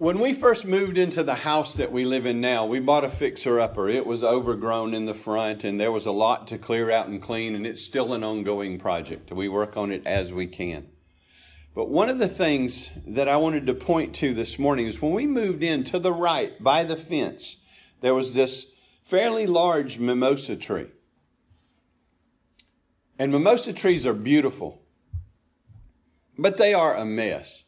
When 0.00 0.20
we 0.20 0.32
first 0.32 0.64
moved 0.64 0.96
into 0.96 1.24
the 1.24 1.34
house 1.34 1.74
that 1.74 1.90
we 1.90 2.04
live 2.04 2.24
in 2.24 2.40
now, 2.40 2.64
we 2.64 2.78
bought 2.78 3.02
a 3.02 3.10
fixer 3.10 3.58
upper. 3.58 3.88
It 3.88 4.06
was 4.06 4.22
overgrown 4.22 4.94
in 4.94 5.06
the 5.06 5.14
front 5.14 5.64
and 5.64 5.80
there 5.80 5.90
was 5.90 6.06
a 6.06 6.12
lot 6.12 6.46
to 6.46 6.58
clear 6.58 6.88
out 6.88 7.08
and 7.08 7.20
clean, 7.20 7.56
and 7.56 7.66
it's 7.66 7.82
still 7.82 8.14
an 8.14 8.22
ongoing 8.22 8.78
project. 8.78 9.32
We 9.32 9.48
work 9.48 9.76
on 9.76 9.90
it 9.90 10.06
as 10.06 10.32
we 10.32 10.46
can. 10.46 10.86
But 11.74 11.88
one 11.88 12.08
of 12.08 12.20
the 12.20 12.28
things 12.28 12.90
that 13.08 13.26
I 13.26 13.38
wanted 13.38 13.66
to 13.66 13.74
point 13.74 14.14
to 14.16 14.32
this 14.34 14.56
morning 14.56 14.86
is 14.86 15.02
when 15.02 15.14
we 15.14 15.26
moved 15.26 15.64
in 15.64 15.82
to 15.84 15.98
the 15.98 16.12
right 16.12 16.62
by 16.62 16.84
the 16.84 16.96
fence, 16.96 17.56
there 18.00 18.14
was 18.14 18.34
this 18.34 18.66
fairly 19.02 19.48
large 19.48 19.98
mimosa 19.98 20.54
tree. 20.54 20.92
And 23.18 23.32
mimosa 23.32 23.72
trees 23.72 24.06
are 24.06 24.14
beautiful, 24.14 24.80
but 26.38 26.56
they 26.56 26.72
are 26.72 26.94
a 26.94 27.04
mess. 27.04 27.64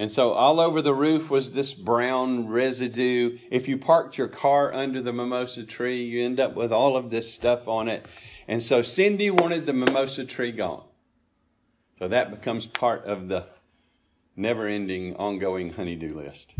And 0.00 0.10
so 0.10 0.32
all 0.32 0.60
over 0.60 0.80
the 0.80 0.94
roof 0.94 1.28
was 1.28 1.52
this 1.52 1.74
brown 1.74 2.48
residue. 2.48 3.36
If 3.50 3.68
you 3.68 3.76
parked 3.76 4.16
your 4.16 4.28
car 4.28 4.72
under 4.72 5.02
the 5.02 5.12
mimosa 5.12 5.62
tree, 5.64 6.02
you 6.02 6.24
end 6.24 6.40
up 6.40 6.54
with 6.54 6.72
all 6.72 6.96
of 6.96 7.10
this 7.10 7.30
stuff 7.30 7.68
on 7.68 7.86
it. 7.86 8.06
And 8.48 8.62
so 8.62 8.80
Cindy 8.80 9.28
wanted 9.30 9.66
the 9.66 9.74
mimosa 9.74 10.24
tree 10.24 10.52
gone. 10.52 10.84
So 11.98 12.08
that 12.08 12.30
becomes 12.30 12.66
part 12.66 13.04
of 13.04 13.28
the 13.28 13.44
never 14.36 14.66
ending, 14.66 15.16
ongoing 15.16 15.74
honeydew 15.74 16.14
list. 16.14 16.54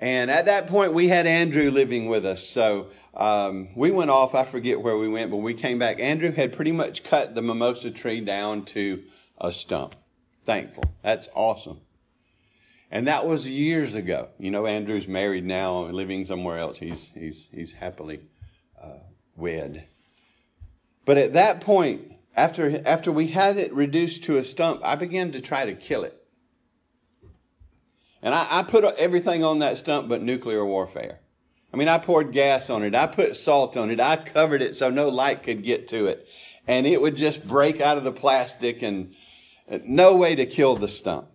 And 0.00 0.30
at 0.30 0.46
that 0.46 0.68
point, 0.68 0.94
we 0.94 1.08
had 1.08 1.26
Andrew 1.26 1.70
living 1.70 2.08
with 2.08 2.24
us. 2.24 2.42
So 2.42 2.86
um, 3.12 3.68
we 3.76 3.90
went 3.90 4.08
off. 4.08 4.34
I 4.34 4.46
forget 4.46 4.80
where 4.80 4.96
we 4.96 5.10
went, 5.10 5.30
but 5.30 5.36
we 5.36 5.52
came 5.52 5.78
back. 5.78 6.00
Andrew 6.00 6.32
had 6.32 6.54
pretty 6.54 6.72
much 6.72 7.04
cut 7.04 7.34
the 7.34 7.42
mimosa 7.42 7.90
tree 7.90 8.22
down 8.22 8.64
to 8.66 9.02
a 9.36 9.52
stump. 9.52 9.94
Thankful. 10.46 10.84
That's 11.02 11.28
awesome. 11.34 11.82
And 12.90 13.08
that 13.08 13.26
was 13.26 13.46
years 13.46 13.94
ago. 13.94 14.28
You 14.38 14.50
know, 14.50 14.66
Andrew's 14.66 15.08
married 15.08 15.44
now, 15.44 15.86
and 15.86 15.94
living 15.94 16.24
somewhere 16.24 16.58
else. 16.58 16.78
He's 16.78 17.10
he's 17.14 17.46
he's 17.52 17.72
happily 17.72 18.20
uh, 18.80 18.98
wed. 19.36 19.86
But 21.04 21.18
at 21.18 21.32
that 21.32 21.60
point, 21.60 22.12
after 22.36 22.82
after 22.86 23.10
we 23.10 23.28
had 23.28 23.56
it 23.56 23.72
reduced 23.72 24.24
to 24.24 24.38
a 24.38 24.44
stump, 24.44 24.80
I 24.84 24.94
began 24.94 25.32
to 25.32 25.40
try 25.40 25.66
to 25.66 25.74
kill 25.74 26.04
it. 26.04 26.22
And 28.22 28.34
I, 28.34 28.46
I 28.50 28.62
put 28.62 28.84
everything 28.96 29.44
on 29.44 29.60
that 29.60 29.78
stump 29.78 30.08
but 30.08 30.22
nuclear 30.22 30.64
warfare. 30.64 31.20
I 31.72 31.76
mean, 31.76 31.88
I 31.88 31.98
poured 31.98 32.32
gas 32.32 32.70
on 32.70 32.82
it. 32.82 32.94
I 32.94 33.06
put 33.06 33.36
salt 33.36 33.76
on 33.76 33.90
it. 33.90 34.00
I 34.00 34.16
covered 34.16 34.62
it 34.62 34.76
so 34.76 34.90
no 34.90 35.08
light 35.08 35.42
could 35.42 35.62
get 35.62 35.88
to 35.88 36.06
it. 36.06 36.26
And 36.66 36.86
it 36.86 37.00
would 37.00 37.16
just 37.16 37.46
break 37.46 37.80
out 37.80 37.98
of 37.98 38.04
the 38.04 38.12
plastic 38.12 38.82
and 38.82 39.14
no 39.84 40.16
way 40.16 40.34
to 40.34 40.46
kill 40.46 40.76
the 40.76 40.88
stump. 40.88 41.28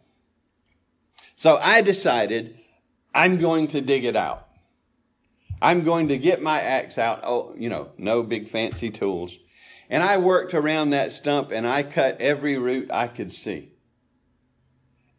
So 1.42 1.58
I 1.58 1.82
decided 1.82 2.60
I'm 3.16 3.40
going 3.40 3.70
to 3.70 3.82
dig 3.82 4.06
it 4.06 4.16
out. 4.16 4.48
I'm 5.60 5.84
going 5.84 6.10
to 6.10 6.20
get 6.20 6.40
my 6.40 6.62
axe 6.62 7.00
out. 7.00 7.22
Oh, 7.24 7.56
you 7.58 7.68
know, 7.68 7.90
no 7.98 8.22
big 8.22 8.48
fancy 8.48 8.92
tools. 8.92 9.40
And 9.90 10.04
I 10.04 10.18
worked 10.18 10.54
around 10.54 10.92
that 10.92 11.12
stump 11.12 11.52
and 11.52 11.66
I 11.66 11.82
cut 11.82 12.22
every 12.22 12.60
root 12.60 12.92
I 12.92 13.08
could 13.08 13.32
see. 13.32 13.72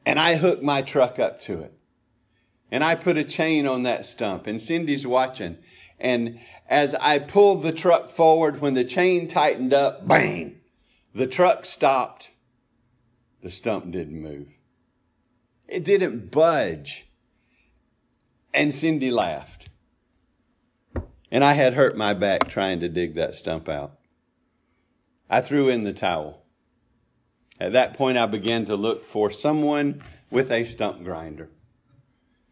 And 0.07 0.17
I 0.17 0.37
hooked 0.37 0.63
my 0.63 0.83
truck 0.83 1.19
up 1.19 1.41
to 1.41 1.63
it. 1.63 1.75
And 2.71 2.85
I 2.85 2.95
put 2.95 3.17
a 3.17 3.25
chain 3.25 3.67
on 3.67 3.83
that 3.83 4.07
stump 4.07 4.47
and 4.47 4.63
Cindy's 4.63 5.05
watching. 5.05 5.59
And 5.99 6.39
as 6.69 6.95
I 6.95 7.19
pulled 7.19 7.65
the 7.65 7.73
truck 7.73 8.11
forward, 8.11 8.61
when 8.61 8.75
the 8.75 8.85
chain 8.85 9.27
tightened 9.27 9.75
up, 9.75 10.07
bang, 10.07 10.61
the 11.13 11.27
truck 11.27 11.65
stopped. 11.65 12.31
The 13.43 13.51
stump 13.51 13.91
didn't 13.91 14.23
move. 14.23 14.47
It 15.73 15.85
didn't 15.85 16.31
budge. 16.31 17.09
And 18.53 18.75
Cindy 18.75 19.11
laughed. 19.11 19.71
And 21.31 21.43
I 21.43 21.55
had 21.55 21.73
hurt 21.73 21.97
my 21.97 22.13
back 22.13 22.47
trying 22.47 22.81
to 22.81 22.91
dig 22.91 23.15
that 23.15 23.35
stump 23.35 23.71
out. 23.71 23.99
I 25.31 25.41
threw 25.41 25.71
in 25.71 25.85
the 25.85 25.95
towel. 25.95 26.43
At 27.59 27.73
that 27.73 27.95
point, 27.95 28.19
I 28.19 28.27
began 28.27 28.67
to 28.67 28.77
look 28.77 29.03
for 29.03 29.31
someone 29.31 30.03
with 30.31 30.51
a 30.51 30.65
stump 30.65 31.05
grinder. 31.05 31.49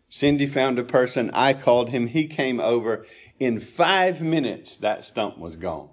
Cindy 0.09 0.47
found 0.47 0.79
a 0.79 0.83
person. 0.83 1.31
I 1.35 1.53
called 1.53 1.91
him. 1.91 2.07
He 2.07 2.27
came 2.27 2.59
over. 2.59 3.05
In 3.39 3.61
five 3.61 4.23
minutes, 4.23 4.77
that 4.79 5.05
stump 5.05 5.37
was 5.37 5.57
gone. 5.57 5.91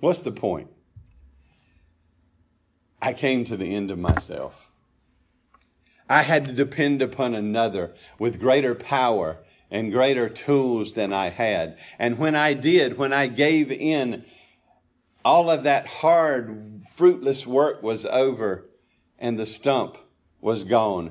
What's 0.00 0.22
the 0.22 0.32
point? 0.32 0.70
I 3.02 3.12
came 3.12 3.42
to 3.46 3.56
the 3.56 3.74
end 3.74 3.90
of 3.90 3.98
myself. 3.98 4.70
I 6.08 6.22
had 6.22 6.44
to 6.44 6.52
depend 6.52 7.02
upon 7.02 7.34
another 7.34 7.94
with 8.16 8.38
greater 8.38 8.76
power 8.76 9.38
and 9.72 9.90
greater 9.90 10.28
tools 10.28 10.94
than 10.94 11.12
I 11.12 11.30
had. 11.30 11.76
And 11.98 12.16
when 12.16 12.36
I 12.36 12.54
did, 12.54 12.96
when 12.98 13.12
I 13.12 13.26
gave 13.26 13.72
in, 13.72 14.24
all 15.24 15.50
of 15.50 15.64
that 15.64 15.88
hard, 15.88 16.82
fruitless 16.94 17.44
work 17.44 17.82
was 17.82 18.06
over 18.06 18.68
and 19.18 19.36
the 19.36 19.46
stump 19.46 19.96
was 20.40 20.62
gone 20.62 21.10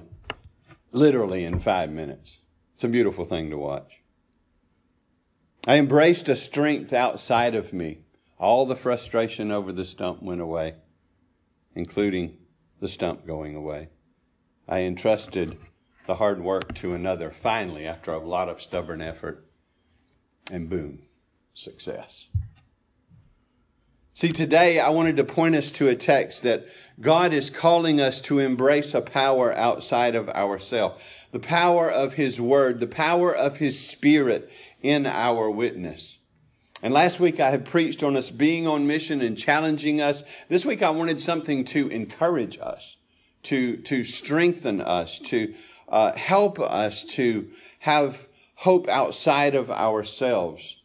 literally 0.93 1.43
in 1.43 1.59
five 1.59 1.89
minutes. 1.89 2.37
It's 2.75 2.85
a 2.85 2.89
beautiful 2.89 3.25
thing 3.25 3.49
to 3.49 3.57
watch. 3.57 3.99
I 5.67 5.75
embraced 5.75 6.29
a 6.29 6.37
strength 6.37 6.93
outside 6.93 7.53
of 7.53 7.73
me. 7.73 7.99
All 8.37 8.65
the 8.65 8.77
frustration 8.77 9.51
over 9.51 9.73
the 9.73 9.85
stump 9.85 10.23
went 10.23 10.41
away 10.41 10.75
including 11.75 12.37
the 12.79 12.87
stump 12.87 13.25
going 13.25 13.55
away. 13.55 13.89
I 14.67 14.81
entrusted 14.81 15.57
the 16.07 16.15
hard 16.15 16.41
work 16.41 16.73
to 16.75 16.93
another 16.93 17.31
finally 17.31 17.85
after 17.85 18.11
a 18.11 18.19
lot 18.19 18.49
of 18.49 18.61
stubborn 18.61 19.01
effort, 19.01 19.45
and 20.51 20.69
boom, 20.69 21.03
success. 21.53 22.27
See, 24.13 24.31
today 24.31 24.79
I 24.79 24.89
wanted 24.89 25.17
to 25.17 25.23
point 25.23 25.55
us 25.55 25.71
to 25.73 25.87
a 25.87 25.95
text 25.95 26.43
that 26.43 26.65
God 26.99 27.33
is 27.33 27.49
calling 27.49 28.01
us 28.01 28.21
to 28.21 28.39
embrace 28.39 28.93
a 28.93 29.01
power 29.01 29.53
outside 29.53 30.15
of 30.15 30.29
ourselves. 30.29 31.01
The 31.31 31.39
power 31.39 31.89
of 31.89 32.15
His 32.15 32.41
Word, 32.41 32.79
the 32.79 32.87
power 32.87 33.33
of 33.33 33.57
His 33.57 33.79
Spirit 33.79 34.51
in 34.81 35.05
our 35.05 35.49
witness. 35.49 36.17
And 36.83 36.93
last 36.93 37.19
week 37.19 37.39
I 37.39 37.51
had 37.51 37.65
preached 37.65 38.01
on 38.03 38.17
us 38.17 38.31
being 38.31 38.67
on 38.67 38.87
mission 38.87 39.21
and 39.21 39.37
challenging 39.37 40.01
us. 40.01 40.23
This 40.49 40.65
week 40.65 40.81
I 40.81 40.89
wanted 40.89 41.21
something 41.21 41.63
to 41.65 41.87
encourage 41.89 42.57
us, 42.59 42.97
to, 43.43 43.77
to 43.77 44.03
strengthen 44.03 44.81
us, 44.81 45.19
to 45.19 45.53
uh, 45.89 46.13
help 46.13 46.59
us 46.59 47.03
to 47.03 47.49
have 47.79 48.27
hope 48.55 48.87
outside 48.87 49.53
of 49.53 49.69
ourselves 49.69 50.77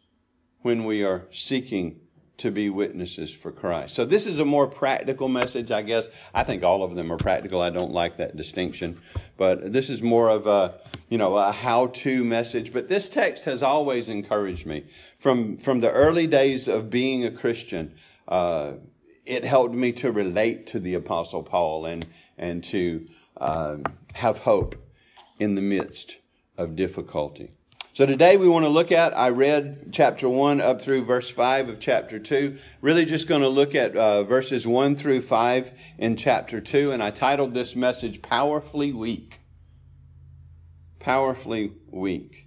when 0.61 0.83
we 0.83 1.03
are 1.03 1.27
seeking 1.31 1.99
to 2.37 2.51
be 2.51 2.69
witnesses 2.69 3.31
for 3.31 3.51
Christ. 3.51 3.95
So 3.95 4.05
this 4.05 4.27
is 4.27 4.39
a 4.39 4.45
more 4.45 4.67
practical 4.67 5.27
message, 5.27 5.71
I 5.71 5.81
guess. 5.81 6.07
I 6.33 6.43
think 6.43 6.63
all 6.63 6.83
of 6.83 6.95
them 6.95 7.11
are 7.11 7.17
practical. 7.17 7.61
I 7.61 7.71
don't 7.71 7.91
like 7.91 8.17
that 8.17 8.37
distinction, 8.37 9.01
but 9.37 9.73
this 9.73 9.89
is 9.89 10.03
more 10.03 10.29
of 10.29 10.45
a, 10.45 10.79
you 11.09 11.17
know, 11.17 11.35
a 11.35 11.51
how-to 11.51 12.23
message. 12.23 12.71
But 12.71 12.89
this 12.89 13.09
text 13.09 13.45
has 13.45 13.63
always 13.63 14.07
encouraged 14.07 14.65
me 14.65 14.85
from 15.19 15.57
from 15.57 15.79
the 15.79 15.91
early 15.91 16.27
days 16.27 16.67
of 16.67 16.89
being 16.89 17.25
a 17.25 17.31
Christian. 17.31 17.93
Uh, 18.27 18.73
it 19.25 19.43
helped 19.43 19.73
me 19.73 19.91
to 19.93 20.11
relate 20.11 20.67
to 20.67 20.79
the 20.79 20.93
Apostle 20.93 21.43
Paul 21.43 21.85
and 21.85 22.05
and 22.37 22.63
to 22.65 23.07
uh, 23.37 23.77
have 24.13 24.39
hope 24.39 24.75
in 25.39 25.55
the 25.55 25.61
midst 25.61 26.17
of 26.55 26.75
difficulty. 26.75 27.56
So 27.97 28.05
today 28.05 28.37
we 28.37 28.47
want 28.47 28.63
to 28.63 28.69
look 28.69 28.91
at, 28.91 29.17
I 29.17 29.29
read 29.29 29.89
chapter 29.91 30.29
1 30.29 30.61
up 30.61 30.83
through 30.83 31.05
verse 31.05 31.31
5 31.31 31.69
of 31.69 31.79
chapter 31.79 32.19
2. 32.19 32.55
Really 32.79 33.05
just 33.05 33.27
going 33.27 33.41
to 33.41 33.49
look 33.49 33.73
at 33.73 33.95
uh, 33.95 34.23
verses 34.23 34.67
1 34.67 34.95
through 34.97 35.21
5 35.21 35.71
in 35.97 36.15
chapter 36.15 36.61
2. 36.61 36.91
And 36.91 37.01
I 37.01 37.09
titled 37.09 37.55
this 37.55 37.75
message, 37.75 38.21
Powerfully 38.21 38.93
Weak. 38.93 39.39
Powerfully 40.99 41.73
Weak. 41.89 42.45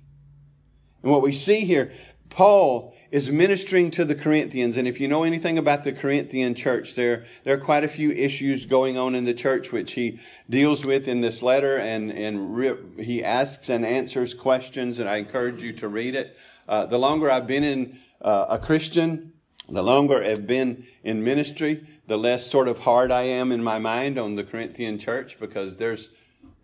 And 1.02 1.10
what 1.10 1.20
we 1.20 1.32
see 1.32 1.64
here, 1.64 1.90
Paul 2.28 2.94
is 3.10 3.30
ministering 3.30 3.90
to 3.90 4.04
the 4.04 4.14
Corinthians. 4.14 4.76
And 4.76 4.86
if 4.86 5.00
you 5.00 5.08
know 5.08 5.24
anything 5.24 5.58
about 5.58 5.82
the 5.82 5.92
Corinthian 5.92 6.54
church, 6.54 6.94
there, 6.94 7.24
there 7.44 7.56
are 7.56 7.60
quite 7.60 7.82
a 7.82 7.88
few 7.88 8.12
issues 8.12 8.66
going 8.66 8.96
on 8.96 9.14
in 9.14 9.24
the 9.24 9.34
church, 9.34 9.72
which 9.72 9.92
he 9.92 10.20
deals 10.48 10.84
with 10.84 11.08
in 11.08 11.20
this 11.20 11.42
letter. 11.42 11.78
And, 11.78 12.12
and 12.12 12.56
re- 12.56 12.76
he 12.98 13.24
asks 13.24 13.68
and 13.68 13.84
answers 13.84 14.32
questions. 14.32 15.00
And 15.00 15.08
I 15.08 15.16
encourage 15.16 15.62
you 15.62 15.72
to 15.74 15.88
read 15.88 16.14
it. 16.14 16.36
Uh, 16.68 16.86
the 16.86 16.98
longer 16.98 17.30
I've 17.30 17.48
been 17.48 17.64
in 17.64 17.98
uh, 18.22 18.46
a 18.50 18.58
Christian, 18.58 19.32
the 19.68 19.82
longer 19.82 20.22
I've 20.22 20.46
been 20.46 20.86
in 21.02 21.24
ministry, 21.24 21.86
the 22.06 22.16
less 22.16 22.46
sort 22.46 22.68
of 22.68 22.78
hard 22.78 23.10
I 23.10 23.22
am 23.22 23.50
in 23.50 23.62
my 23.62 23.78
mind 23.78 24.18
on 24.18 24.36
the 24.36 24.44
Corinthian 24.44 24.98
church 24.98 25.38
because 25.40 25.76
there's, 25.76 26.10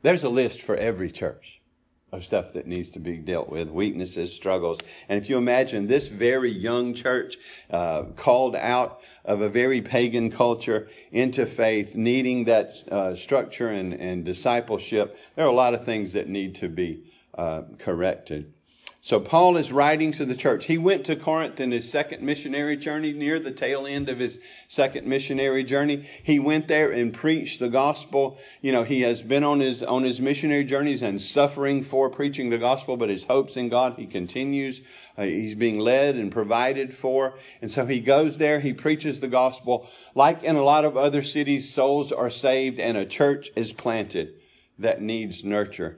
there's 0.02 0.22
a 0.22 0.28
list 0.28 0.62
for 0.62 0.76
every 0.76 1.10
church 1.10 1.60
of 2.16 2.24
stuff 2.24 2.52
that 2.54 2.66
needs 2.66 2.90
to 2.90 2.98
be 2.98 3.16
dealt 3.16 3.48
with, 3.48 3.68
weaknesses, 3.68 4.34
struggles. 4.34 4.78
And 5.08 5.20
if 5.20 5.28
you 5.28 5.38
imagine 5.38 5.86
this 5.86 6.08
very 6.08 6.50
young 6.50 6.94
church 6.94 7.36
uh, 7.70 8.04
called 8.16 8.56
out 8.56 9.00
of 9.24 9.40
a 9.40 9.48
very 9.48 9.80
pagan 9.80 10.30
culture 10.30 10.88
into 11.12 11.46
faith, 11.46 11.94
needing 11.94 12.44
that 12.44 12.82
uh, 12.90 13.14
structure 13.14 13.68
and, 13.68 13.92
and 13.94 14.24
discipleship, 14.24 15.18
there 15.34 15.44
are 15.44 15.50
a 15.50 15.54
lot 15.54 15.74
of 15.74 15.84
things 15.84 16.12
that 16.14 16.28
need 16.28 16.54
to 16.56 16.68
be 16.68 17.04
uh, 17.34 17.62
corrected. 17.78 18.52
So 19.06 19.20
Paul 19.20 19.56
is 19.56 19.70
writing 19.70 20.10
to 20.10 20.24
the 20.24 20.34
church. 20.34 20.64
He 20.64 20.78
went 20.78 21.06
to 21.06 21.14
Corinth 21.14 21.60
in 21.60 21.70
his 21.70 21.88
second 21.88 22.24
missionary 22.24 22.76
journey, 22.76 23.12
near 23.12 23.38
the 23.38 23.52
tail 23.52 23.86
end 23.86 24.08
of 24.08 24.18
his 24.18 24.40
second 24.66 25.06
missionary 25.06 25.62
journey. 25.62 26.08
He 26.24 26.40
went 26.40 26.66
there 26.66 26.90
and 26.90 27.14
preached 27.14 27.60
the 27.60 27.68
gospel. 27.68 28.36
You 28.62 28.72
know, 28.72 28.82
he 28.82 29.02
has 29.02 29.22
been 29.22 29.44
on 29.44 29.60
his 29.60 29.80
on 29.80 30.02
his 30.02 30.20
missionary 30.20 30.64
journeys 30.64 31.02
and 31.02 31.22
suffering 31.22 31.84
for 31.84 32.10
preaching 32.10 32.50
the 32.50 32.58
gospel, 32.58 32.96
but 32.96 33.08
his 33.08 33.22
hopes 33.22 33.56
in 33.56 33.68
God, 33.68 33.94
he 33.96 34.06
continues. 34.06 34.80
Uh, 35.16 35.22
he's 35.22 35.54
being 35.54 35.78
led 35.78 36.16
and 36.16 36.32
provided 36.32 36.92
for. 36.92 37.34
And 37.62 37.70
so 37.70 37.86
he 37.86 38.00
goes 38.00 38.38
there, 38.38 38.58
he 38.58 38.72
preaches 38.72 39.20
the 39.20 39.28
gospel. 39.28 39.88
Like 40.16 40.42
in 40.42 40.56
a 40.56 40.64
lot 40.64 40.84
of 40.84 40.96
other 40.96 41.22
cities, 41.22 41.72
souls 41.72 42.10
are 42.10 42.28
saved 42.28 42.80
and 42.80 42.98
a 42.98 43.06
church 43.06 43.52
is 43.54 43.72
planted 43.72 44.34
that 44.80 45.00
needs 45.00 45.44
nurture. 45.44 45.96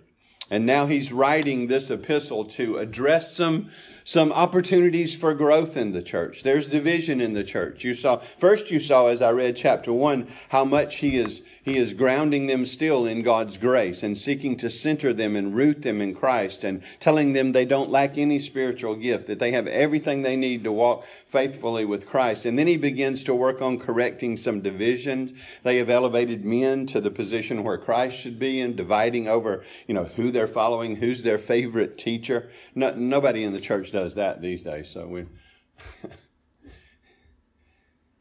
And 0.51 0.65
now 0.65 0.87
he's 0.87 1.13
writing 1.13 1.67
this 1.67 1.91
epistle 1.91 2.45
to 2.47 2.79
address 2.79 3.35
some, 3.35 3.69
some 4.05 4.33
opportunities 4.33 5.15
for 5.15 5.35
growth 5.35 5.77
in 5.77 5.93
the 5.93 6.03
church. 6.03 6.43
There's 6.43 6.67
division 6.67 7.21
in 7.21 7.35
the 7.35 7.45
church. 7.45 7.85
You 7.85 7.95
saw, 7.95 8.17
first 8.17 8.71
you 8.71 8.81
saw 8.81 9.09
as 9.09 9.21
I 9.21 9.31
read 9.33 9.57
chapter 9.57 9.93
one, 9.93 10.29
how 10.49 10.65
much 10.65 10.97
he 10.97 11.19
is 11.19 11.43
he 11.69 11.77
is 11.77 11.93
grounding 11.93 12.47
them 12.47 12.65
still 12.65 13.05
in 13.05 13.23
God's 13.23 13.59
grace 13.59 14.03
and 14.03 14.17
seeking 14.17 14.57
to 14.57 14.71
center 14.71 15.13
them 15.13 15.37
and 15.37 15.55
root 15.55 15.83
them 15.83 16.01
in 16.01 16.15
Christ 16.15 16.65
and 16.65 16.83
telling 16.99 17.35
them 17.35 17.53
they 17.53 17.67
don't 17.67 17.91
lack 17.91 18.17
any 18.17 18.39
spiritual 18.39 18.95
gift, 18.95 19.27
that 19.27 19.39
they 19.39 19.51
have 19.53 19.67
everything 19.67 20.23
they 20.23 20.35
need 20.35 20.65
to 20.65 20.73
walk 20.73 21.05
faithfully 21.29 21.85
with 21.85 22.09
Christ. 22.09 22.47
And 22.47 22.59
then 22.59 22.67
he 22.67 22.79
begins 22.79 23.23
to 23.25 23.35
work 23.35 23.61
on 23.61 23.79
correcting 23.79 24.39
some 24.39 24.63
divisions. 24.63 25.39
They 25.63 25.77
have 25.77 25.91
elevated 25.91 26.43
men 26.43 26.87
to 26.87 27.03
the 27.03 27.11
position 27.11 27.63
where 27.63 27.77
Christ 27.77 28.17
should 28.17 28.39
be 28.39 28.63
and 28.63 28.75
dividing 28.75 29.29
over, 29.29 29.63
you 29.87 29.93
know, 29.95 30.05
who 30.05 30.31
they're 30.39 30.47
following, 30.47 30.95
who's 30.95 31.25
their 31.25 31.37
favorite 31.37 31.99
teacher. 31.99 32.49
No, 32.73 32.95
nobody 32.95 33.43
in 33.43 33.53
the 33.53 33.61
church 33.61 33.91
does 33.91 34.15
that 34.15 34.41
these 34.41 34.63
days, 34.63 34.89
so 34.89 35.09
we. 35.09 35.25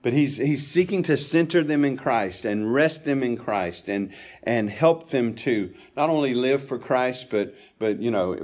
But 0.03 0.13
he's, 0.13 0.37
he's 0.37 0.65
seeking 0.65 1.03
to 1.03 1.17
center 1.17 1.65
them 1.65 1.83
in 1.83 1.97
Christ 1.97 2.45
and 2.45 2.73
rest 2.73 3.03
them 3.03 3.23
in 3.23 3.35
Christ 3.35 3.89
and, 3.89 4.13
and 4.43 4.69
help 4.69 5.09
them 5.09 5.35
to 5.35 5.73
not 5.97 6.09
only 6.09 6.33
live 6.33 6.63
for 6.63 6.79
Christ, 6.79 7.29
but, 7.29 7.55
but, 7.77 7.99
you 7.99 8.09
know, 8.09 8.39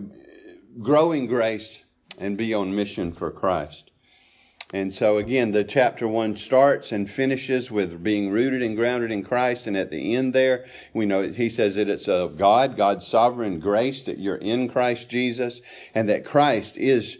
grow 0.81 1.13
in 1.13 1.27
grace 1.27 1.83
and 2.17 2.35
be 2.35 2.53
on 2.53 2.75
mission 2.75 3.13
for 3.13 3.31
Christ. 3.31 3.91
And 4.73 4.91
so 4.91 5.17
again, 5.17 5.51
the 5.51 5.63
chapter 5.63 6.07
one 6.07 6.35
starts 6.35 6.91
and 6.91 7.07
finishes 7.07 7.69
with 7.69 8.03
being 8.03 8.31
rooted 8.31 8.63
and 8.63 8.75
grounded 8.75 9.11
in 9.11 9.23
Christ. 9.23 9.67
And 9.67 9.77
at 9.77 9.91
the 9.91 10.15
end 10.15 10.33
there, 10.33 10.65
we 10.95 11.05
know 11.05 11.21
he 11.21 11.51
says 11.51 11.75
that 11.75 11.87
it's 11.87 12.07
of 12.07 12.39
God, 12.39 12.75
God's 12.75 13.05
sovereign 13.05 13.59
grace 13.59 14.03
that 14.05 14.17
you're 14.17 14.35
in 14.35 14.67
Christ 14.67 15.09
Jesus 15.09 15.61
and 15.93 16.09
that 16.09 16.25
Christ 16.25 16.75
is 16.75 17.19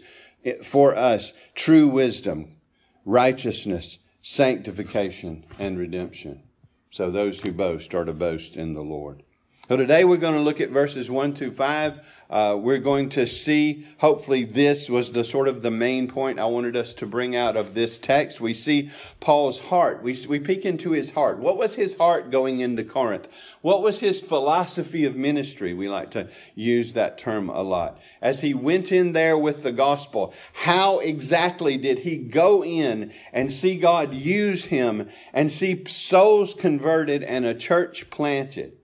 for 0.64 0.96
us 0.96 1.32
true 1.54 1.86
wisdom, 1.86 2.56
righteousness, 3.04 4.00
sanctification, 4.20 5.44
and 5.56 5.78
redemption. 5.78 6.42
So 6.90 7.08
those 7.08 7.40
who 7.40 7.52
boast 7.52 7.94
are 7.94 8.04
to 8.04 8.12
boast 8.12 8.56
in 8.56 8.74
the 8.74 8.82
Lord. 8.82 9.22
So 9.66 9.78
today 9.78 10.04
we're 10.04 10.18
going 10.18 10.34
to 10.34 10.42
look 10.42 10.60
at 10.60 10.68
verses 10.68 11.10
1 11.10 11.32
to 11.34 11.50
5 11.50 12.00
uh, 12.30 12.56
we're 12.58 12.78
going 12.78 13.08
to 13.10 13.26
see, 13.26 13.86
hopefully, 13.98 14.44
this 14.44 14.88
was 14.88 15.12
the 15.12 15.24
sort 15.24 15.46
of 15.46 15.62
the 15.62 15.70
main 15.70 16.08
point 16.08 16.40
I 16.40 16.46
wanted 16.46 16.76
us 16.76 16.94
to 16.94 17.06
bring 17.06 17.36
out 17.36 17.56
of 17.56 17.74
this 17.74 17.98
text. 17.98 18.40
We 18.40 18.54
see 18.54 18.90
Paul's 19.20 19.60
heart. 19.60 20.02
We, 20.02 20.16
we 20.28 20.40
peek 20.40 20.64
into 20.64 20.90
his 20.90 21.10
heart. 21.10 21.38
What 21.38 21.58
was 21.58 21.74
his 21.74 21.96
heart 21.96 22.30
going 22.30 22.60
into 22.60 22.82
Corinth? 22.82 23.28
What 23.60 23.82
was 23.82 24.00
his 24.00 24.20
philosophy 24.20 25.04
of 25.04 25.16
ministry? 25.16 25.74
We 25.74 25.88
like 25.88 26.10
to 26.12 26.28
use 26.54 26.94
that 26.94 27.18
term 27.18 27.50
a 27.50 27.62
lot. 27.62 28.00
As 28.20 28.40
he 28.40 28.54
went 28.54 28.90
in 28.90 29.12
there 29.12 29.38
with 29.38 29.62
the 29.62 29.72
gospel, 29.72 30.34
how 30.54 31.00
exactly 31.00 31.76
did 31.76 32.00
he 32.00 32.16
go 32.16 32.64
in 32.64 33.12
and 33.32 33.52
see 33.52 33.76
God 33.76 34.12
use 34.12 34.64
him 34.64 35.08
and 35.32 35.52
see 35.52 35.84
souls 35.84 36.54
converted 36.54 37.22
and 37.22 37.44
a 37.44 37.54
church 37.54 38.10
planted? 38.10 38.78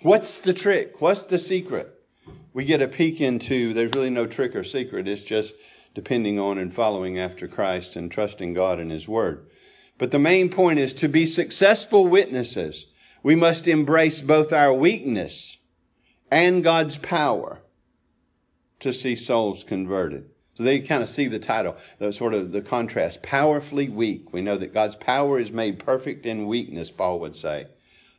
What's 0.00 0.40
the 0.40 0.54
trick? 0.54 1.00
What's 1.00 1.24
the 1.24 1.38
secret? 1.38 1.98
we 2.58 2.64
get 2.64 2.82
a 2.82 2.88
peek 2.88 3.20
into 3.20 3.72
there's 3.72 3.94
really 3.94 4.10
no 4.10 4.26
trick 4.26 4.56
or 4.56 4.64
secret. 4.64 5.06
It's 5.06 5.22
just 5.22 5.54
depending 5.94 6.40
on 6.40 6.58
and 6.58 6.74
following 6.74 7.16
after 7.16 7.46
Christ 7.46 7.94
and 7.94 8.10
trusting 8.10 8.54
God 8.54 8.80
and 8.80 8.90
His 8.90 9.06
Word. 9.06 9.46
But 9.96 10.10
the 10.10 10.18
main 10.18 10.48
point 10.48 10.80
is 10.80 10.92
to 10.94 11.08
be 11.08 11.24
successful 11.24 12.06
witnesses, 12.08 12.86
we 13.22 13.36
must 13.36 13.68
embrace 13.68 14.20
both 14.20 14.52
our 14.52 14.72
weakness 14.72 15.56
and 16.32 16.64
God's 16.64 16.96
power 16.96 17.60
to 18.80 18.92
see 18.92 19.14
souls 19.14 19.62
converted. 19.62 20.28
So 20.54 20.64
there 20.64 20.74
you 20.74 20.82
kind 20.82 21.04
of 21.04 21.08
see 21.08 21.28
the 21.28 21.38
title, 21.38 21.76
the 22.00 22.12
sort 22.12 22.34
of 22.34 22.50
the 22.50 22.60
contrast. 22.60 23.22
Powerfully 23.22 23.88
weak. 23.88 24.32
We 24.32 24.42
know 24.42 24.56
that 24.56 24.74
God's 24.74 24.96
power 24.96 25.38
is 25.38 25.52
made 25.52 25.78
perfect 25.78 26.26
in 26.26 26.48
weakness, 26.48 26.90
Paul 26.90 27.20
would 27.20 27.36
say, 27.36 27.68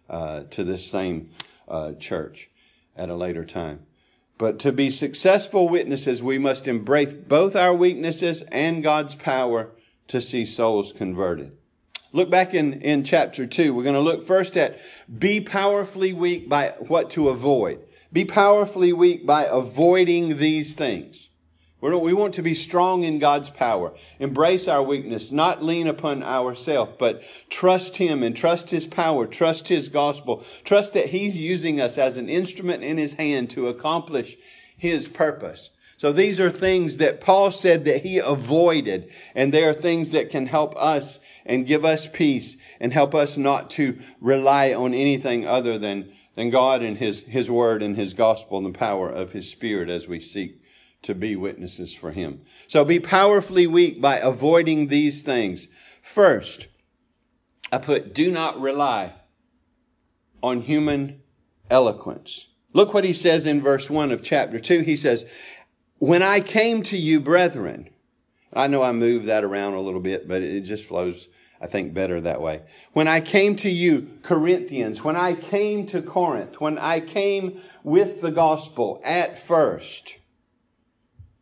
uh, 0.10 0.44
to 0.52 0.64
this 0.64 0.86
same 0.86 1.32
uh, 1.70 1.94
church 1.94 2.50
at 2.96 3.10
a 3.10 3.16
later 3.16 3.46
time. 3.46 3.86
But 4.38 4.60
to 4.60 4.72
be 4.72 4.90
successful 4.90 5.68
witnesses, 5.68 6.24
we 6.24 6.38
must 6.38 6.68
embrace 6.68 7.14
both 7.14 7.56
our 7.56 7.74
weaknesses 7.74 8.42
and 8.44 8.82
God's 8.82 9.16
power 9.16 9.72
to 10.08 10.22
see 10.22 10.46
souls 10.46 10.94
converted. 10.94 11.58
Look 12.12 12.30
back 12.30 12.54
in, 12.54 12.82
in 12.82 13.04
chapter 13.04 13.46
2. 13.46 13.74
We're 13.74 13.84
going 13.84 13.96
to 13.96 14.02
look 14.02 14.26
first 14.26 14.58
at 14.58 14.80
be 15.20 15.42
powerfully 15.42 16.14
weak 16.14 16.50
by 16.50 16.74
what 16.80 17.12
to 17.12 17.30
avoid. 17.30 17.80
Be 18.12 18.26
powerfully 18.26 18.94
weak 18.94 19.26
by 19.26 19.46
avoiding 19.46 20.38
these 20.38 20.74
things. 20.74 21.29
We 21.82 22.14
want 22.14 22.34
to 22.34 22.42
be 22.42 22.56
strong 22.56 23.06
in 23.06 23.20
God's 23.20 23.50
power, 23.50 23.94
embrace 24.20 24.68
our 24.68 24.84
weakness, 24.84 25.32
not 25.32 25.64
lean 25.64 25.88
upon 25.88 26.24
ourselves, 26.24 26.94
but 27.00 27.24
trust 27.50 27.96
Him 27.96 28.22
and 28.22 28.36
trust 28.36 28.70
His 28.70 28.86
power, 28.86 29.26
trust 29.26 29.70
His 29.70 29.88
gospel, 29.88 30.44
trust 30.66 30.94
that 30.94 31.08
He's 31.08 31.38
using 31.38 31.80
us 31.80 31.98
as 31.98 32.18
an 32.18 32.28
instrument 32.28 32.84
in 32.84 32.98
His 32.98 33.14
hand 33.14 33.50
to 33.52 33.70
accomplish 33.70 34.36
His 34.78 35.08
purpose. 35.08 35.70
So 35.96 36.12
these 36.12 36.40
are 36.40 36.52
things 36.52 36.98
that 36.98 37.22
Paul 37.22 37.52
said 37.52 37.86
that 37.86 38.04
he 38.04 38.20
avoided, 38.20 39.10
and 39.34 39.54
they 39.54 39.64
are 39.64 39.74
things 39.74 40.12
that 40.12 40.30
can 40.30 40.48
help 40.48 40.74
us 40.78 41.20
and 41.46 41.66
give 41.66 41.86
us 41.86 42.08
peace 42.08 42.58
and 42.80 42.92
help 42.94 43.16
us 43.16 43.38
not 43.38 43.70
to 43.72 44.00
rely 44.20 44.74
on 44.74 44.94
anything 44.94 45.46
other 45.46 45.78
than, 45.78 46.12
than 46.36 46.50
God 46.50 46.84
and 46.84 46.98
His, 46.98 47.22
His 47.24 47.50
Word 47.50 47.84
and 47.84 47.98
His 47.98 48.14
gospel 48.14 48.58
and 48.58 48.66
the 48.66 48.78
power 48.78 49.10
of 49.10 49.34
His 49.34 49.50
Spirit 49.50 49.90
as 49.90 50.08
we 50.08 50.20
seek 50.22 50.62
to 51.02 51.16
be 51.16 51.36
witnesses 51.36 51.94
for 51.94 52.12
him. 52.12 52.42
So 52.68 52.84
be 52.84 53.00
powerfully 53.00 53.68
weak 53.68 54.02
by 54.02 54.18
avoiding 54.18 54.88
these 54.88 55.22
things. 55.22 55.68
First, 56.02 56.68
I 57.72 57.78
put 57.78 58.14
do 58.14 58.32
not 58.32 58.60
rely 58.60 59.14
on 60.42 60.62
human 60.62 61.22
eloquence. 61.70 62.48
Look 62.74 62.94
what 62.94 63.04
he 63.04 63.14
says 63.14 63.46
in 63.46 63.62
verse 63.62 63.90
1 63.90 64.12
of 64.12 64.24
chapter 64.24 64.60
2. 64.60 64.82
He 64.82 64.96
says, 64.96 65.26
When 65.98 66.22
I 66.22 66.40
came 66.40 66.84
to 66.84 66.98
you, 66.98 67.20
brethren, 67.20 67.90
I 68.54 68.68
know 68.68 68.82
I 68.82 68.92
moved 68.92 69.28
that 69.28 69.44
around 69.44 69.74
a 69.74 69.82
little 69.82 70.00
bit, 70.00 70.28
but 70.28 70.42
it 70.42 70.62
just 70.62 70.86
flows, 70.86 71.28
I 71.62 71.68
think, 71.68 71.94
better 71.94 72.20
that 72.22 72.42
way. 72.42 72.62
When 72.94 73.08
I 73.08 73.22
came 73.22 73.56
to 73.58 73.70
you, 73.70 74.10
Corinthians, 74.22 75.04
when 75.04 75.16
I 75.16 75.34
came 75.34 75.86
to 75.88 76.02
Corinth, 76.02 76.60
when 76.60 76.78
I 76.78 77.00
came 77.00 77.60
with 77.84 78.22
the 78.22 78.32
gospel 78.32 79.02
at 79.04 79.40
first, 79.40 80.16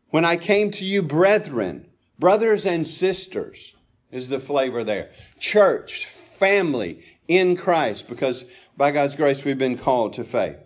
when 0.10 0.26
I 0.26 0.38
came 0.38 0.72
to 0.72 0.86
you, 0.86 1.02
brethren, 1.02 1.88
brothers 2.18 2.66
and 2.66 2.88
sisters 2.88 3.74
is 4.12 4.30
the 4.30 4.40
flavor 4.40 4.84
there. 4.84 5.12
Church, 5.40 6.06
family 6.06 7.04
in 7.28 7.58
Christ, 7.58 8.08
because 8.08 8.46
by 8.76 8.92
God's 8.92 9.16
grace 9.16 9.44
we've 9.44 9.58
been 9.58 9.78
called 9.78 10.14
to 10.14 10.24
faith. 10.24 10.58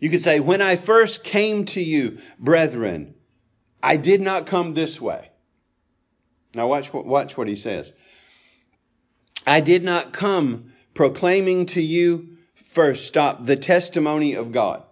You 0.00 0.08
could 0.10 0.22
say, 0.22 0.40
when 0.40 0.62
I 0.62 0.76
first 0.76 1.22
came 1.22 1.66
to 1.66 1.80
you, 1.80 2.18
brethren, 2.38 3.14
I 3.82 3.96
did 3.96 4.20
not 4.20 4.46
come 4.46 4.74
this 4.74 5.00
way. 5.00 5.30
Now 6.54 6.66
watch, 6.68 6.92
watch 6.92 7.36
what 7.36 7.48
he 7.48 7.56
says. 7.56 7.92
I 9.46 9.60
did 9.60 9.84
not 9.84 10.12
come 10.12 10.72
proclaiming 10.94 11.66
to 11.66 11.80
you 11.80 12.38
first, 12.54 13.06
stop, 13.06 13.46
the 13.46 13.56
testimony 13.56 14.34
of 14.34 14.52
God. 14.52 14.82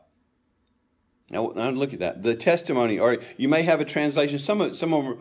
Now, 1.31 1.53
now 1.55 1.71
look 1.71 1.93
at 1.93 1.99
that. 2.01 2.23
The 2.23 2.35
testimony, 2.35 2.99
or 2.99 3.19
you 3.37 3.49
may 3.49 3.63
have 3.63 3.81
a 3.81 3.85
translation. 3.85 4.39
Some 4.39 4.61
of 4.61 4.77
some 4.77 4.95
of 4.95 5.05
them 5.05 5.19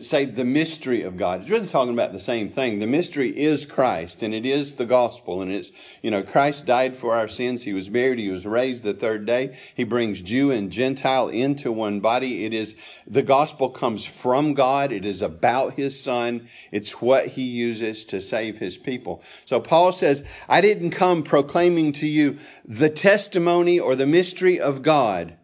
say 0.00 0.26
the 0.26 0.44
mystery 0.44 1.02
of 1.02 1.16
God. 1.16 1.40
It's 1.40 1.50
really 1.50 1.66
talking 1.66 1.94
about 1.94 2.12
the 2.12 2.20
same 2.20 2.50
thing. 2.50 2.78
The 2.78 2.86
mystery 2.86 3.30
is 3.30 3.64
Christ 3.64 4.22
and 4.22 4.34
it 4.34 4.44
is 4.44 4.74
the 4.74 4.84
gospel 4.84 5.40
and 5.40 5.50
it's, 5.50 5.70
you 6.02 6.10
know, 6.10 6.22
Christ 6.22 6.66
died 6.66 6.96
for 6.96 7.14
our 7.14 7.28
sins. 7.28 7.62
He 7.62 7.72
was 7.72 7.88
buried. 7.88 8.18
He 8.18 8.30
was 8.30 8.44
raised 8.44 8.84
the 8.84 8.92
third 8.92 9.24
day. 9.24 9.56
He 9.74 9.84
brings 9.84 10.20
Jew 10.20 10.50
and 10.50 10.70
Gentile 10.70 11.28
into 11.28 11.72
one 11.72 12.00
body. 12.00 12.44
It 12.44 12.52
is, 12.52 12.76
the 13.06 13.22
gospel 13.22 13.70
comes 13.70 14.04
from 14.04 14.52
God. 14.52 14.92
It 14.92 15.06
is 15.06 15.22
about 15.22 15.74
his 15.74 15.98
son. 15.98 16.46
It's 16.70 17.00
what 17.00 17.28
he 17.28 17.42
uses 17.42 18.04
to 18.06 18.20
save 18.20 18.58
his 18.58 18.76
people. 18.76 19.22
So 19.46 19.60
Paul 19.60 19.92
says, 19.92 20.24
I 20.46 20.60
didn't 20.60 20.90
come 20.90 21.22
proclaiming 21.22 21.92
to 21.94 22.06
you 22.06 22.38
the 22.66 22.90
testimony 22.90 23.80
or 23.80 23.96
the 23.96 24.06
mystery 24.06 24.60
of 24.60 24.82
God. 24.82 25.36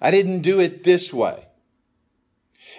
I 0.00 0.10
didn't 0.10 0.40
do 0.40 0.60
it 0.60 0.84
this 0.84 1.12
way. 1.12 1.46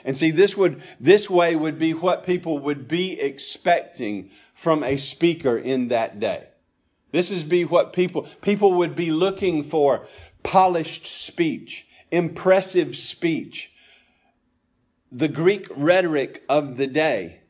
And 0.03 0.17
see, 0.17 0.31
this 0.31 0.57
would, 0.57 0.81
this 0.99 1.29
way 1.29 1.55
would 1.55 1.77
be 1.77 1.93
what 1.93 2.25
people 2.25 2.59
would 2.59 2.87
be 2.87 3.19
expecting 3.19 4.31
from 4.53 4.83
a 4.83 4.97
speaker 4.97 5.57
in 5.57 5.89
that 5.89 6.19
day. 6.19 6.47
This 7.11 7.29
is 7.29 7.43
be 7.43 7.65
what 7.65 7.93
people, 7.93 8.27
people 8.41 8.73
would 8.73 8.95
be 8.95 9.11
looking 9.11 9.63
for 9.63 10.07
polished 10.43 11.05
speech, 11.05 11.87
impressive 12.09 12.95
speech, 12.95 13.73
the 15.11 15.27
Greek 15.27 15.67
rhetoric 15.75 16.43
of 16.47 16.77
the 16.77 16.87
day. 16.87 17.41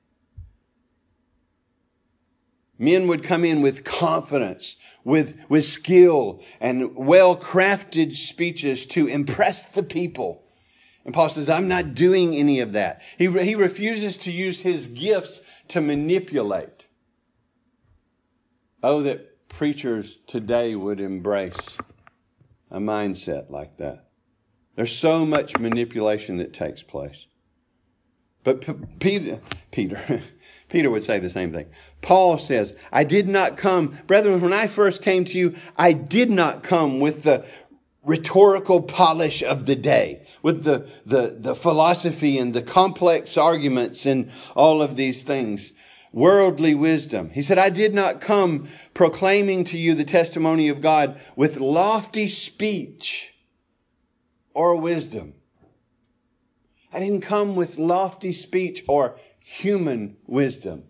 Men 2.80 3.08
would 3.08 3.24
come 3.24 3.46
in 3.46 3.62
with 3.62 3.84
confidence, 3.84 4.78
with, 5.04 5.40
with 5.50 5.66
skill 5.66 6.42
and 6.60 6.96
well 6.96 7.36
crafted 7.36 8.16
speeches 8.16 8.86
to 8.88 9.08
impress 9.08 9.66
the 9.66 9.84
people. 9.84 10.44
And 11.04 11.14
Paul 11.14 11.30
says, 11.30 11.50
I'm 11.50 11.68
not 11.68 11.96
doing 11.96 12.36
any 12.36 12.60
of 12.60 12.74
that. 12.74 13.02
He, 13.18 13.28
he 13.44 13.56
refuses 13.56 14.18
to 14.20 14.32
use 14.32 14.62
his 14.62 14.88
gifts 14.88 15.42
to 15.70 15.82
manipulate. 15.82 16.86
Oh, 18.84 19.02
that 19.02 19.48
preachers 19.50 20.20
today 20.28 20.76
would 20.76 21.00
embrace 21.00 21.78
a 22.70 22.80
mindset 22.80 23.50
like 23.50 23.78
that. 23.78 24.10
There's 24.76 24.96
so 24.96 25.26
much 25.26 25.58
manipulation 25.58 26.38
that 26.38 26.54
takes 26.54 26.82
place. 26.82 27.28
But 28.44 28.62
P- 28.62 28.74
Peter, 29.00 29.40
Peter, 29.72 30.22
Peter 30.70 30.90
would 30.90 31.04
say 31.04 31.20
the 31.20 31.30
same 31.30 31.52
thing. 31.52 31.68
Paul 32.02 32.38
says, 32.38 32.76
I 32.92 33.04
did 33.04 33.28
not 33.28 33.58
come, 33.58 34.00
brethren, 34.08 34.42
when 34.42 34.54
I 34.54 34.68
first 34.68 35.04
came 35.04 35.26
to 35.26 35.38
you, 35.38 35.56
I 35.78 35.94
did 35.94 36.32
not 36.32 36.64
come 36.64 37.00
with 37.00 37.24
the 37.24 37.46
rhetorical 38.04 38.82
polish 38.82 39.44
of 39.44 39.68
the 39.68 39.76
day 39.76 40.26
with 40.42 40.64
the, 40.64 40.88
the, 41.06 41.38
the 41.40 41.56
philosophy 41.56 42.40
and 42.40 42.54
the 42.54 42.62
complex 42.62 43.38
arguments 43.38 44.06
and 44.06 44.32
all 44.56 44.82
of 44.82 44.96
these 44.96 45.24
things. 45.24 45.74
Worldly 46.12 46.76
wisdom. 46.76 47.30
He 47.30 47.42
said, 47.42 47.58
I 47.58 47.70
did 47.70 47.94
not 47.94 48.20
come 48.20 48.68
proclaiming 48.94 49.64
to 49.66 49.78
you 49.78 49.96
the 49.96 50.04
testimony 50.04 50.68
of 50.68 50.82
God 50.82 51.18
with 51.38 51.58
lofty 51.58 52.28
speech 52.28 53.34
or 54.54 54.76
wisdom. 54.76 55.36
I 56.94 57.00
didn't 57.00 57.22
come 57.22 57.56
with 57.56 57.78
lofty 57.78 58.34
speech 58.34 58.84
or 58.88 59.18
human 59.40 60.18
wisdom. 60.28 60.84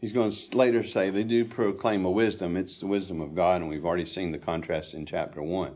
He's 0.00 0.12
going 0.12 0.30
to 0.30 0.56
later 0.56 0.82
say 0.82 1.10
they 1.10 1.24
do 1.24 1.44
proclaim 1.44 2.04
a 2.04 2.10
wisdom. 2.10 2.56
It's 2.56 2.78
the 2.78 2.86
wisdom 2.86 3.20
of 3.20 3.34
God, 3.34 3.60
and 3.60 3.70
we've 3.70 3.84
already 3.84 4.04
seen 4.04 4.32
the 4.32 4.38
contrast 4.38 4.94
in 4.94 5.06
chapter 5.06 5.42
1. 5.42 5.74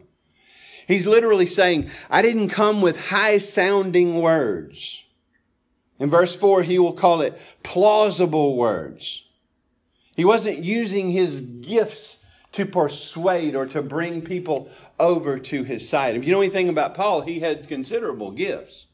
He's 0.87 1.07
literally 1.07 1.47
saying, 1.47 1.91
I 2.09 2.23
didn't 2.23 2.49
come 2.49 2.83
with 2.83 3.09
high 3.09 3.39
sounding 3.39 4.21
words. 4.21 5.05
In 5.99 6.11
verse 6.11 6.35
4, 6.35 6.63
he 6.63 6.79
will 6.79 6.93
call 6.93 7.21
it 7.21 7.39
plausible 7.63 8.57
words. 8.57 9.25
He 10.17 10.25
wasn't 10.25 10.59
using 10.59 11.11
his 11.11 11.41
gifts 11.41 12.25
to 12.53 12.67
persuade 12.67 13.55
or 13.55 13.67
to 13.67 13.83
bring 13.83 14.23
people 14.23 14.69
over 14.99 15.39
to 15.39 15.63
his 15.63 15.89
side. 15.89 16.17
If 16.17 16.25
you 16.25 16.33
know 16.33 16.41
anything 16.41 16.69
about 16.69 16.95
Paul, 16.95 17.21
he 17.21 17.41
had 17.41 17.67
considerable 17.69 18.31
gifts. 18.31 18.87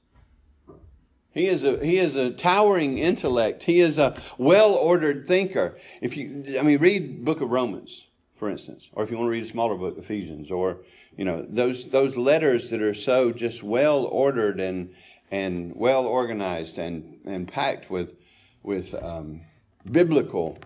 He 1.32 1.48
is 1.48 1.64
a 1.64 1.84
he 1.84 1.98
is 1.98 2.16
a 2.16 2.30
towering 2.30 2.96
intellect. 2.96 3.62
He 3.62 3.80
is 3.80 3.98
a 3.98 4.16
well-ordered 4.38 5.26
thinker. 5.26 5.76
If 6.00 6.16
you 6.16 6.56
I 6.58 6.62
mean 6.62 6.78
read 6.78 7.24
book 7.24 7.42
of 7.42 7.50
Romans, 7.50 8.06
for 8.36 8.48
instance, 8.48 8.88
or 8.92 9.04
if 9.04 9.10
you 9.10 9.18
want 9.18 9.26
to 9.26 9.32
read 9.32 9.44
a 9.44 9.46
smaller 9.46 9.76
book, 9.76 9.98
Ephesians, 9.98 10.50
or 10.50 10.78
you 11.16 11.24
know, 11.24 11.44
those 11.48 11.88
those 11.88 12.16
letters 12.16 12.70
that 12.70 12.80
are 12.80 12.94
so 12.94 13.32
just 13.32 13.62
well 13.62 14.04
ordered 14.04 14.60
and 14.60 14.94
and 15.30 15.74
well 15.74 16.06
organized 16.06 16.78
and, 16.78 17.20
and 17.24 17.48
packed 17.48 17.90
with 17.90 18.14
with 18.62 18.94
um, 18.94 19.42
biblical 19.90 20.58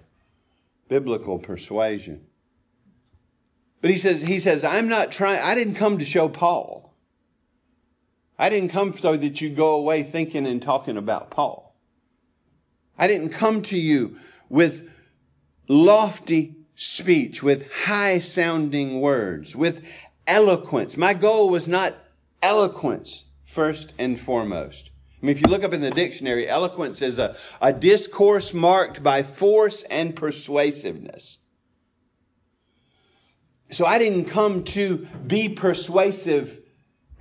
biblical 0.89 1.39
persuasion. 1.39 2.27
But 3.81 3.91
he 3.91 3.99
says 3.99 4.23
he 4.23 4.39
says 4.39 4.65
I'm 4.65 4.89
not 4.89 5.13
trying 5.13 5.41
I 5.41 5.55
didn't 5.55 5.75
come 5.75 5.99
to 5.99 6.05
show 6.05 6.29
Paul. 6.29 6.95
I 8.39 8.49
didn't 8.49 8.71
come 8.71 8.97
so 8.97 9.17
that 9.17 9.41
you 9.41 9.51
go 9.51 9.75
away 9.75 10.03
thinking 10.03 10.47
and 10.47 10.63
talking 10.63 10.97
about 10.97 11.31
Paul. 11.31 11.77
I 12.99 13.07
didn't 13.07 13.31
come 13.31 13.63
to 13.63 13.79
you 13.79 14.17
with 14.49 14.89
lofty 15.69 16.57
speech, 16.75 17.43
with 17.43 17.71
high 17.71 18.19
sounding 18.19 19.01
words, 19.01 19.55
with 19.55 19.83
eloquence. 20.27 20.97
My 20.97 21.13
goal 21.13 21.51
was 21.51 21.69
not 21.69 21.95
eloquence 22.43 23.25
first 23.45 23.93
and 23.99 24.19
foremost. 24.19 24.91
I 25.23 25.27
mean, 25.27 25.37
if 25.37 25.43
you 25.43 25.51
look 25.51 25.65
up 25.65 25.75
in 25.75 25.83
the 25.83 25.91
dictionary, 25.91 26.49
eloquence 26.49 27.03
is 27.03 27.19
a, 27.19 27.37
a 27.61 27.73
discourse 27.73 28.55
marked 28.55 29.03
by 29.03 29.23
force 29.23 29.83
and 29.85 30.17
persuasiveness. 30.17 31.37
So 33.71 33.87
I 33.87 33.99
didn't 33.99 34.27
come 34.27 34.65
to 34.65 35.07
be 35.27 35.49
persuasive 35.49 36.59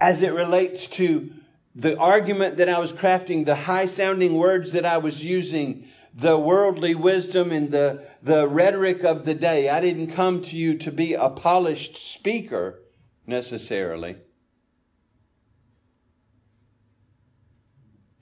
as 0.02 0.24
it 0.24 0.34
relates 0.34 0.88
to 0.88 1.32
the 1.76 1.98
argument 1.98 2.58
that 2.58 2.70
I 2.70 2.80
was 2.80 2.92
crafting, 2.92 3.46
the 3.46 3.56
high 3.56 3.86
sounding 3.86 4.36
words 4.36 4.72
that 4.72 4.86
I 4.86 4.98
was 4.98 5.24
using, 5.24 5.88
the 6.14 6.38
worldly 6.38 6.96
wisdom 6.96 7.52
and 7.52 7.72
the, 7.72 8.04
the 8.24 8.48
rhetoric 8.48 9.04
of 9.04 9.26
the 9.26 9.36
day. 9.36 9.70
I 9.70 9.80
didn't 9.80 10.12
come 10.12 10.42
to 10.44 10.56
you 10.56 10.78
to 10.80 10.92
be 10.92 11.14
a 11.14 11.30
polished 11.30 11.98
speaker 11.98 12.82
necessarily. 13.28 14.18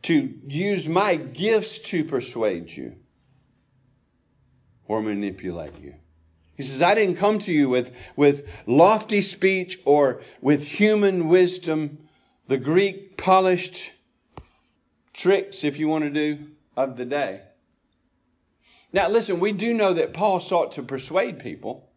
To 0.04 0.40
use 0.48 0.88
my 0.88 1.16
gifts 1.16 1.80
to 1.90 2.04
persuade 2.04 2.72
you 2.72 2.98
or 4.86 5.02
manipulate 5.02 5.80
you. 5.82 5.96
He 6.58 6.64
says, 6.64 6.82
I 6.82 6.96
didn't 6.96 7.18
come 7.18 7.38
to 7.40 7.52
you 7.52 7.70
with, 7.70 7.96
with 8.16 8.48
lofty 8.66 9.22
speech 9.22 9.80
or 9.86 10.22
with 10.42 10.64
human 10.66 11.28
wisdom, 11.28 12.00
the 12.48 12.58
Greek 12.58 13.16
polished 13.16 13.92
tricks, 15.14 15.64
if 15.64 15.78
you 15.78 15.88
want 15.88 16.04
to 16.06 16.10
do, 16.10 16.48
of 16.76 16.98
the 16.98 17.06
day. 17.06 17.42
Now, 18.92 19.08
listen, 19.08 19.40
we 19.40 19.52
do 19.52 19.72
know 19.72 19.94
that 19.94 20.14
Paul 20.14 20.40
sought 20.40 20.72
to 20.74 20.84
persuade 20.84 21.38
people. 21.38 21.92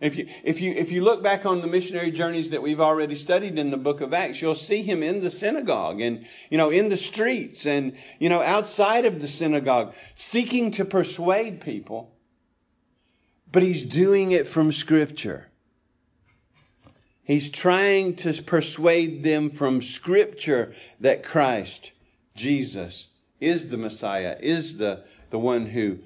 If 0.00 0.16
you, 0.16 0.28
if, 0.44 0.60
you, 0.60 0.72
if 0.72 0.92
you 0.92 1.02
look 1.02 1.22
back 1.22 1.44
on 1.44 1.60
the 1.60 1.66
missionary 1.66 2.12
journeys 2.12 2.50
that 2.50 2.62
we've 2.62 2.82
already 2.82 3.14
studied 3.16 3.58
in 3.58 3.70
the 3.70 3.76
book 3.76 4.00
of 4.00 4.14
Acts, 4.14 4.40
you'll 4.40 4.54
see 4.54 4.82
him 4.82 5.02
in 5.02 5.20
the 5.20 5.30
synagogue 5.30 6.00
and, 6.00 6.24
you 6.50 6.58
know, 6.58 6.70
in 6.70 6.90
the 6.90 6.96
streets 6.96 7.66
and, 7.66 7.96
you 8.20 8.28
know, 8.28 8.42
outside 8.42 9.06
of 9.06 9.20
the 9.20 9.26
synagogue, 9.26 9.94
seeking 10.14 10.70
to 10.72 10.84
persuade 10.84 11.60
people 11.60 12.15
but 13.56 13.62
he's 13.62 13.86
doing 13.86 14.32
it 14.32 14.46
from 14.46 14.70
Scripture. 14.70 15.48
He's 17.22 17.48
trying 17.48 18.16
to 18.16 18.42
persuade 18.42 19.24
them 19.24 19.48
from 19.48 19.80
Scripture 19.80 20.74
that 21.00 21.22
Christ, 21.22 21.92
Jesus, 22.34 23.08
is 23.40 23.70
the 23.70 23.78
Messiah, 23.78 24.36
is 24.40 24.76
the, 24.76 25.04
the 25.30 25.38
one 25.38 25.64
who 25.64 26.00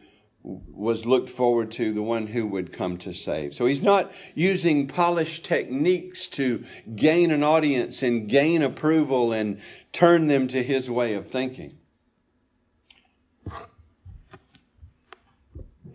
was 0.45 1.05
looked 1.07 1.29
forward 1.29 1.73
to, 1.73 1.93
the 1.93 2.01
one 2.01 2.29
who 2.29 2.47
would 2.47 2.73
come 2.73 2.97
to 2.99 3.13
save. 3.13 3.53
So 3.53 3.67
he's 3.67 3.83
not 3.83 4.13
using 4.37 4.87
polished 4.87 5.45
techniques 5.45 6.29
to 6.29 6.63
gain 6.95 7.33
an 7.33 7.43
audience 7.43 8.05
and 8.05 8.29
gain 8.29 8.63
approval 8.63 9.33
and 9.33 9.59
turn 9.91 10.29
them 10.29 10.47
to 10.47 10.63
his 10.63 10.89
way 10.89 11.15
of 11.15 11.29
thinking. 11.29 11.80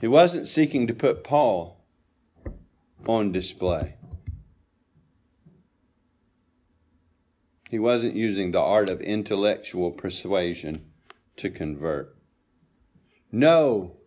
He 0.01 0.07
wasn't 0.07 0.47
seeking 0.47 0.87
to 0.87 0.93
put 0.93 1.23
Paul 1.23 1.83
on 3.07 3.31
display. 3.31 3.95
He 7.69 7.79
wasn't 7.79 8.15
using 8.15 8.51
the 8.51 8.61
art 8.61 8.89
of 8.89 9.01
intellectual 9.01 9.91
persuasion 9.91 10.85
to 11.37 11.49
convert. 11.49 12.15
No 13.31 13.97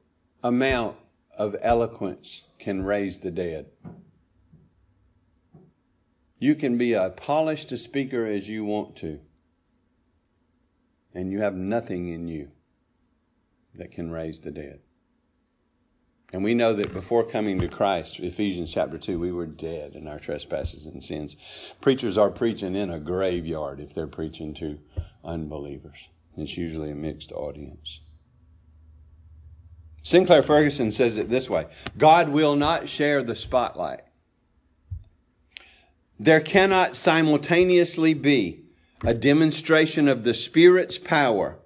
amount 0.42 0.96
of 1.36 1.56
eloquence 1.60 2.44
can 2.58 2.82
raise 2.82 3.18
the 3.18 3.30
dead. 3.30 3.66
You 6.38 6.54
can 6.54 6.78
be 6.78 6.94
as 6.94 7.12
polished 7.16 7.72
a 7.72 7.78
speaker 7.78 8.24
as 8.24 8.48
you 8.48 8.64
want 8.64 8.96
to, 8.96 9.20
and 11.12 11.32
you 11.32 11.40
have 11.40 11.54
nothing 11.54 12.08
in 12.08 12.28
you 12.28 12.50
that 13.74 13.90
can 13.90 14.10
raise 14.10 14.40
the 14.40 14.52
dead. 14.52 14.80
And 16.32 16.44
we 16.44 16.54
know 16.54 16.74
that 16.74 16.92
before 16.92 17.24
coming 17.24 17.58
to 17.60 17.68
Christ, 17.68 18.20
Ephesians 18.20 18.70
chapter 18.70 18.98
2, 18.98 19.18
we 19.18 19.32
were 19.32 19.46
dead 19.46 19.94
in 19.94 20.06
our 20.06 20.18
trespasses 20.18 20.86
and 20.86 21.02
sins. 21.02 21.36
Preachers 21.80 22.18
are 22.18 22.30
preaching 22.30 22.76
in 22.76 22.90
a 22.90 23.00
graveyard 23.00 23.80
if 23.80 23.94
they're 23.94 24.06
preaching 24.06 24.52
to 24.54 24.78
unbelievers. 25.24 26.08
It's 26.36 26.56
usually 26.56 26.90
a 26.90 26.94
mixed 26.94 27.32
audience. 27.32 28.00
Sinclair 30.02 30.42
Ferguson 30.42 30.92
says 30.92 31.16
it 31.16 31.30
this 31.30 31.48
way 31.48 31.66
God 31.96 32.28
will 32.28 32.56
not 32.56 32.88
share 32.88 33.22
the 33.22 33.36
spotlight. 33.36 34.02
There 36.20 36.40
cannot 36.40 36.94
simultaneously 36.94 38.12
be 38.12 38.64
a 39.02 39.14
demonstration 39.14 40.08
of 40.08 40.24
the 40.24 40.34
Spirit's 40.34 40.98
power 40.98 41.58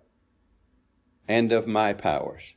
and 1.26 1.50
of 1.52 1.66
my 1.66 1.92
powers 1.92 2.54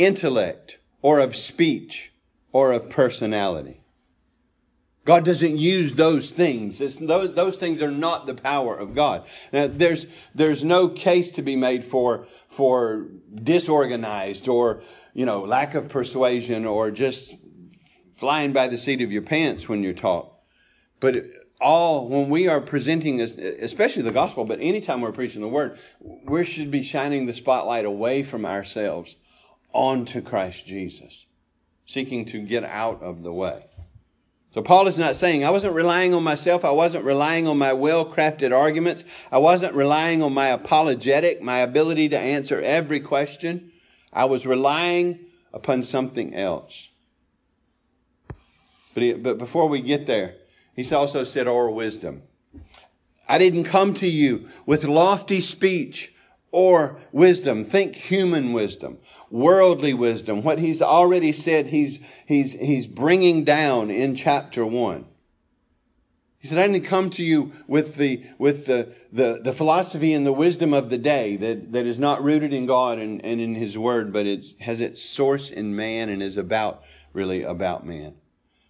intellect 0.00 0.78
or 1.02 1.20
of 1.20 1.36
speech 1.36 2.12
or 2.52 2.72
of 2.72 2.88
personality. 2.88 3.80
God 5.04 5.24
doesn't 5.24 5.56
use 5.56 5.94
those 5.94 6.30
things. 6.30 6.78
Those, 6.98 7.34
those, 7.34 7.56
things 7.56 7.80
are 7.82 7.90
not 7.90 8.26
the 8.26 8.34
power 8.34 8.76
of 8.76 8.94
God. 8.94 9.26
Now, 9.52 9.66
there's, 9.66 10.06
there's 10.34 10.62
no 10.62 10.88
case 10.88 11.30
to 11.32 11.42
be 11.42 11.56
made 11.56 11.84
for, 11.84 12.26
for 12.48 13.06
disorganized 13.34 14.46
or, 14.46 14.82
you 15.14 15.24
know, 15.24 15.40
lack 15.40 15.74
of 15.74 15.88
persuasion 15.88 16.66
or 16.66 16.90
just 16.90 17.34
flying 18.16 18.52
by 18.52 18.68
the 18.68 18.76
seat 18.76 19.00
of 19.00 19.10
your 19.10 19.22
pants 19.22 19.68
when 19.68 19.82
you 19.82 19.94
talk. 19.94 20.38
But 21.00 21.24
all, 21.60 22.08
when 22.08 22.28
we 22.28 22.48
are 22.48 22.60
presenting, 22.60 23.20
especially 23.20 24.02
the 24.02 24.12
gospel, 24.12 24.44
but 24.44 24.60
anytime 24.60 25.00
we're 25.00 25.12
preaching 25.12 25.40
the 25.40 25.48
word, 25.48 25.78
we 26.00 26.44
should 26.44 26.70
be 26.70 26.82
shining 26.82 27.24
the 27.24 27.34
spotlight 27.34 27.86
away 27.86 28.22
from 28.22 28.44
ourselves 28.44 29.16
onto 29.72 30.20
Christ 30.20 30.66
Jesus, 30.66 31.26
seeking 31.86 32.24
to 32.26 32.40
get 32.40 32.64
out 32.64 33.02
of 33.02 33.22
the 33.22 33.32
way. 33.32 33.64
So 34.52 34.62
Paul 34.62 34.88
is 34.88 34.98
not 34.98 35.14
saying, 35.14 35.44
I 35.44 35.50
wasn't 35.50 35.74
relying 35.74 36.12
on 36.12 36.24
myself. 36.24 36.64
I 36.64 36.72
wasn't 36.72 37.04
relying 37.04 37.46
on 37.46 37.56
my 37.56 37.72
well-crafted 37.72 38.56
arguments. 38.56 39.04
I 39.30 39.38
wasn't 39.38 39.76
relying 39.76 40.24
on 40.24 40.34
my 40.34 40.48
apologetic, 40.48 41.40
my 41.40 41.58
ability 41.60 42.08
to 42.08 42.18
answer 42.18 42.60
every 42.60 42.98
question. 42.98 43.70
I 44.12 44.24
was 44.24 44.46
relying 44.46 45.20
upon 45.52 45.84
something 45.84 46.34
else. 46.34 46.88
But, 48.92 49.02
he, 49.04 49.12
but 49.12 49.38
before 49.38 49.68
we 49.68 49.82
get 49.82 50.06
there, 50.06 50.34
he's 50.74 50.92
also 50.92 51.22
said, 51.22 51.46
or 51.46 51.70
wisdom. 51.70 52.22
I 53.28 53.38
didn't 53.38 53.64
come 53.64 53.94
to 53.94 54.08
you 54.08 54.48
with 54.66 54.82
lofty 54.82 55.40
speech 55.40 56.12
or 56.52 56.98
wisdom. 57.12 57.64
Think 57.64 57.94
human 57.96 58.52
wisdom, 58.52 58.98
worldly 59.30 59.94
wisdom, 59.94 60.42
what 60.42 60.58
he's 60.58 60.82
already 60.82 61.32
said 61.32 61.66
he's, 61.66 61.98
he's, 62.26 62.52
he's 62.52 62.86
bringing 62.86 63.44
down 63.44 63.90
in 63.90 64.14
chapter 64.14 64.66
one. 64.66 65.06
He 66.40 66.48
said, 66.48 66.58
I 66.58 66.66
didn't 66.66 66.86
come 66.86 67.10
to 67.10 67.22
you 67.22 67.52
with 67.66 67.96
the, 67.96 68.24
with 68.38 68.64
the, 68.64 68.94
the, 69.12 69.40
the 69.44 69.52
philosophy 69.52 70.14
and 70.14 70.24
the 70.24 70.32
wisdom 70.32 70.72
of 70.72 70.88
the 70.88 70.96
day 70.96 71.36
that, 71.36 71.72
that 71.72 71.84
is 71.84 71.98
not 71.98 72.24
rooted 72.24 72.54
in 72.54 72.64
God 72.64 72.98
and, 72.98 73.22
and 73.22 73.42
in 73.42 73.54
His 73.54 73.76
Word, 73.76 74.10
but 74.10 74.24
it 74.24 74.46
has 74.60 74.80
its 74.80 75.02
source 75.02 75.50
in 75.50 75.76
man 75.76 76.08
and 76.08 76.22
is 76.22 76.38
about, 76.38 76.82
really 77.12 77.42
about 77.42 77.86
man. 77.86 78.14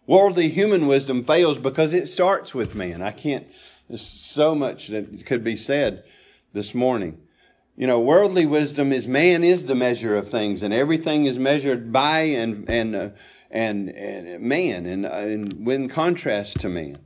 Worldly 0.04 0.49
human 0.49 0.88
wisdom 0.88 1.22
fails 1.22 1.58
because 1.58 1.92
it 1.92 2.08
starts 2.08 2.52
with 2.52 2.75
man. 2.75 3.02
I 3.02 3.12
can't, 3.12 3.46
there's 3.88 4.02
so 4.02 4.56
much 4.56 4.88
that 4.88 5.25
could 5.25 5.44
be 5.44 5.56
said 5.56 6.02
this 6.52 6.75
morning. 6.75 7.20
You 7.80 7.87
know, 7.87 7.99
worldly 7.99 8.44
wisdom 8.44 8.92
is 8.92 9.08
man 9.08 9.42
is 9.42 9.64
the 9.64 9.75
measure 9.75 10.14
of 10.14 10.28
things, 10.28 10.62
and 10.62 10.75
everything 10.75 11.25
is 11.25 11.38
measured 11.38 11.90
by 11.90 12.20
and 12.20 12.68
and 12.68 12.94
uh, 12.94 13.08
and, 13.50 13.88
and, 13.88 14.42
man, 14.42 14.84
and, 14.84 15.06
uh, 15.06 15.08
and 15.08 15.66
in 15.66 15.88
contrast 15.88 16.60
to 16.60 16.68
man. 16.68 16.99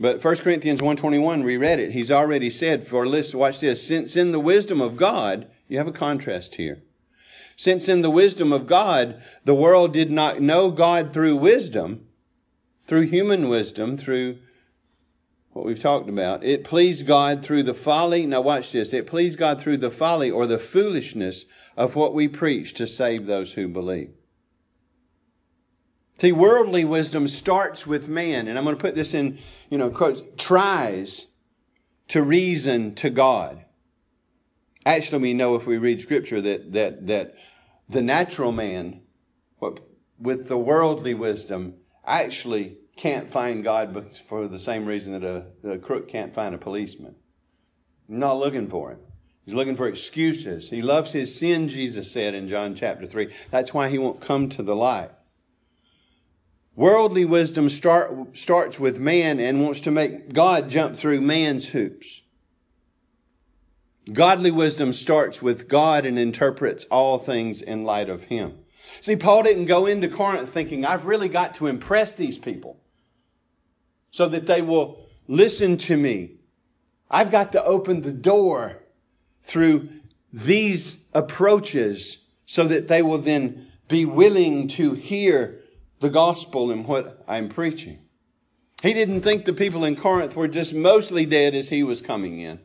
But 0.00 0.24
1 0.24 0.36
Corinthians 0.36 0.80
1.21, 0.80 1.44
we 1.44 1.58
read 1.58 1.78
it. 1.78 1.92
He's 1.92 2.10
already 2.10 2.48
said, 2.48 2.86
for 2.86 3.06
listen, 3.06 3.38
watch 3.38 3.60
this. 3.60 3.86
Since 3.86 4.16
in 4.16 4.32
the 4.32 4.40
wisdom 4.40 4.80
of 4.80 4.96
God, 4.96 5.46
you 5.68 5.76
have 5.76 5.86
a 5.86 5.92
contrast 5.92 6.54
here. 6.54 6.82
Since 7.54 7.86
in 7.86 8.00
the 8.00 8.10
wisdom 8.10 8.50
of 8.50 8.66
God, 8.66 9.22
the 9.44 9.54
world 9.54 9.92
did 9.92 10.10
not 10.10 10.40
know 10.40 10.70
God 10.70 11.12
through 11.12 11.36
wisdom, 11.36 12.06
through 12.86 13.02
human 13.02 13.50
wisdom, 13.50 13.98
through 13.98 14.38
what 15.58 15.66
we've 15.66 15.80
talked 15.80 16.08
about. 16.08 16.44
It 16.44 16.62
pleased 16.62 17.04
God 17.04 17.42
through 17.42 17.64
the 17.64 17.74
folly. 17.74 18.26
Now 18.26 18.42
watch 18.42 18.70
this. 18.70 18.92
It 18.92 19.08
pleased 19.08 19.40
God 19.40 19.60
through 19.60 19.78
the 19.78 19.90
folly 19.90 20.30
or 20.30 20.46
the 20.46 20.56
foolishness 20.56 21.46
of 21.76 21.96
what 21.96 22.14
we 22.14 22.28
preach 22.28 22.74
to 22.74 22.86
save 22.86 23.26
those 23.26 23.54
who 23.54 23.66
believe. 23.66 24.12
See, 26.18 26.30
worldly 26.30 26.84
wisdom 26.84 27.26
starts 27.26 27.88
with 27.88 28.06
man, 28.06 28.46
and 28.46 28.56
I'm 28.56 28.62
going 28.62 28.76
to 28.76 28.80
put 28.80 28.94
this 28.94 29.14
in, 29.14 29.38
you 29.68 29.78
know, 29.78 29.90
quotes, 29.90 30.22
tries 30.36 31.26
to 32.08 32.22
reason 32.22 32.94
to 32.96 33.10
God. 33.10 33.64
Actually, 34.86 35.22
we 35.22 35.34
know 35.34 35.56
if 35.56 35.66
we 35.66 35.76
read 35.76 36.00
scripture 36.00 36.40
that, 36.40 36.72
that, 36.72 37.08
that 37.08 37.34
the 37.88 38.02
natural 38.02 38.52
man, 38.52 39.00
with 40.20 40.46
the 40.46 40.58
worldly 40.58 41.14
wisdom, 41.14 41.74
actually 42.06 42.78
can't 42.98 43.30
find 43.30 43.64
God 43.64 44.12
for 44.28 44.48
the 44.48 44.58
same 44.58 44.84
reason 44.84 45.12
that 45.12 45.24
a, 45.24 45.70
a 45.70 45.78
crook 45.78 46.08
can't 46.08 46.34
find 46.34 46.54
a 46.54 46.58
policeman. 46.58 47.14
He's 48.06 48.18
not 48.18 48.38
looking 48.38 48.68
for 48.68 48.90
him. 48.90 48.98
He's 49.44 49.54
looking 49.54 49.76
for 49.76 49.88
excuses. 49.88 50.68
He 50.68 50.82
loves 50.82 51.12
his 51.12 51.34
sin, 51.34 51.68
Jesus 51.68 52.12
said 52.12 52.34
in 52.34 52.48
John 52.48 52.74
chapter 52.74 53.06
3. 53.06 53.32
That's 53.50 53.72
why 53.72 53.88
he 53.88 53.96
won't 53.96 54.20
come 54.20 54.48
to 54.50 54.62
the 54.62 54.76
light. 54.76 55.10
Worldly 56.74 57.24
wisdom 57.24 57.70
start, 57.70 58.36
starts 58.36 58.78
with 58.78 58.98
man 58.98 59.40
and 59.40 59.62
wants 59.62 59.80
to 59.82 59.90
make 59.90 60.32
God 60.32 60.68
jump 60.68 60.96
through 60.96 61.20
man's 61.20 61.68
hoops. 61.68 62.22
Godly 64.12 64.50
wisdom 64.50 64.92
starts 64.92 65.40
with 65.40 65.68
God 65.68 66.04
and 66.04 66.18
interprets 66.18 66.84
all 66.84 67.18
things 67.18 67.62
in 67.62 67.84
light 67.84 68.08
of 68.08 68.24
Him. 68.24 68.54
See, 69.00 69.16
Paul 69.16 69.42
didn't 69.42 69.66
go 69.66 69.86
into 69.86 70.08
Corinth 70.08 70.50
thinking, 70.50 70.84
I've 70.84 71.04
really 71.04 71.28
got 71.28 71.54
to 71.54 71.66
impress 71.66 72.14
these 72.14 72.38
people 72.38 72.80
so 74.10 74.28
that 74.28 74.46
they 74.46 74.62
will 74.62 75.08
listen 75.26 75.76
to 75.76 75.96
me. 75.96 76.32
I've 77.10 77.30
got 77.30 77.52
to 77.52 77.64
open 77.64 78.02
the 78.02 78.12
door 78.12 78.78
through 79.42 79.88
these 80.32 80.98
approaches 81.14 82.26
so 82.46 82.64
that 82.64 82.88
they 82.88 83.02
will 83.02 83.18
then 83.18 83.68
be 83.88 84.04
willing 84.04 84.68
to 84.68 84.94
hear 84.94 85.60
the 86.00 86.10
gospel 86.10 86.70
and 86.70 86.86
what 86.86 87.24
I'm 87.26 87.48
preaching. 87.48 87.98
He 88.82 88.92
didn't 88.92 89.22
think 89.22 89.44
the 89.44 89.52
people 89.52 89.84
in 89.84 89.96
Corinth 89.96 90.36
were 90.36 90.48
just 90.48 90.72
mostly 90.72 91.26
dead 91.26 91.54
as 91.54 91.68
he 91.68 91.82
was 91.82 92.00
coming 92.00 92.38
in. 92.38 92.60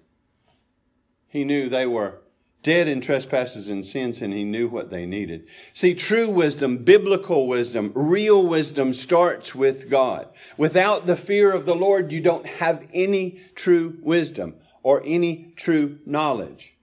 He 1.28 1.44
knew 1.44 1.70
they 1.70 1.88
were 1.88 2.20
dead 2.64 2.88
in 2.88 3.02
trespasses 3.02 3.70
and 3.70 3.86
sins, 3.86 4.22
and 4.22 4.34
he 4.34 4.46
knew 4.46 4.68
what 4.68 4.90
they 4.90 5.06
needed. 5.06 5.46
See, 5.74 5.94
true 5.94 6.30
wisdom, 6.30 6.78
biblical 6.78 7.46
wisdom, 7.46 7.92
real 7.94 8.44
wisdom 8.46 8.94
starts 8.94 9.54
with 9.54 9.90
God. 9.90 10.30
Without 10.58 11.06
the 11.06 11.18
fear 11.18 11.52
of 11.52 11.66
the 11.66 11.76
Lord, 11.76 12.12
you 12.12 12.22
don't 12.22 12.46
have 12.46 12.88
any 12.94 13.42
true 13.54 13.98
wisdom 14.02 14.56
or 14.82 15.02
any 15.06 15.54
true 15.58 16.00
knowledge. 16.06 16.76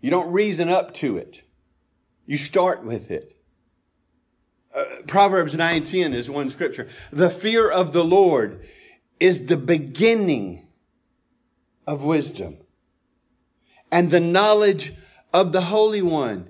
You 0.00 0.10
don't 0.10 0.32
reason 0.32 0.68
up 0.68 0.94
to 0.94 1.18
it. 1.18 1.42
You 2.26 2.38
start 2.38 2.82
with 2.82 3.10
it. 3.10 3.36
Uh, 4.74 4.84
Proverbs 5.06 5.54
9:10 5.54 6.14
is 6.14 6.30
one 6.30 6.48
scripture. 6.48 6.88
The 7.12 7.30
fear 7.30 7.70
of 7.70 7.92
the 7.92 8.04
Lord 8.04 8.66
is 9.20 9.46
the 9.46 9.56
beginning 9.56 10.66
of 11.86 12.02
wisdom 12.02 12.56
and 13.92 14.10
the 14.10 14.18
knowledge 14.18 14.94
of 15.32 15.52
the 15.52 15.60
Holy 15.60 16.02
One 16.02 16.48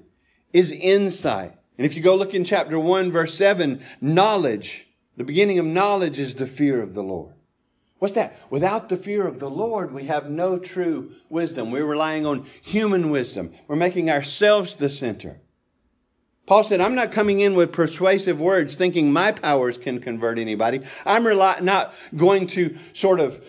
is 0.52 0.70
insight. 0.70 1.52
And 1.76 1.84
if 1.84 1.96
you 1.96 2.02
go 2.02 2.14
look 2.14 2.32
in 2.32 2.44
chapter 2.44 2.78
1, 2.78 3.10
verse 3.10 3.34
7, 3.34 3.82
knowledge, 4.00 4.86
the 5.16 5.24
beginning 5.24 5.58
of 5.58 5.66
knowledge 5.66 6.18
is 6.18 6.36
the 6.36 6.46
fear 6.46 6.80
of 6.80 6.94
the 6.94 7.02
Lord. 7.02 7.34
What's 7.98 8.14
that? 8.14 8.36
Without 8.50 8.88
the 8.88 8.96
fear 8.96 9.26
of 9.26 9.38
the 9.38 9.50
Lord, 9.50 9.92
we 9.92 10.04
have 10.04 10.30
no 10.30 10.58
true 10.58 11.12
wisdom. 11.28 11.70
We're 11.70 11.84
relying 11.84 12.26
on 12.26 12.46
human 12.62 13.10
wisdom. 13.10 13.52
We're 13.68 13.76
making 13.76 14.10
ourselves 14.10 14.76
the 14.76 14.88
center. 14.88 15.40
Paul 16.46 16.64
said, 16.64 16.80
I'm 16.80 16.96
not 16.96 17.12
coming 17.12 17.40
in 17.40 17.54
with 17.54 17.72
persuasive 17.72 18.40
words 18.40 18.74
thinking 18.74 19.12
my 19.12 19.30
powers 19.30 19.78
can 19.78 20.00
convert 20.00 20.38
anybody. 20.38 20.80
I'm 21.06 21.22
not 21.24 21.94
going 22.16 22.48
to 22.48 22.76
sort 22.92 23.20
of 23.20 23.40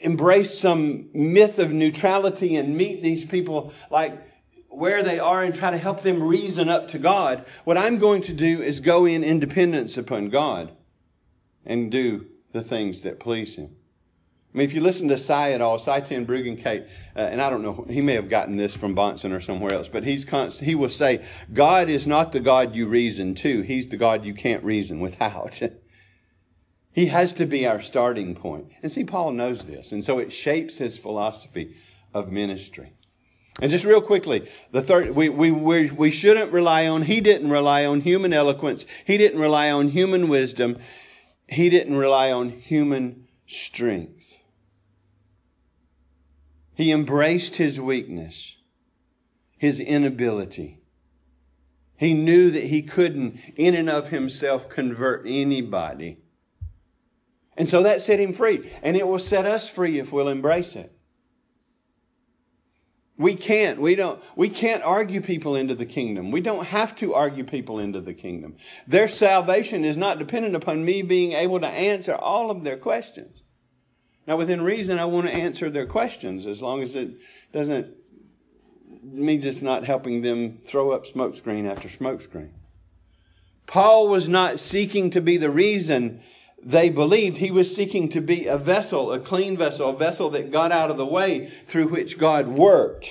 embrace 0.00 0.58
some 0.58 1.08
myth 1.12 1.58
of 1.58 1.72
neutrality 1.72 2.56
and 2.56 2.76
meet 2.76 3.02
these 3.02 3.24
people 3.24 3.72
like 3.90 4.26
where 4.68 5.02
they 5.02 5.18
are 5.18 5.42
and 5.42 5.54
try 5.54 5.70
to 5.70 5.78
help 5.78 6.02
them 6.02 6.22
reason 6.22 6.68
up 6.68 6.88
to 6.88 6.98
God. 6.98 7.44
What 7.64 7.76
I'm 7.76 7.98
going 7.98 8.22
to 8.22 8.32
do 8.32 8.62
is 8.62 8.80
go 8.80 9.04
in 9.04 9.24
independence 9.24 9.98
upon 9.98 10.30
God 10.30 10.72
and 11.66 11.90
do 11.90 12.26
the 12.52 12.62
things 12.62 13.02
that 13.02 13.20
please 13.20 13.56
Him. 13.56 13.76
I 14.52 14.58
mean, 14.58 14.64
if 14.64 14.72
you 14.72 14.80
listen 14.80 15.08
to 15.08 15.18
Sye 15.18 15.52
at 15.52 15.60
all, 15.60 15.78
Sye 15.78 16.00
Ten 16.00 16.26
Bruggencate, 16.26 16.86
uh, 17.14 17.20
and 17.20 17.40
I 17.40 17.50
don't 17.50 17.62
know, 17.62 17.86
he 17.88 18.00
may 18.00 18.14
have 18.14 18.28
gotten 18.28 18.56
this 18.56 18.74
from 18.74 18.96
Bahnsen 18.96 19.32
or 19.32 19.40
somewhere 19.40 19.72
else, 19.72 19.86
but 19.86 20.02
he's 20.02 20.24
const- 20.24 20.60
he 20.60 20.74
will 20.74 20.88
say, 20.88 21.24
God 21.52 21.88
is 21.88 22.06
not 22.06 22.32
the 22.32 22.40
God 22.40 22.74
you 22.74 22.88
reason 22.88 23.34
to, 23.36 23.60
he's 23.60 23.88
the 23.88 23.96
God 23.96 24.24
you 24.24 24.34
can't 24.34 24.64
reason 24.64 24.98
without. 24.98 25.60
he 26.92 27.06
has 27.06 27.34
to 27.34 27.46
be 27.46 27.66
our 27.66 27.80
starting 27.80 28.34
point. 28.34 28.66
And 28.82 28.90
see, 28.90 29.04
Paul 29.04 29.32
knows 29.32 29.64
this, 29.64 29.92
and 29.92 30.04
so 30.04 30.18
it 30.18 30.32
shapes 30.32 30.78
his 30.78 30.98
philosophy 30.98 31.76
of 32.12 32.32
ministry. 32.32 32.92
And 33.60 33.70
just 33.70 33.84
real 33.84 34.00
quickly, 34.00 34.48
the 34.72 34.82
third, 34.82 35.14
we, 35.14 35.28
we, 35.28 35.50
we, 35.50 35.90
we 35.90 36.10
shouldn't 36.10 36.52
rely 36.52 36.86
on, 36.88 37.02
he 37.02 37.20
didn't 37.20 37.50
rely 37.50 37.84
on 37.84 38.00
human 38.00 38.32
eloquence. 38.32 38.86
He 39.04 39.18
didn't 39.18 39.40
rely 39.40 39.70
on 39.70 39.88
human 39.88 40.28
wisdom. 40.28 40.78
He 41.48 41.68
didn't 41.68 41.96
rely 41.96 42.32
on 42.32 42.50
human 42.50 43.26
strength. 43.46 44.38
He 46.74 46.92
embraced 46.92 47.56
his 47.56 47.78
weakness, 47.78 48.56
his 49.58 49.78
inability. 49.78 50.80
He 51.98 52.14
knew 52.14 52.50
that 52.52 52.64
he 52.64 52.80
couldn't, 52.80 53.38
in 53.56 53.74
and 53.74 53.90
of 53.90 54.08
himself, 54.08 54.70
convert 54.70 55.26
anybody. 55.26 56.19
And 57.60 57.68
so 57.68 57.82
that 57.82 58.00
set 58.00 58.18
him 58.18 58.32
free. 58.32 58.70
And 58.82 58.96
it 58.96 59.06
will 59.06 59.18
set 59.18 59.44
us 59.44 59.68
free 59.68 59.98
if 59.98 60.14
we'll 60.14 60.30
embrace 60.30 60.76
it. 60.76 60.90
We 63.18 63.34
can't. 63.34 63.78
We 63.78 63.96
don't. 63.96 64.18
We 64.34 64.48
can't 64.48 64.82
argue 64.82 65.20
people 65.20 65.56
into 65.56 65.74
the 65.74 65.84
kingdom. 65.84 66.30
We 66.30 66.40
don't 66.40 66.64
have 66.64 66.96
to 66.96 67.12
argue 67.12 67.44
people 67.44 67.78
into 67.78 68.00
the 68.00 68.14
kingdom. 68.14 68.56
Their 68.86 69.08
salvation 69.08 69.84
is 69.84 69.98
not 69.98 70.18
dependent 70.18 70.56
upon 70.56 70.86
me 70.86 71.02
being 71.02 71.32
able 71.32 71.60
to 71.60 71.66
answer 71.66 72.14
all 72.14 72.50
of 72.50 72.64
their 72.64 72.78
questions. 72.78 73.42
Now, 74.26 74.38
within 74.38 74.62
reason, 74.62 74.98
I 74.98 75.04
want 75.04 75.26
to 75.26 75.34
answer 75.34 75.68
their 75.68 75.86
questions 75.86 76.46
as 76.46 76.62
long 76.62 76.80
as 76.80 76.96
it 76.96 77.10
doesn't 77.52 77.88
me 79.02 79.36
just 79.36 79.62
not 79.62 79.84
helping 79.84 80.22
them 80.22 80.60
throw 80.64 80.92
up 80.92 81.04
smokescreen 81.04 81.70
after 81.70 81.90
smokescreen. 81.90 82.52
Paul 83.66 84.08
was 84.08 84.28
not 84.28 84.58
seeking 84.58 85.10
to 85.10 85.20
be 85.20 85.36
the 85.36 85.50
reason 85.50 86.22
they 86.62 86.90
believed 86.90 87.36
he 87.36 87.50
was 87.50 87.74
seeking 87.74 88.08
to 88.10 88.20
be 88.20 88.46
a 88.46 88.58
vessel, 88.58 89.12
a 89.12 89.18
clean 89.18 89.56
vessel, 89.56 89.90
a 89.90 89.96
vessel 89.96 90.30
that 90.30 90.52
got 90.52 90.72
out 90.72 90.90
of 90.90 90.96
the 90.96 91.06
way 91.06 91.50
through 91.66 91.88
which 91.88 92.18
God 92.18 92.48
worked 92.48 93.08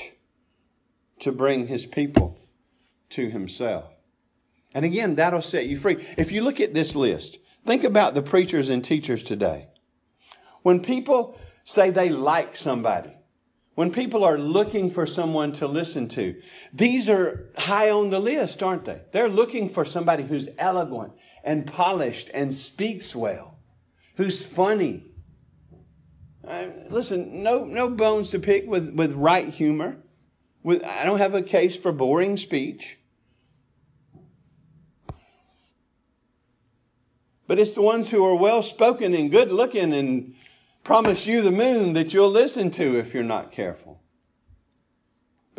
to 1.20 1.32
bring 1.32 1.68
his 1.68 1.86
people 1.86 2.40
to 3.10 3.30
himself. 3.30 3.86
And 4.74 4.86
again, 4.86 5.16
that'll 5.16 5.42
set 5.42 5.66
you 5.66 5.78
free. 5.78 6.06
If 6.18 6.32
you 6.32 6.42
look 6.42 6.60
at 6.60 6.74
this 6.74 6.96
list, 6.96 7.40
think 7.66 7.84
about 7.84 8.14
the 8.14 8.22
preachers 8.22 8.70
and 8.70 8.84
teachers 8.84 9.24
today. 9.24 9.68
When 10.62 10.82
people 10.82 11.40
say 11.64 11.90
they 11.90 12.10
like 12.10 12.56
somebody, 12.56 13.14
when 13.74 13.92
people 13.92 14.26
are 14.26 14.38
looking 14.38 14.92
for 14.92 15.06
someone 15.06 15.54
to 15.54 15.68
listen 15.68 16.08
to, 16.10 16.36
these 16.74 17.10
are 17.10 17.50
high 17.58 17.90
on 17.90 18.10
the 18.10 18.20
list, 18.20 18.62
aren't 18.62 18.86
they? 18.86 19.02
They're 19.12 19.30
looking 19.30 19.70
for 19.70 19.86
somebody 19.86 20.24
who's 20.24 20.50
eloquent 20.58 21.14
and 21.44 21.66
polished 21.66 22.30
and 22.34 22.56
speaks 22.56 23.16
well, 23.16 23.58
who's 24.16 24.46
funny. 24.46 25.06
Uh, 26.48 26.68
listen, 26.90 27.44
no, 27.44 27.64
no 27.66 27.90
bones 27.90 28.30
to 28.32 28.40
pick 28.40 28.68
with, 28.68 28.94
with 28.94 29.14
right 29.14 29.50
humor. 29.50 29.98
With, 30.64 30.84
I 30.84 31.06
don't 31.06 31.20
have 31.20 31.36
a 31.36 31.42
case 31.42 31.78
for 31.78 31.92
boring 31.92 32.38
speech. 32.38 32.98
But 37.48 37.60
it's 37.60 37.74
the 37.74 37.82
ones 37.82 38.10
who 38.10 38.24
are 38.26 38.36
well 38.36 38.62
spoken 38.62 39.14
and 39.14 39.32
good 39.32 39.52
looking 39.52 39.94
and 39.94 40.36
promise 40.84 41.26
you 41.26 41.42
the 41.42 41.52
moon 41.52 41.94
that 41.94 42.14
you'll 42.14 42.30
listen 42.30 42.70
to 42.72 43.00
if 43.00 43.14
you're 43.14 43.24
not 43.24 43.52
careful. 43.52 44.02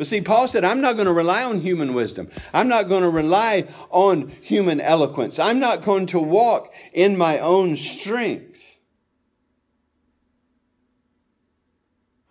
But 0.01 0.07
see, 0.07 0.21
Paul 0.21 0.47
said, 0.47 0.63
I'm 0.63 0.81
not 0.81 0.95
going 0.95 1.05
to 1.05 1.13
rely 1.13 1.43
on 1.43 1.59
human 1.61 1.93
wisdom. 1.93 2.31
I'm 2.55 2.67
not 2.67 2.89
going 2.89 3.03
to 3.03 3.09
rely 3.11 3.67
on 3.91 4.29
human 4.29 4.81
eloquence. 4.81 5.37
I'm 5.37 5.59
not 5.59 5.83
going 5.83 6.07
to 6.07 6.19
walk 6.19 6.73
in 6.91 7.15
my 7.15 7.37
own 7.37 7.75
strength. 7.75 8.79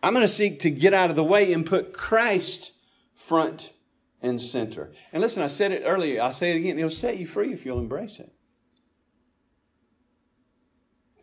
I'm 0.02 0.12
going 0.14 0.24
to 0.24 0.28
seek 0.28 0.59
to 0.62 0.70
get 0.72 0.92
out 0.92 1.11
of 1.11 1.16
the 1.16 1.22
way 1.22 1.52
and 1.52 1.64
put 1.64 1.92
Christ 1.92 2.72
front 3.14 3.72
and 4.20 4.40
center. 4.40 4.90
And 5.12 5.22
listen, 5.22 5.44
I 5.44 5.46
said 5.46 5.70
it 5.70 5.85
earlier. 5.87 6.20
I'll 6.20 6.33
say 6.33 6.50
it 6.50 6.56
again. 6.56 6.76
It'll 6.76 6.90
set 6.90 7.18
you 7.18 7.26
free 7.28 7.52
if 7.52 7.64
you'll 7.64 7.78
embrace 7.78 8.18
it. 8.18 8.33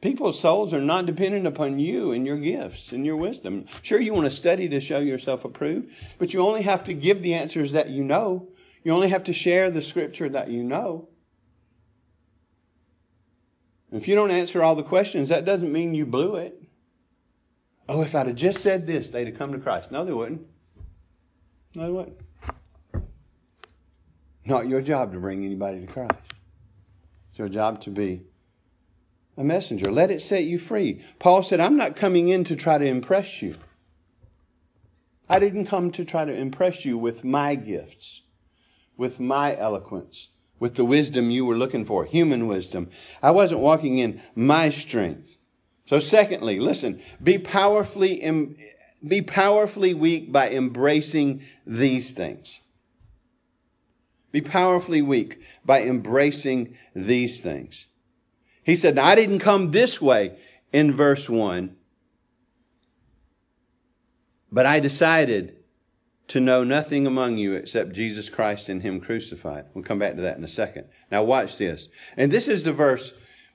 People's 0.01 0.39
souls 0.39 0.73
are 0.73 0.81
not 0.81 1.07
dependent 1.07 1.47
upon 1.47 1.79
you 1.79 2.11
and 2.11 2.25
your 2.25 2.37
gifts 2.37 2.91
and 2.91 3.05
your 3.05 3.15
wisdom. 3.15 3.65
Sure, 3.81 3.99
you 3.99 4.13
want 4.13 4.25
to 4.25 4.31
study 4.31 4.69
to 4.69 4.79
show 4.79 4.99
yourself 4.99 5.43
approved, 5.43 5.91
but 6.19 6.33
you 6.33 6.41
only 6.41 6.61
have 6.61 6.83
to 6.83 6.93
give 6.93 7.23
the 7.23 7.33
answers 7.33 7.71
that 7.71 7.89
you 7.89 8.03
know. 8.03 8.47
You 8.83 8.93
only 8.93 9.09
have 9.09 9.23
to 9.23 9.33
share 9.33 9.71
the 9.71 9.81
scripture 9.81 10.29
that 10.29 10.49
you 10.49 10.63
know. 10.63 11.09
If 13.91 14.07
you 14.07 14.15
don't 14.15 14.31
answer 14.31 14.61
all 14.61 14.75
the 14.75 14.83
questions, 14.83 15.29
that 15.29 15.45
doesn't 15.45 15.71
mean 15.71 15.95
you 15.95 16.05
blew 16.05 16.35
it. 16.35 16.61
Oh, 17.89 18.01
if 18.01 18.13
I'd 18.13 18.27
have 18.27 18.35
just 18.35 18.61
said 18.61 18.85
this, 18.85 19.09
they'd 19.09 19.27
have 19.27 19.37
come 19.37 19.53
to 19.53 19.59
Christ. 19.59 19.91
No, 19.91 20.05
they 20.05 20.13
wouldn't. 20.13 20.45
No, 21.73 21.83
they 21.83 21.91
wouldn't. 21.91 22.17
Not 24.45 24.67
your 24.67 24.81
job 24.81 25.11
to 25.13 25.19
bring 25.19 25.43
anybody 25.43 25.81
to 25.81 25.87
Christ. 25.87 26.13
It's 27.29 27.39
your 27.39 27.49
job 27.49 27.81
to 27.81 27.89
be 27.89 28.21
a 29.37 29.43
messenger. 29.43 29.91
Let 29.91 30.11
it 30.11 30.21
set 30.21 30.43
you 30.43 30.57
free. 30.57 31.01
Paul 31.19 31.43
said, 31.43 31.59
I'm 31.59 31.77
not 31.77 31.95
coming 31.95 32.29
in 32.29 32.43
to 32.45 32.55
try 32.55 32.77
to 32.77 32.85
impress 32.85 33.41
you. 33.41 33.55
I 35.29 35.39
didn't 35.39 35.67
come 35.67 35.91
to 35.91 36.05
try 36.05 36.25
to 36.25 36.33
impress 36.33 36.85
you 36.85 36.97
with 36.97 37.23
my 37.23 37.55
gifts, 37.55 38.21
with 38.95 39.19
my 39.19 39.55
eloquence, 39.57 40.29
with 40.59 40.75
the 40.75 40.85
wisdom 40.85 41.29
you 41.29 41.45
were 41.45 41.57
looking 41.57 41.85
for, 41.85 42.05
human 42.05 42.47
wisdom. 42.47 42.89
I 43.21 43.31
wasn't 43.31 43.61
walking 43.61 43.99
in 43.99 44.21
my 44.35 44.69
strength. 44.69 45.35
So 45.85 45.99
secondly, 45.99 46.59
listen, 46.59 47.01
be 47.21 47.37
powerfully, 47.37 48.55
be 49.05 49.21
powerfully 49.21 49.93
weak 49.93 50.31
by 50.31 50.49
embracing 50.49 51.43
these 51.65 52.11
things. 52.11 52.59
Be 54.31 54.41
powerfully 54.41 55.01
weak 55.01 55.41
by 55.65 55.83
embracing 55.83 56.77
these 56.95 57.39
things. 57.39 57.85
He 58.67 58.75
said, 58.75 58.99
I 58.99 59.15
didn't 59.15 59.39
come 59.39 59.71
this 59.71 60.01
way 60.01 60.37
in 60.73 60.93
verse 60.93 61.29
1, 61.29 61.73
but 64.51 64.65
I 64.65 64.81
decided 64.81 65.55
to 66.27 66.41
know 66.41 66.65
nothing 66.65 67.07
among 67.07 67.37
you 67.37 67.53
except 67.53 67.93
Jesus 67.93 68.27
Christ 68.27 68.67
and 68.67 68.81
Him 68.81 68.99
crucified. 68.99 69.67
We'll 69.73 69.85
come 69.85 69.99
back 69.99 70.17
to 70.17 70.21
that 70.23 70.37
in 70.37 70.43
a 70.43 70.49
second. 70.49 70.89
Now 71.09 71.23
watch 71.23 71.57
this. 71.57 71.87
And 72.17 72.29
this 72.29 72.49
is 72.49 72.65
the 72.65 72.73
verse, 72.73 73.13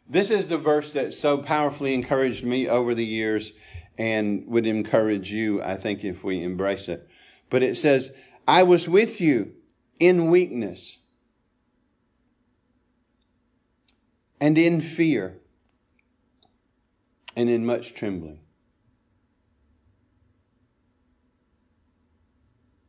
this 0.09 0.31
is 0.31 0.49
the 0.49 0.57
verse 0.57 0.95
that 0.95 1.13
so 1.13 1.37
powerfully 1.37 1.93
encouraged 1.93 2.43
me 2.43 2.67
over 2.67 2.95
the 2.95 3.05
years 3.05 3.53
and 3.99 4.47
would 4.47 4.67
encourage 4.67 5.31
you, 5.31 5.63
I 5.63 5.77
think, 5.77 6.05
if 6.05 6.25
we 6.25 6.43
embrace 6.43 6.89
it. 6.89 7.07
But 7.51 7.63
it 7.63 7.77
says, 7.77 8.13
I 8.49 8.63
was 8.63 8.89
with 8.89 9.21
you 9.21 9.53
in 10.01 10.31
weakness 10.31 10.97
and 14.43 14.59
in 14.59 14.81
fear 14.81 15.39
and 17.37 17.49
in 17.49 17.65
much 17.65 17.95
trembling. 17.95 18.41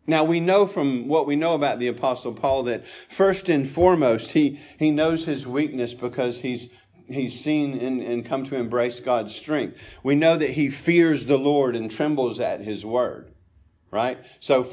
Now 0.07 0.23
we 0.23 0.39
know 0.39 0.65
from 0.65 1.07
what 1.07 1.27
we 1.27 1.35
know 1.35 1.53
about 1.53 1.77
the 1.77 1.89
apostle 1.89 2.33
Paul 2.33 2.63
that 2.63 2.83
first 3.07 3.49
and 3.49 3.69
foremost 3.69 4.31
he, 4.31 4.59
he 4.79 4.89
knows 4.89 5.25
his 5.25 5.45
weakness 5.45 5.93
because 5.93 6.39
he's 6.39 6.69
he's 7.07 7.39
seen 7.39 7.77
and, 7.77 8.01
and 8.01 8.25
come 8.25 8.43
to 8.45 8.55
embrace 8.55 8.99
God's 8.99 9.35
strength. 9.35 9.77
We 10.01 10.15
know 10.15 10.35
that 10.35 10.49
he 10.49 10.71
fears 10.71 11.27
the 11.27 11.37
Lord 11.37 11.75
and 11.75 11.91
trembles 11.91 12.39
at 12.39 12.61
his 12.61 12.83
word. 12.83 13.31
Right? 13.91 14.17
So 14.39 14.63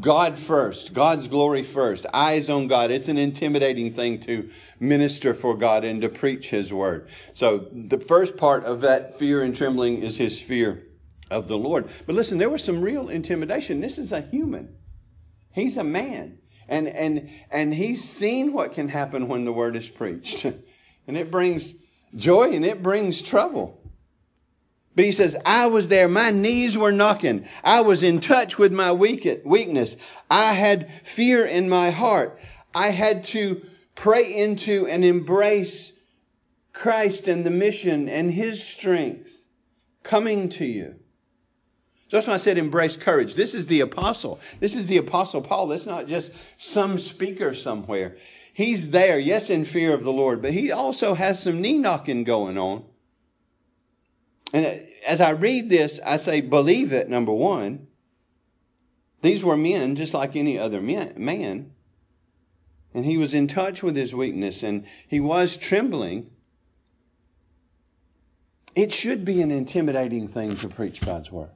God 0.00 0.38
first, 0.38 0.94
God's 0.94 1.28
glory 1.28 1.62
first, 1.62 2.06
eyes 2.12 2.50
on 2.50 2.66
God. 2.66 2.90
It's 2.90 3.08
an 3.08 3.18
intimidating 3.18 3.92
thing 3.92 4.18
to 4.20 4.48
minister 4.80 5.34
for 5.34 5.56
God 5.56 5.84
and 5.84 6.02
to 6.02 6.08
preach 6.08 6.50
His 6.50 6.72
word. 6.72 7.08
So 7.32 7.68
the 7.72 7.98
first 7.98 8.36
part 8.36 8.64
of 8.64 8.80
that 8.80 9.18
fear 9.18 9.42
and 9.42 9.54
trembling 9.54 10.02
is 10.02 10.16
His 10.16 10.40
fear 10.40 10.82
of 11.30 11.48
the 11.48 11.58
Lord. 11.58 11.88
But 12.06 12.14
listen, 12.14 12.38
there 12.38 12.50
was 12.50 12.64
some 12.64 12.80
real 12.80 13.08
intimidation. 13.08 13.80
This 13.80 13.98
is 13.98 14.12
a 14.12 14.20
human. 14.20 14.74
He's 15.52 15.76
a 15.76 15.84
man. 15.84 16.38
And, 16.68 16.88
and, 16.88 17.30
and 17.50 17.74
he's 17.74 18.02
seen 18.02 18.52
what 18.52 18.72
can 18.72 18.88
happen 18.88 19.28
when 19.28 19.44
the 19.44 19.52
word 19.52 19.76
is 19.76 19.88
preached. 19.88 20.44
and 21.06 21.16
it 21.16 21.30
brings 21.30 21.74
joy 22.16 22.52
and 22.52 22.64
it 22.64 22.82
brings 22.82 23.22
trouble. 23.22 23.80
But 24.96 25.04
he 25.04 25.12
says, 25.12 25.36
I 25.44 25.66
was 25.66 25.88
there. 25.88 26.08
My 26.08 26.30
knees 26.30 26.78
were 26.78 26.92
knocking. 26.92 27.46
I 27.64 27.80
was 27.80 28.02
in 28.02 28.20
touch 28.20 28.58
with 28.58 28.72
my 28.72 28.92
weakness. 28.92 29.96
I 30.30 30.52
had 30.52 30.88
fear 31.02 31.44
in 31.44 31.68
my 31.68 31.90
heart. 31.90 32.38
I 32.74 32.90
had 32.90 33.24
to 33.24 33.64
pray 33.94 34.32
into 34.32 34.86
and 34.86 35.04
embrace 35.04 35.92
Christ 36.72 37.26
and 37.26 37.44
the 37.44 37.50
mission 37.50 38.08
and 38.08 38.32
his 38.32 38.62
strength 38.62 39.46
coming 40.02 40.48
to 40.50 40.64
you. 40.64 40.96
That's 42.10 42.28
why 42.28 42.34
I 42.34 42.36
said 42.36 42.58
embrace 42.58 42.96
courage. 42.96 43.34
This 43.34 43.54
is 43.54 43.66
the 43.66 43.80
apostle. 43.80 44.38
This 44.60 44.76
is 44.76 44.86
the 44.86 44.98
apostle 44.98 45.42
Paul. 45.42 45.66
That's 45.66 45.86
not 45.86 46.06
just 46.06 46.30
some 46.58 47.00
speaker 47.00 47.54
somewhere. 47.54 48.16
He's 48.52 48.90
there, 48.92 49.18
yes, 49.18 49.50
in 49.50 49.64
fear 49.64 49.92
of 49.92 50.04
the 50.04 50.12
Lord, 50.12 50.40
but 50.40 50.52
he 50.52 50.70
also 50.70 51.14
has 51.14 51.42
some 51.42 51.60
knee 51.60 51.78
knocking 51.78 52.22
going 52.22 52.56
on. 52.56 52.84
And 54.54 54.86
as 55.04 55.20
I 55.20 55.30
read 55.30 55.68
this, 55.68 55.98
I 56.06 56.16
say, 56.16 56.40
believe 56.40 56.92
it, 56.92 57.08
number 57.08 57.32
one. 57.32 57.88
These 59.20 59.42
were 59.42 59.56
men 59.56 59.96
just 59.96 60.14
like 60.14 60.36
any 60.36 60.58
other 60.58 60.80
man. 60.80 61.72
And 62.94 63.04
he 63.04 63.18
was 63.18 63.34
in 63.34 63.48
touch 63.48 63.82
with 63.82 63.96
his 63.96 64.14
weakness 64.14 64.62
and 64.62 64.86
he 65.08 65.18
was 65.18 65.56
trembling. 65.56 66.30
It 68.76 68.92
should 68.92 69.24
be 69.24 69.42
an 69.42 69.50
intimidating 69.50 70.28
thing 70.28 70.54
to 70.58 70.68
preach 70.68 71.00
God's 71.00 71.32
word. 71.32 71.50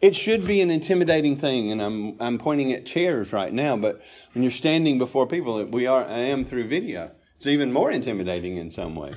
It 0.00 0.14
should 0.14 0.46
be 0.46 0.60
an 0.60 0.70
intimidating 0.70 1.36
thing, 1.36 1.70
and 1.70 1.80
I'm 1.80 2.16
I'm 2.20 2.36
pointing 2.36 2.72
at 2.72 2.84
chairs 2.84 3.32
right 3.32 3.52
now. 3.52 3.76
But 3.76 4.02
when 4.32 4.42
you're 4.42 4.50
standing 4.50 4.98
before 4.98 5.28
people, 5.28 5.64
we 5.66 5.86
are 5.86 6.04
I 6.04 6.18
am 6.18 6.44
through 6.44 6.66
video. 6.66 7.12
It's 7.36 7.46
even 7.46 7.72
more 7.72 7.90
intimidating 7.90 8.56
in 8.56 8.68
some 8.70 8.96
ways. 8.96 9.14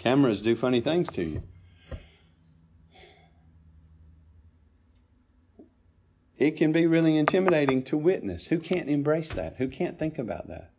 Cameras 0.00 0.40
do 0.40 0.56
funny 0.56 0.80
things 0.80 1.10
to 1.10 1.22
you. 1.22 1.42
It 6.38 6.52
can 6.52 6.72
be 6.72 6.86
really 6.86 7.18
intimidating 7.18 7.82
to 7.82 7.98
witness. 7.98 8.46
Who 8.46 8.58
can't 8.60 8.88
embrace 8.88 9.28
that? 9.34 9.56
Who 9.58 9.68
can't 9.68 9.98
think 9.98 10.18
about 10.18 10.48
that? 10.48 10.70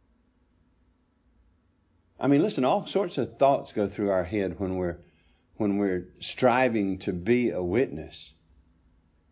I 2.20 2.26
mean, 2.26 2.42
listen, 2.42 2.66
all 2.66 2.88
sorts 2.88 3.20
of 3.20 3.38
thoughts 3.38 3.72
go 3.72 3.88
through 3.88 4.10
our 4.10 4.24
head 4.24 4.60
when 4.60 4.78
we're 4.78 4.98
when 5.58 5.78
we're 5.78 6.08
striving 6.20 6.98
to 6.98 7.14
be 7.14 7.52
a 7.52 7.62
witness. 7.62 8.34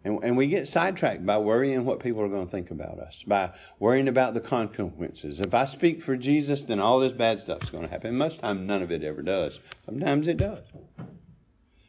And, 0.05 0.23
and 0.23 0.37
we 0.37 0.47
get 0.47 0.67
sidetracked 0.67 1.25
by 1.25 1.37
worrying 1.37 1.83
what 1.83 1.99
people 1.99 2.21
are 2.21 2.29
going 2.29 2.45
to 2.45 2.51
think 2.51 2.71
about 2.71 2.99
us, 2.99 3.21
by 3.27 3.51
worrying 3.79 4.07
about 4.07 4.33
the 4.33 4.39
consequences. 4.39 5.41
If 5.41 5.53
I 5.53 5.65
speak 5.65 6.01
for 6.01 6.15
Jesus, 6.15 6.63
then 6.63 6.79
all 6.79 6.99
this 6.99 7.11
bad 7.11 7.39
stuff's 7.39 7.69
going 7.69 7.83
to 7.83 7.89
happen. 7.89 8.17
Most 8.17 8.39
times, 8.39 8.61
none 8.61 8.81
of 8.81 8.91
it 8.91 9.03
ever 9.03 9.21
does. 9.21 9.59
Sometimes 9.85 10.27
it 10.27 10.37
does. 10.37 10.63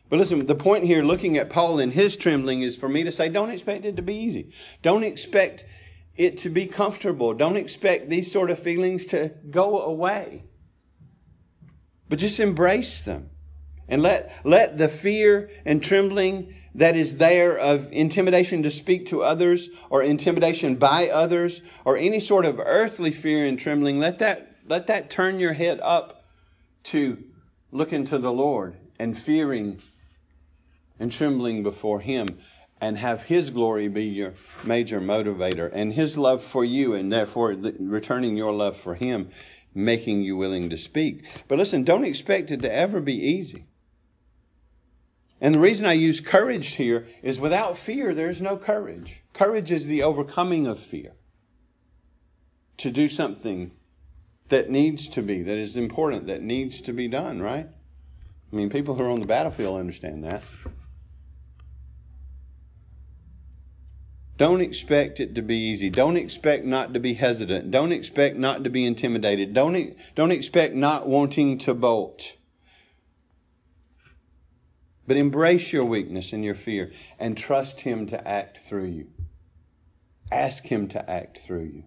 But 0.09 0.19
listen, 0.19 0.45
the 0.45 0.57
point 0.57 0.85
here, 0.85 1.05
looking 1.05 1.37
at 1.37 1.51
Paul 1.51 1.79
and 1.79 1.93
his 1.93 2.17
trembling, 2.17 2.63
is 2.63 2.77
for 2.77 2.89
me 2.89 3.05
to 3.05 3.13
say, 3.13 3.29
don't 3.29 3.51
expect 3.51 3.85
it 3.85 3.95
to 3.95 4.03
be 4.03 4.17
easy. 4.17 4.51
Don't 4.83 5.05
expect 5.05 5.65
it 6.17 6.39
to 6.39 6.49
be 6.51 6.67
comfortable. 6.67 7.33
Don't 7.33 7.57
expect 7.57 8.11
these 8.11 8.31
sort 8.31 8.51
of 8.51 8.59
feelings 8.59 9.07
to 9.07 9.33
go 9.51 9.83
away. 9.83 10.43
But 12.09 12.19
just 12.19 12.41
embrace 12.41 13.03
them. 13.03 13.31
And 13.89 14.03
let, 14.03 14.33
let 14.45 14.79
the 14.79 14.89
fear 14.89 15.51
and 15.65 15.81
trembling 15.81 16.57
that 16.75 16.97
is 16.97 17.19
there 17.19 17.59
of 17.59 17.93
intimidation 17.93 18.63
to 18.63 18.71
speak 18.71 19.07
to 19.07 19.23
others 19.23 19.69
or 19.89 20.03
intimidation 20.03 20.77
by 20.77 21.09
others 21.09 21.63
or 21.85 21.97
any 21.97 22.21
sort 22.21 22.45
of 22.45 22.61
earthly 22.61 23.11
fear 23.11 23.45
and 23.47 23.59
trembling, 23.59 23.99
let 23.99 24.19
that, 24.19 24.57
let 24.69 24.87
that 24.87 25.11
turn 25.11 25.41
your 25.41 25.53
head 25.53 25.81
up 25.83 26.25
to 26.85 27.23
looking 27.73 28.05
to 28.05 28.19
the 28.19 28.33
Lord 28.33 28.77
and 28.99 29.19
fearing 29.19 29.81
and 30.99 31.11
trembling 31.11 31.63
before 31.63 32.01
Him 32.01 32.29
and 32.81 32.97
have 32.99 33.25
His 33.25 33.51
glory 33.51 33.89
be 33.89 34.05
your 34.05 34.35
major 34.65 35.01
motivator 35.01 35.71
and 35.73 35.93
His 35.93 36.17
love 36.17 36.43
for 36.43 36.65
you 36.65 36.95
and 36.95 37.13
therefore 37.13 37.57
returning 37.79 38.37
your 38.37 38.53
love 38.53 38.77
for 38.77 38.95
Him, 38.95 39.31
making 39.75 40.23
you 40.23 40.37
willing 40.37 40.71
to 40.71 40.79
speak. 40.79 41.25
But 41.49 41.59
listen, 41.59 41.83
don't 41.83 42.05
expect 42.05 42.51
it 42.51 42.63
to 42.63 42.73
ever 42.73 43.01
be 43.01 43.15
easy. 43.15 43.65
And 45.41 45.55
the 45.55 45.61
reason 45.61 45.87
I 45.87 45.95
use 45.95 46.21
courage 46.21 46.75
here 46.75 47.07
is 47.23 47.41
without 47.41 47.79
fear, 47.79 48.15
there's 48.15 48.41
no 48.41 48.57
courage. 48.57 49.23
Courage 49.33 49.73
is 49.73 49.87
the 49.87 50.03
overcoming 50.03 50.67
of 50.67 50.79
fear. 50.79 51.13
To 52.79 52.91
do 52.91 53.09
something 53.09 53.73
that 54.49 54.69
needs 54.69 55.09
to 55.09 55.23
be, 55.23 55.43
that 55.43 55.57
is 55.57 55.77
important, 55.77 56.27
that 56.27 56.43
needs 56.43 56.81
to 56.83 56.93
be 56.93 57.09
done, 57.09 57.41
right? 57.41 57.69
I 58.53 58.57
mean, 58.57 58.69
people 58.69 58.95
who 58.95 59.03
are 59.03 59.11
on 59.11 59.21
the 59.21 59.27
battlefield 59.27 59.79
understand 59.79 60.25
that. 60.25 60.43
Don't 64.37 64.63
expect 64.63 65.21
it 65.21 65.35
to 65.35 65.43
be 65.43 65.57
easy. 65.57 65.91
Don't 65.91 66.17
expect 66.17 66.65
not 66.65 66.95
to 66.95 67.01
be 67.01 67.15
hesitant. 67.15 67.71
Don't 67.71 67.93
expect 67.93 68.37
not 68.37 68.65
to 68.65 68.71
be 68.71 68.87
intimidated. 68.87 69.53
Don't, 69.53 69.95
don't 70.15 70.33
expect 70.33 70.75
not 70.75 71.07
wanting 71.07 71.59
to 71.59 71.75
bolt. 71.75 72.37
But 75.11 75.17
embrace 75.17 75.73
your 75.73 75.85
weakness 75.85 76.33
and 76.33 76.45
your 76.45 76.55
fear 76.55 76.93
and 77.19 77.37
trust 77.37 77.81
Him 77.81 78.07
to 78.07 78.29
act 78.29 78.59
through 78.59 78.85
you. 78.85 79.09
Ask 80.31 80.65
Him 80.65 80.87
to 80.87 81.11
act 81.11 81.41
through 81.41 81.65
you 81.65 81.85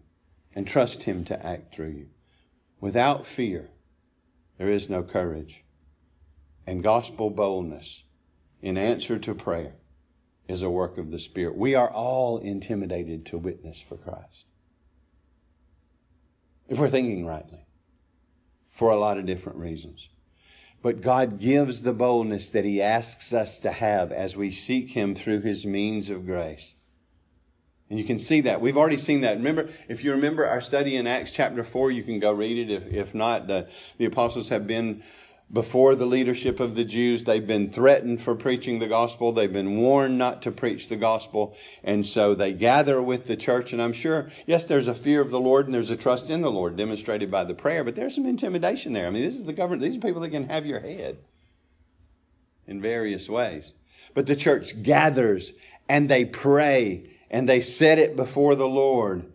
and 0.53 0.67
trust 0.67 1.03
Him 1.03 1.23
to 1.23 1.45
act 1.45 1.73
through 1.73 1.91
you. 1.91 2.07
Without 2.81 3.25
fear, 3.25 3.69
there 4.57 4.69
is 4.69 4.89
no 4.89 5.03
courage. 5.03 5.63
And 6.67 6.83
gospel 6.83 7.29
boldness 7.29 8.03
in 8.61 8.77
answer 8.77 9.17
to 9.17 9.33
prayer 9.33 9.75
is 10.49 10.61
a 10.61 10.69
work 10.69 10.97
of 10.97 11.09
the 11.09 11.17
Spirit. 11.17 11.55
We 11.55 11.75
are 11.75 11.89
all 11.89 12.39
intimidated 12.39 13.25
to 13.27 13.37
witness 13.37 13.79
for 13.79 13.95
Christ. 13.95 14.47
If 16.67 16.77
we're 16.77 16.89
thinking 16.89 17.25
rightly, 17.25 17.65
for 18.69 18.91
a 18.91 18.99
lot 18.99 19.17
of 19.17 19.25
different 19.25 19.59
reasons. 19.59 20.09
But 20.83 21.01
God 21.01 21.39
gives 21.39 21.81
the 21.81 21.93
boldness 21.93 22.49
that 22.49 22.65
He 22.65 22.81
asks 22.81 23.33
us 23.33 23.57
to 23.59 23.71
have 23.71 24.11
as 24.11 24.35
we 24.35 24.51
seek 24.51 24.91
Him 24.91 25.15
through 25.15 25.41
His 25.41 25.65
means 25.65 26.11
of 26.11 26.25
grace. 26.25 26.75
And 27.89 27.97
you 27.97 28.05
can 28.05 28.19
see 28.19 28.41
that. 28.41 28.59
We've 28.59 28.77
already 28.77 28.97
seen 28.97 29.21
that. 29.21 29.37
Remember, 29.37 29.69
if 29.87 30.03
you 30.03 30.11
remember 30.11 30.45
our 30.45 30.59
study 30.59 30.97
in 30.97 31.07
Acts 31.07 31.31
chapter 31.31 31.63
4, 31.63 31.91
you 31.91 32.03
can 32.03 32.19
go 32.19 32.33
read 32.33 32.57
it. 32.57 32.73
If, 32.73 32.93
if 32.93 33.15
not, 33.15 33.47
the, 33.47 33.69
the 33.97 34.05
apostles 34.05 34.49
have 34.49 34.67
been 34.67 35.03
before 35.51 35.95
the 35.95 36.05
leadership 36.05 36.59
of 36.59 36.75
the 36.75 36.83
Jews. 36.83 37.23
They've 37.23 37.45
been 37.45 37.69
threatened 37.69 38.21
for 38.21 38.35
preaching 38.35 38.79
the 38.79 38.87
gospel. 38.87 39.31
They've 39.31 39.51
been 39.51 39.77
warned 39.77 40.17
not 40.17 40.41
to 40.43 40.51
preach 40.51 40.89
the 40.89 40.95
gospel. 40.95 41.55
And 41.83 42.05
so 42.05 42.33
they 42.33 42.53
gather 42.53 43.01
with 43.01 43.27
the 43.27 43.35
church. 43.35 43.73
And 43.73 43.81
I'm 43.81 43.93
sure, 43.93 44.29
yes, 44.47 44.65
there's 44.65 44.87
a 44.87 44.93
fear 44.93 45.21
of 45.21 45.31
the 45.31 45.39
Lord 45.39 45.65
and 45.65 45.75
there's 45.75 45.91
a 45.91 45.95
trust 45.95 46.29
in 46.29 46.41
the 46.41 46.51
Lord 46.51 46.75
demonstrated 46.75 47.29
by 47.29 47.43
the 47.43 47.53
prayer, 47.53 47.83
but 47.83 47.95
there's 47.95 48.15
some 48.15 48.25
intimidation 48.25 48.93
there. 48.93 49.07
I 49.07 49.09
mean, 49.11 49.23
this 49.23 49.35
is 49.35 49.43
the 49.43 49.53
government. 49.53 49.81
These 49.81 49.97
are 49.97 50.01
people 50.01 50.21
that 50.21 50.29
can 50.29 50.49
have 50.49 50.65
your 50.65 50.79
head 50.79 51.17
in 52.67 52.81
various 52.81 53.29
ways. 53.29 53.73
But 54.13 54.25
the 54.25 54.35
church 54.35 54.81
gathers 54.81 55.53
and 55.89 56.09
they 56.09 56.25
pray 56.25 57.09
and 57.29 57.47
they 57.49 57.61
set 57.61 57.99
it 57.99 58.15
before 58.15 58.55
the 58.55 58.67
Lord 58.67 59.31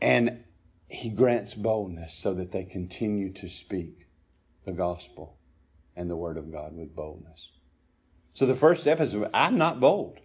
and 0.00 0.44
he 0.88 1.10
grants 1.10 1.54
boldness 1.54 2.14
so 2.14 2.32
that 2.34 2.52
they 2.52 2.64
continue 2.64 3.32
to 3.34 3.48
speak 3.48 4.06
the 4.64 4.72
gospel 4.72 5.37
and 5.98 6.08
the 6.08 6.16
Word 6.16 6.38
of 6.38 6.50
God 6.50 6.74
with 6.74 6.94
boldness. 6.94 7.50
So 8.32 8.46
the 8.46 8.54
first 8.54 8.82
step 8.82 9.00
is 9.00 9.14
I'm 9.34 9.58
not 9.58 9.80
bold. 9.80 10.20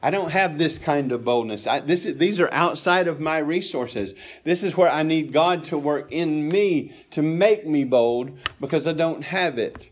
I 0.00 0.10
don't 0.10 0.30
have 0.30 0.56
this 0.56 0.78
kind 0.78 1.10
of 1.12 1.24
boldness. 1.24 1.66
I, 1.66 1.80
this, 1.80 2.04
these 2.04 2.38
are 2.38 2.52
outside 2.52 3.08
of 3.08 3.20
my 3.20 3.38
resources. 3.38 4.14
This 4.44 4.62
is 4.62 4.76
where 4.76 4.90
I 4.90 5.02
need 5.02 5.32
God 5.32 5.64
to 5.64 5.78
work 5.78 6.12
in 6.12 6.48
me 6.48 6.92
to 7.10 7.22
make 7.22 7.66
me 7.66 7.84
bold 7.84 8.38
because 8.60 8.86
I 8.86 8.92
don't 8.92 9.24
have 9.24 9.58
it. 9.58 9.90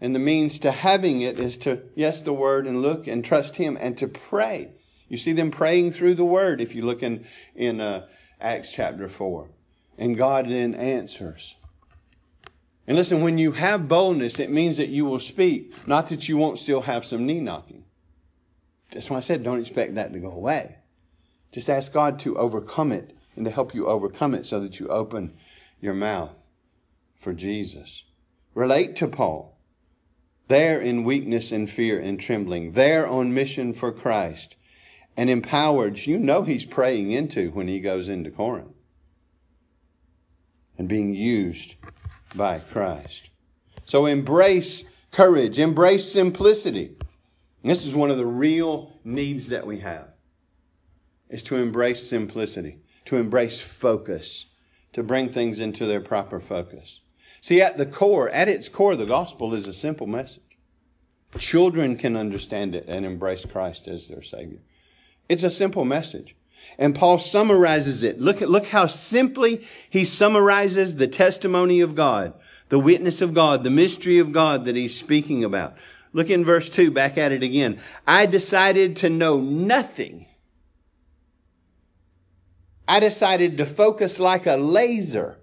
And 0.00 0.14
the 0.14 0.20
means 0.20 0.58
to 0.58 0.70
having 0.70 1.22
it 1.22 1.40
is 1.40 1.56
to, 1.58 1.80
yes, 1.94 2.20
the 2.20 2.32
Word 2.32 2.66
and 2.66 2.82
look 2.82 3.06
and 3.06 3.24
trust 3.24 3.56
Him 3.56 3.78
and 3.80 3.96
to 3.98 4.08
pray. 4.08 4.72
You 5.08 5.16
see 5.16 5.32
them 5.32 5.50
praying 5.50 5.92
through 5.92 6.16
the 6.16 6.24
Word 6.24 6.60
if 6.60 6.74
you 6.74 6.84
look 6.84 7.02
in, 7.02 7.24
in 7.54 7.80
uh, 7.80 8.06
Acts 8.40 8.72
chapter 8.72 9.08
4. 9.08 9.48
And 9.96 10.16
God 10.16 10.50
then 10.50 10.74
answers. 10.74 11.54
And 12.86 12.96
listen, 12.96 13.22
when 13.22 13.36
you 13.36 13.52
have 13.52 13.88
boldness, 13.88 14.38
it 14.38 14.50
means 14.50 14.76
that 14.76 14.88
you 14.88 15.04
will 15.04 15.18
speak, 15.18 15.74
not 15.88 16.08
that 16.08 16.28
you 16.28 16.36
won't 16.36 16.58
still 16.58 16.82
have 16.82 17.04
some 17.04 17.26
knee 17.26 17.40
knocking. 17.40 17.84
That's 18.92 19.10
why 19.10 19.16
I 19.16 19.20
said 19.20 19.42
don't 19.42 19.60
expect 19.60 19.96
that 19.96 20.12
to 20.12 20.20
go 20.20 20.30
away. 20.30 20.76
Just 21.52 21.68
ask 21.68 21.92
God 21.92 22.18
to 22.20 22.38
overcome 22.38 22.92
it 22.92 23.16
and 23.34 23.44
to 23.44 23.50
help 23.50 23.74
you 23.74 23.86
overcome 23.86 24.34
it 24.34 24.46
so 24.46 24.60
that 24.60 24.78
you 24.78 24.88
open 24.88 25.34
your 25.80 25.94
mouth 25.94 26.30
for 27.18 27.32
Jesus. 27.32 28.04
Relate 28.54 28.96
to 28.96 29.08
Paul. 29.08 29.58
There 30.48 30.80
in 30.80 31.02
weakness 31.02 31.50
and 31.50 31.68
fear 31.68 31.98
and 31.98 32.20
trembling, 32.20 32.72
there 32.72 33.06
on 33.06 33.34
mission 33.34 33.74
for 33.74 33.90
Christ, 33.90 34.54
and 35.16 35.28
empowered, 35.28 36.06
you 36.06 36.18
know 36.18 36.42
he's 36.42 36.64
praying 36.64 37.10
into 37.10 37.50
when 37.50 37.66
he 37.66 37.80
goes 37.80 38.08
into 38.08 38.30
Corinth 38.30 38.76
and 40.78 40.88
being 40.88 41.14
used 41.14 41.74
by 42.36 42.58
Christ. 42.58 43.30
So 43.84 44.06
embrace 44.06 44.84
courage, 45.12 45.58
embrace 45.58 46.10
simplicity. 46.10 46.96
And 47.62 47.70
this 47.70 47.84
is 47.84 47.94
one 47.94 48.10
of 48.10 48.16
the 48.16 48.26
real 48.26 48.92
needs 49.04 49.48
that 49.48 49.66
we 49.66 49.80
have 49.80 50.08
is 51.28 51.42
to 51.44 51.56
embrace 51.56 52.08
simplicity, 52.08 52.78
to 53.04 53.16
embrace 53.16 53.60
focus, 53.60 54.46
to 54.92 55.02
bring 55.02 55.28
things 55.28 55.60
into 55.60 55.86
their 55.86 56.00
proper 56.00 56.40
focus. 56.40 57.00
See, 57.40 57.60
at 57.60 57.78
the 57.78 57.86
core, 57.86 58.28
at 58.30 58.48
its 58.48 58.68
core, 58.68 58.96
the 58.96 59.06
gospel 59.06 59.54
is 59.54 59.66
a 59.66 59.72
simple 59.72 60.06
message. 60.06 60.42
Children 61.38 61.96
can 61.96 62.16
understand 62.16 62.74
it 62.74 62.86
and 62.88 63.04
embrace 63.04 63.44
Christ 63.44 63.88
as 63.88 64.08
their 64.08 64.22
Savior. 64.22 64.60
It's 65.28 65.42
a 65.42 65.50
simple 65.50 65.84
message. 65.84 66.34
And 66.78 66.94
Paul 66.94 67.18
summarizes 67.18 68.02
it. 68.02 68.20
Look 68.20 68.42
at, 68.42 68.50
look 68.50 68.66
how 68.66 68.86
simply 68.86 69.66
he 69.88 70.04
summarizes 70.04 70.96
the 70.96 71.08
testimony 71.08 71.80
of 71.80 71.94
God, 71.94 72.34
the 72.68 72.78
witness 72.78 73.20
of 73.20 73.34
God, 73.34 73.64
the 73.64 73.70
mystery 73.70 74.18
of 74.18 74.32
God 74.32 74.66
that 74.66 74.76
he's 74.76 74.96
speaking 74.96 75.44
about. 75.44 75.76
Look 76.12 76.30
in 76.30 76.44
verse 76.44 76.70
2, 76.70 76.90
back 76.90 77.18
at 77.18 77.32
it 77.32 77.42
again. 77.42 77.78
I 78.06 78.26
decided 78.26 78.96
to 78.96 79.10
know 79.10 79.38
nothing. 79.40 80.26
I 82.88 83.00
decided 83.00 83.58
to 83.58 83.66
focus 83.66 84.20
like 84.20 84.46
a 84.46 84.56
laser. 84.56 85.38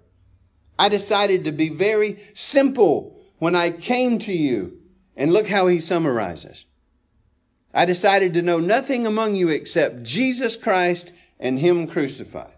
I 0.78 0.88
decided 0.88 1.44
to 1.44 1.52
be 1.52 1.68
very 1.68 2.18
simple 2.34 3.20
when 3.38 3.54
I 3.54 3.70
came 3.70 4.18
to 4.20 4.32
you. 4.32 4.78
And 5.16 5.32
look 5.32 5.46
how 5.46 5.68
he 5.68 5.78
summarizes. 5.78 6.64
I 7.74 7.84
decided 7.84 8.34
to 8.34 8.42
know 8.42 8.60
nothing 8.60 9.06
among 9.06 9.34
you 9.34 9.48
except 9.48 10.04
Jesus 10.04 10.56
Christ 10.56 11.12
and 11.40 11.58
Him 11.58 11.88
crucified. 11.88 12.52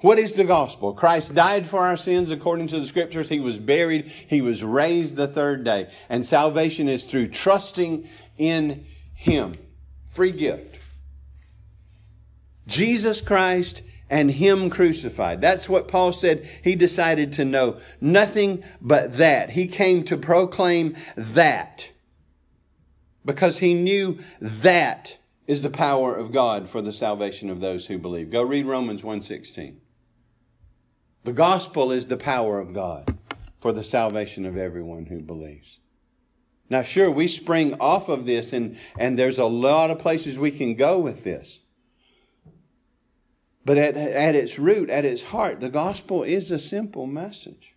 What 0.00 0.18
is 0.18 0.34
the 0.34 0.44
gospel? 0.44 0.92
Christ 0.92 1.34
died 1.34 1.66
for 1.66 1.80
our 1.80 1.96
sins 1.96 2.30
according 2.30 2.66
to 2.68 2.80
the 2.80 2.86
scriptures. 2.86 3.28
He 3.28 3.40
was 3.40 3.58
buried. 3.58 4.06
He 4.06 4.42
was 4.42 4.62
raised 4.62 5.16
the 5.16 5.28
third 5.28 5.64
day. 5.64 5.90
And 6.08 6.24
salvation 6.24 6.88
is 6.88 7.04
through 7.04 7.28
trusting 7.28 8.08
in 8.36 8.86
Him. 9.14 9.54
Free 10.06 10.32
gift. 10.32 10.78
Jesus 12.66 13.20
Christ 13.20 13.82
and 14.10 14.30
Him 14.30 14.68
crucified. 14.68 15.40
That's 15.40 15.68
what 15.68 15.88
Paul 15.88 16.12
said 16.12 16.48
he 16.62 16.76
decided 16.76 17.32
to 17.34 17.44
know. 17.44 17.78
Nothing 18.00 18.62
but 18.80 19.16
that. 19.16 19.50
He 19.50 19.66
came 19.66 20.04
to 20.04 20.16
proclaim 20.16 20.96
that 21.16 21.88
because 23.24 23.58
he 23.58 23.74
knew 23.74 24.18
that 24.40 25.16
is 25.46 25.62
the 25.62 25.70
power 25.70 26.14
of 26.14 26.32
God 26.32 26.68
for 26.68 26.82
the 26.82 26.92
salvation 26.92 27.50
of 27.50 27.60
those 27.60 27.86
who 27.86 27.98
believe. 27.98 28.30
Go 28.30 28.42
read 28.42 28.66
Romans 28.66 29.02
1:16. 29.02 29.76
The 31.24 31.32
gospel 31.32 31.90
is 31.90 32.06
the 32.06 32.16
power 32.16 32.58
of 32.58 32.74
God 32.74 33.16
for 33.58 33.72
the 33.72 33.82
salvation 33.82 34.44
of 34.44 34.56
everyone 34.56 35.06
who 35.06 35.20
believes. 35.20 35.78
Now 36.68 36.82
sure, 36.82 37.10
we 37.10 37.28
spring 37.28 37.74
off 37.80 38.08
of 38.08 38.26
this 38.26 38.52
and, 38.52 38.76
and 38.98 39.18
there's 39.18 39.38
a 39.38 39.44
lot 39.44 39.90
of 39.90 39.98
places 39.98 40.38
we 40.38 40.50
can 40.50 40.74
go 40.74 40.98
with 40.98 41.24
this. 41.24 41.60
But 43.64 43.78
at, 43.78 43.96
at 43.96 44.34
its 44.34 44.58
root, 44.58 44.90
at 44.90 45.06
its 45.06 45.22
heart, 45.22 45.60
the 45.60 45.70
gospel 45.70 46.22
is 46.22 46.50
a 46.50 46.58
simple 46.58 47.06
message. 47.06 47.74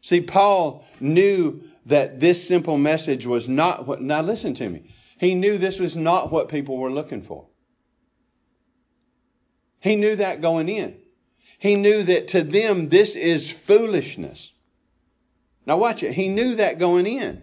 See, 0.00 0.20
Paul 0.20 0.84
knew 1.00 1.62
that 1.86 2.20
this 2.20 2.46
simple 2.46 2.76
message 2.76 3.26
was 3.26 3.48
not 3.48 3.86
what, 3.86 4.02
now 4.02 4.20
listen 4.20 4.54
to 4.54 4.68
me. 4.68 4.92
He 5.18 5.34
knew 5.34 5.56
this 5.56 5.80
was 5.80 5.96
not 5.96 6.30
what 6.30 6.48
people 6.48 6.76
were 6.76 6.90
looking 6.90 7.22
for. 7.22 7.46
He 9.80 9.96
knew 9.96 10.16
that 10.16 10.42
going 10.42 10.68
in. 10.68 10.98
He 11.58 11.76
knew 11.76 12.02
that 12.02 12.28
to 12.28 12.42
them 12.42 12.88
this 12.88 13.14
is 13.14 13.50
foolishness. 13.50 14.52
Now 15.64 15.78
watch 15.78 16.02
it. 16.02 16.12
He 16.12 16.28
knew 16.28 16.56
that 16.56 16.78
going 16.78 17.06
in. 17.06 17.42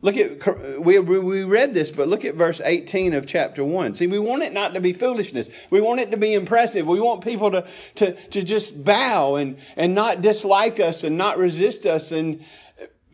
Look 0.00 0.16
at, 0.16 0.80
we, 0.80 1.00
we 1.00 1.42
read 1.42 1.74
this, 1.74 1.90
but 1.90 2.06
look 2.06 2.24
at 2.24 2.36
verse 2.36 2.60
18 2.64 3.14
of 3.14 3.26
chapter 3.26 3.64
1. 3.64 3.96
See, 3.96 4.06
we 4.06 4.20
want 4.20 4.44
it 4.44 4.52
not 4.52 4.74
to 4.74 4.80
be 4.80 4.92
foolishness. 4.92 5.50
We 5.70 5.80
want 5.80 5.98
it 5.98 6.12
to 6.12 6.16
be 6.16 6.34
impressive. 6.34 6.86
We 6.86 7.00
want 7.00 7.24
people 7.24 7.50
to, 7.50 7.66
to, 7.96 8.12
to 8.12 8.42
just 8.44 8.84
bow 8.84 9.34
and, 9.34 9.58
and 9.76 9.96
not 9.96 10.20
dislike 10.20 10.78
us 10.78 11.02
and 11.02 11.18
not 11.18 11.36
resist 11.36 11.84
us 11.84 12.12
and, 12.12 12.44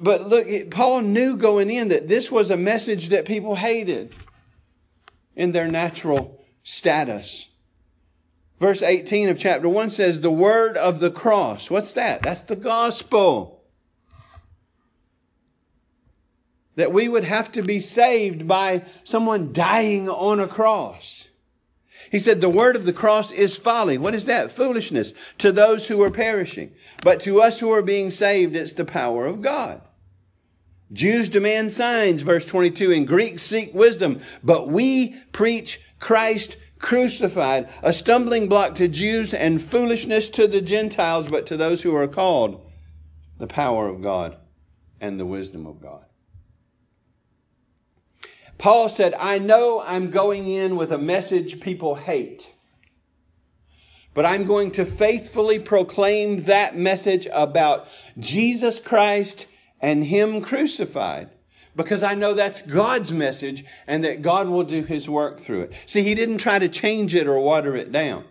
but 0.04 0.28
look, 0.28 0.70
Paul 0.70 1.00
knew 1.00 1.36
going 1.36 1.70
in 1.70 1.88
that 1.88 2.08
this 2.08 2.30
was 2.30 2.50
a 2.50 2.56
message 2.56 3.08
that 3.08 3.24
people 3.24 3.56
hated 3.56 4.14
in 5.34 5.52
their 5.52 5.66
natural 5.66 6.44
status. 6.62 7.48
Verse 8.60 8.82
18 8.82 9.30
of 9.30 9.38
chapter 9.38 9.68
1 9.68 9.90
says, 9.90 10.20
The 10.20 10.30
word 10.30 10.76
of 10.76 11.00
the 11.00 11.10
cross. 11.10 11.70
What's 11.70 11.94
that? 11.94 12.22
That's 12.22 12.42
the 12.42 12.54
gospel. 12.54 13.62
That 16.76 16.92
we 16.92 17.08
would 17.08 17.24
have 17.24 17.50
to 17.52 17.62
be 17.62 17.80
saved 17.80 18.46
by 18.46 18.84
someone 19.04 19.52
dying 19.52 20.08
on 20.08 20.38
a 20.38 20.48
cross. 20.48 21.28
He 22.10 22.18
said, 22.18 22.42
The 22.42 22.50
word 22.50 22.76
of 22.76 22.84
the 22.84 22.92
cross 22.92 23.32
is 23.32 23.56
folly. 23.56 23.96
What 23.96 24.14
is 24.14 24.26
that? 24.26 24.52
Foolishness 24.52 25.14
to 25.38 25.50
those 25.50 25.88
who 25.88 26.02
are 26.02 26.10
perishing. 26.10 26.72
But 27.02 27.20
to 27.20 27.40
us 27.40 27.58
who 27.58 27.70
are 27.72 27.82
being 27.82 28.10
saved, 28.10 28.54
it's 28.54 28.74
the 28.74 28.84
power 28.84 29.24
of 29.24 29.40
God. 29.40 29.80
Jews 30.94 31.28
demand 31.28 31.72
signs, 31.72 32.22
verse 32.22 32.46
22, 32.46 32.92
and 32.92 33.06
Greeks 33.06 33.42
seek 33.42 33.74
wisdom, 33.74 34.20
but 34.42 34.68
we 34.68 35.16
preach 35.32 35.80
Christ 35.98 36.56
crucified, 36.78 37.68
a 37.82 37.92
stumbling 37.92 38.48
block 38.48 38.76
to 38.76 38.88
Jews 38.88 39.34
and 39.34 39.60
foolishness 39.60 40.28
to 40.30 40.46
the 40.46 40.60
Gentiles, 40.60 41.26
but 41.28 41.46
to 41.46 41.56
those 41.56 41.82
who 41.82 41.94
are 41.96 42.06
called, 42.06 42.64
the 43.38 43.46
power 43.46 43.88
of 43.88 44.02
God 44.02 44.36
and 45.00 45.18
the 45.18 45.26
wisdom 45.26 45.66
of 45.66 45.80
God. 45.80 46.04
Paul 48.56 48.88
said, 48.88 49.14
I 49.18 49.38
know 49.38 49.82
I'm 49.84 50.10
going 50.10 50.48
in 50.48 50.76
with 50.76 50.92
a 50.92 50.98
message 50.98 51.60
people 51.60 51.96
hate, 51.96 52.52
but 54.14 54.24
I'm 54.24 54.44
going 54.44 54.70
to 54.72 54.84
faithfully 54.84 55.58
proclaim 55.58 56.44
that 56.44 56.76
message 56.76 57.26
about 57.32 57.88
Jesus 58.18 58.78
Christ 58.78 59.46
and 59.84 60.04
Him 60.04 60.40
crucified. 60.40 61.28
Because 61.76 62.02
I 62.02 62.14
know 62.14 62.32
that's 62.32 62.62
God's 62.62 63.12
message 63.12 63.64
and 63.86 64.02
that 64.04 64.22
God 64.22 64.48
will 64.48 64.62
do 64.64 64.82
His 64.82 65.08
work 65.08 65.40
through 65.40 65.62
it. 65.62 65.72
See, 65.84 66.02
He 66.02 66.14
didn't 66.14 66.38
try 66.38 66.58
to 66.58 66.68
change 66.68 67.14
it 67.14 67.26
or 67.26 67.38
water 67.38 67.76
it 67.76 67.92
down. 67.92 68.24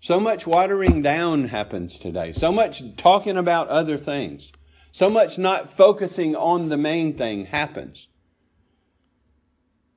So 0.00 0.18
much 0.18 0.46
watering 0.46 1.02
down 1.02 1.48
happens 1.48 1.98
today. 1.98 2.32
So 2.32 2.50
much 2.50 2.82
talking 2.96 3.36
about 3.36 3.68
other 3.68 3.98
things. 3.98 4.50
So 4.90 5.08
much 5.08 5.38
not 5.38 5.68
focusing 5.68 6.34
on 6.34 6.70
the 6.70 6.76
main 6.76 7.16
thing 7.16 7.46
happens. 7.46 8.08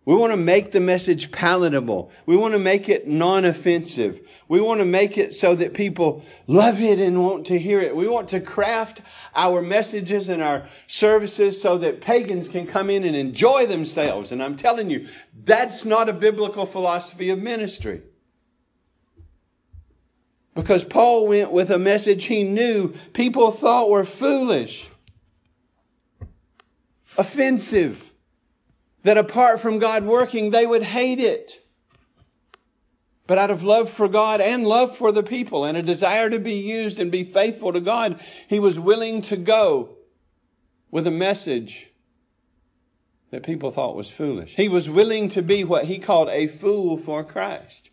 We 0.09 0.15
want 0.15 0.33
to 0.33 0.37
make 0.37 0.71
the 0.71 0.79
message 0.79 1.31
palatable. 1.31 2.09
We 2.25 2.35
want 2.35 2.53
to 2.53 2.59
make 2.59 2.89
it 2.89 3.07
non-offensive. 3.07 4.19
We 4.47 4.59
want 4.59 4.79
to 4.79 4.85
make 4.85 5.19
it 5.19 5.35
so 5.35 5.53
that 5.53 5.75
people 5.75 6.25
love 6.47 6.81
it 6.81 6.97
and 6.97 7.23
want 7.23 7.45
to 7.45 7.59
hear 7.59 7.79
it. 7.79 7.95
We 7.95 8.07
want 8.07 8.27
to 8.29 8.39
craft 8.39 9.01
our 9.35 9.61
messages 9.61 10.29
and 10.29 10.41
our 10.41 10.67
services 10.87 11.61
so 11.61 11.77
that 11.77 12.01
pagans 12.01 12.47
can 12.47 12.65
come 12.65 12.89
in 12.89 13.03
and 13.03 13.15
enjoy 13.15 13.67
themselves. 13.67 14.31
And 14.31 14.41
I'm 14.41 14.55
telling 14.55 14.89
you, 14.89 15.07
that's 15.43 15.85
not 15.85 16.09
a 16.09 16.13
biblical 16.13 16.65
philosophy 16.65 17.29
of 17.29 17.37
ministry. 17.37 18.01
Because 20.55 20.83
Paul 20.83 21.27
went 21.27 21.51
with 21.51 21.69
a 21.69 21.77
message 21.77 22.23
he 22.23 22.43
knew 22.43 22.95
people 23.13 23.51
thought 23.51 23.91
were 23.91 24.05
foolish, 24.05 24.89
offensive, 27.15 28.08
that 29.03 29.17
apart 29.17 29.59
from 29.59 29.79
God 29.79 30.03
working, 30.03 30.51
they 30.51 30.65
would 30.65 30.83
hate 30.83 31.19
it. 31.19 31.65
But 33.27 33.37
out 33.37 33.51
of 33.51 33.63
love 33.63 33.89
for 33.89 34.07
God 34.07 34.41
and 34.41 34.65
love 34.65 34.95
for 34.97 35.11
the 35.11 35.23
people 35.23 35.63
and 35.63 35.77
a 35.77 35.83
desire 35.83 36.29
to 36.29 36.39
be 36.39 36.55
used 36.55 36.99
and 36.99 37.11
be 37.11 37.23
faithful 37.23 37.71
to 37.73 37.79
God, 37.79 38.19
he 38.47 38.59
was 38.59 38.79
willing 38.79 39.21
to 39.23 39.37
go 39.37 39.97
with 40.89 41.05
a 41.05 41.11
message 41.11 41.91
that 43.29 43.43
people 43.43 43.69
thought 43.69 43.95
was 43.95 44.09
foolish. 44.09 44.55
He 44.55 44.67
was 44.67 44.89
willing 44.89 45.29
to 45.29 45.41
be 45.43 45.63
what 45.63 45.85
he 45.85 45.99
called 45.99 46.29
a 46.29 46.47
fool 46.47 46.97
for 46.97 47.23
Christ. 47.23 47.91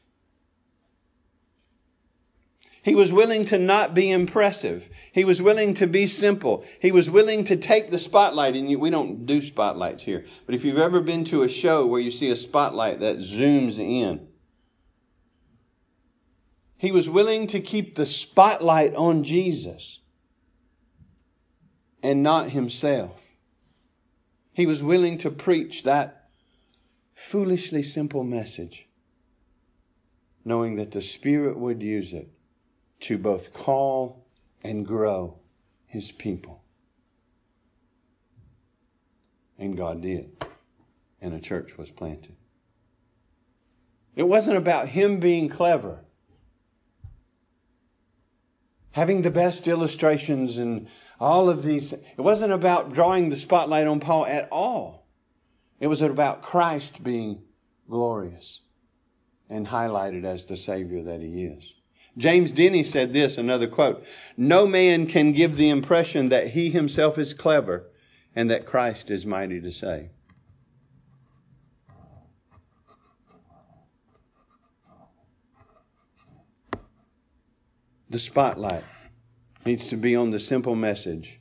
He 2.82 2.94
was 2.94 3.12
willing 3.12 3.44
to 3.46 3.58
not 3.58 3.94
be 3.94 4.10
impressive. 4.10 4.88
He 5.16 5.24
was 5.24 5.40
willing 5.40 5.72
to 5.74 5.86
be 5.86 6.06
simple. 6.06 6.62
He 6.78 6.92
was 6.92 7.08
willing 7.08 7.44
to 7.44 7.56
take 7.56 7.90
the 7.90 7.98
spotlight. 7.98 8.54
And 8.54 8.78
we 8.78 8.90
don't 8.90 9.24
do 9.24 9.40
spotlights 9.40 10.02
here. 10.02 10.26
But 10.44 10.54
if 10.54 10.62
you've 10.62 10.76
ever 10.76 11.00
been 11.00 11.24
to 11.24 11.42
a 11.42 11.48
show 11.48 11.86
where 11.86 12.02
you 12.02 12.10
see 12.10 12.30
a 12.30 12.36
spotlight 12.36 13.00
that 13.00 13.20
zooms 13.20 13.78
in, 13.78 14.28
he 16.76 16.92
was 16.92 17.08
willing 17.08 17.46
to 17.46 17.60
keep 17.60 17.94
the 17.94 18.04
spotlight 18.04 18.94
on 18.94 19.24
Jesus 19.24 20.00
and 22.02 22.22
not 22.22 22.50
himself. 22.50 23.18
He 24.52 24.66
was 24.66 24.82
willing 24.82 25.16
to 25.16 25.30
preach 25.30 25.84
that 25.84 26.28
foolishly 27.14 27.82
simple 27.82 28.22
message, 28.22 28.86
knowing 30.44 30.76
that 30.76 30.90
the 30.90 31.00
Spirit 31.00 31.58
would 31.58 31.82
use 31.82 32.12
it 32.12 32.28
to 33.00 33.16
both 33.16 33.54
call 33.54 34.25
and 34.66 34.86
grow 34.86 35.38
his 35.86 36.12
people. 36.12 36.62
And 39.58 39.76
God 39.76 40.02
did. 40.02 40.44
And 41.20 41.34
a 41.34 41.40
church 41.40 41.78
was 41.78 41.90
planted. 41.90 42.36
It 44.14 44.24
wasn't 44.24 44.56
about 44.56 44.88
him 44.88 45.20
being 45.20 45.48
clever. 45.48 46.00
having 48.96 49.20
the 49.20 49.30
best 49.30 49.68
illustrations 49.68 50.56
and 50.56 50.88
all 51.20 51.50
of 51.50 51.62
these. 51.62 51.92
It 51.92 52.20
wasn't 52.22 52.50
about 52.50 52.94
drawing 52.94 53.28
the 53.28 53.36
spotlight 53.36 53.86
on 53.86 54.00
Paul 54.00 54.24
at 54.24 54.48
all. 54.50 55.06
It 55.78 55.86
was 55.86 56.00
about 56.00 56.40
Christ 56.40 57.04
being 57.04 57.42
glorious 57.90 58.60
and 59.50 59.66
highlighted 59.66 60.24
as 60.24 60.46
the 60.46 60.56
Savior 60.56 61.02
that 61.02 61.20
He 61.20 61.44
is. 61.44 61.74
James 62.18 62.52
Denney 62.52 62.84
said 62.84 63.12
this, 63.12 63.36
another 63.36 63.66
quote 63.66 64.04
No 64.36 64.66
man 64.66 65.06
can 65.06 65.32
give 65.32 65.56
the 65.56 65.68
impression 65.68 66.30
that 66.30 66.48
he 66.48 66.70
himself 66.70 67.18
is 67.18 67.34
clever 67.34 67.90
and 68.34 68.50
that 68.50 68.66
Christ 68.66 69.10
is 69.10 69.26
mighty 69.26 69.60
to 69.60 69.70
save. 69.70 70.10
The 78.08 78.18
spotlight 78.18 78.84
needs 79.64 79.88
to 79.88 79.96
be 79.96 80.14
on 80.14 80.30
the 80.30 80.40
simple 80.40 80.76
message 80.76 81.40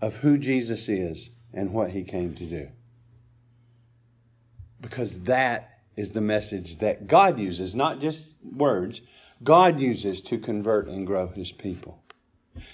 of 0.00 0.16
who 0.16 0.38
Jesus 0.38 0.88
is 0.88 1.30
and 1.52 1.72
what 1.72 1.90
he 1.90 2.04
came 2.04 2.34
to 2.36 2.44
do. 2.44 2.68
Because 4.80 5.24
that 5.24 5.80
is 5.96 6.12
the 6.12 6.20
message 6.20 6.78
that 6.78 7.08
God 7.08 7.40
uses, 7.40 7.74
not 7.74 8.00
just 8.00 8.36
words, 8.44 9.00
God 9.42 9.80
uses 9.80 10.20
to 10.22 10.38
convert 10.38 10.88
and 10.88 11.06
grow 11.06 11.28
his 11.28 11.52
people. 11.52 12.02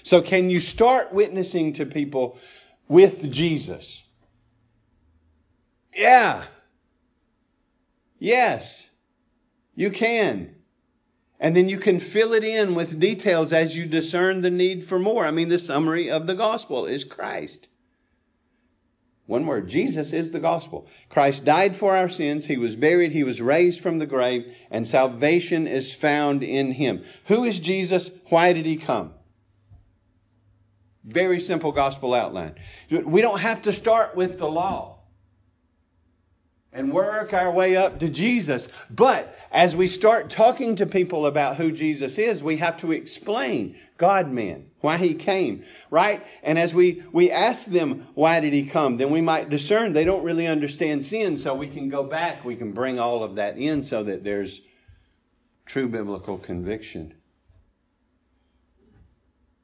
So, 0.03 0.21
can 0.21 0.49
you 0.49 0.59
start 0.59 1.13
witnessing 1.13 1.73
to 1.73 1.85
people 1.85 2.39
with 2.87 3.31
Jesus? 3.31 4.03
Yeah. 5.95 6.43
Yes, 8.19 8.89
you 9.75 9.91
can. 9.91 10.55
And 11.39 11.55
then 11.55 11.69
you 11.69 11.77
can 11.77 11.99
fill 11.99 12.33
it 12.33 12.43
in 12.43 12.75
with 12.75 12.99
details 12.99 13.53
as 13.53 13.75
you 13.75 13.85
discern 13.85 14.41
the 14.41 14.49
need 14.49 14.85
for 14.85 14.97
more. 14.97 15.25
I 15.25 15.31
mean, 15.31 15.49
the 15.49 15.59
summary 15.59 16.09
of 16.09 16.27
the 16.27 16.33
gospel 16.33 16.85
is 16.85 17.03
Christ. 17.03 17.67
One 19.27 19.47
word 19.47 19.67
Jesus 19.67 20.13
is 20.13 20.31
the 20.31 20.39
gospel. 20.39 20.87
Christ 21.09 21.45
died 21.45 21.75
for 21.75 21.95
our 21.95 22.09
sins. 22.09 22.45
He 22.45 22.57
was 22.57 22.75
buried. 22.75 23.11
He 23.11 23.23
was 23.23 23.41
raised 23.41 23.81
from 23.81 23.97
the 23.97 24.05
grave, 24.05 24.55
and 24.69 24.87
salvation 24.87 25.65
is 25.65 25.93
found 25.93 26.43
in 26.43 26.73
him. 26.73 27.03
Who 27.25 27.43
is 27.43 27.59
Jesus? 27.59 28.11
Why 28.29 28.53
did 28.53 28.65
he 28.65 28.77
come? 28.77 29.13
Very 31.03 31.39
simple 31.39 31.71
gospel 31.71 32.13
outline. 32.13 32.55
We 32.89 33.21
don't 33.21 33.39
have 33.39 33.63
to 33.63 33.73
start 33.73 34.15
with 34.15 34.37
the 34.37 34.47
law 34.47 34.94
and 36.75 36.91
work 36.91 37.33
our 37.33 37.49
way 37.49 37.77
up 37.77 37.99
to 37.99 38.09
Jesus. 38.09 38.67
But 38.89 39.33
as 39.49 39.77
we 39.77 39.87
start 39.87 40.29
talking 40.29 40.75
to 40.75 40.85
people 40.85 41.25
about 41.25 41.55
who 41.55 41.71
Jesus 41.71 42.19
is, 42.19 42.43
we 42.43 42.57
have 42.57 42.77
to 42.79 42.91
explain 42.91 43.77
God 43.97 44.29
man, 44.29 44.65
why 44.81 44.97
he 44.97 45.13
came, 45.13 45.63
right? 45.89 46.21
And 46.43 46.59
as 46.59 46.73
we, 46.73 47.01
we 47.13 47.31
ask 47.31 47.65
them, 47.65 48.05
why 48.13 48.41
did 48.41 48.51
he 48.51 48.65
come? 48.65 48.97
Then 48.97 49.09
we 49.09 49.21
might 49.21 49.49
discern 49.49 49.93
they 49.93 50.03
don't 50.03 50.25
really 50.25 50.47
understand 50.47 51.05
sin, 51.05 51.37
so 51.37 51.55
we 51.55 51.69
can 51.69 51.87
go 51.87 52.03
back, 52.03 52.43
we 52.43 52.57
can 52.57 52.73
bring 52.73 52.99
all 52.99 53.23
of 53.23 53.35
that 53.35 53.57
in 53.57 53.81
so 53.81 54.03
that 54.03 54.25
there's 54.25 54.59
true 55.65 55.87
biblical 55.87 56.37
conviction. 56.37 57.13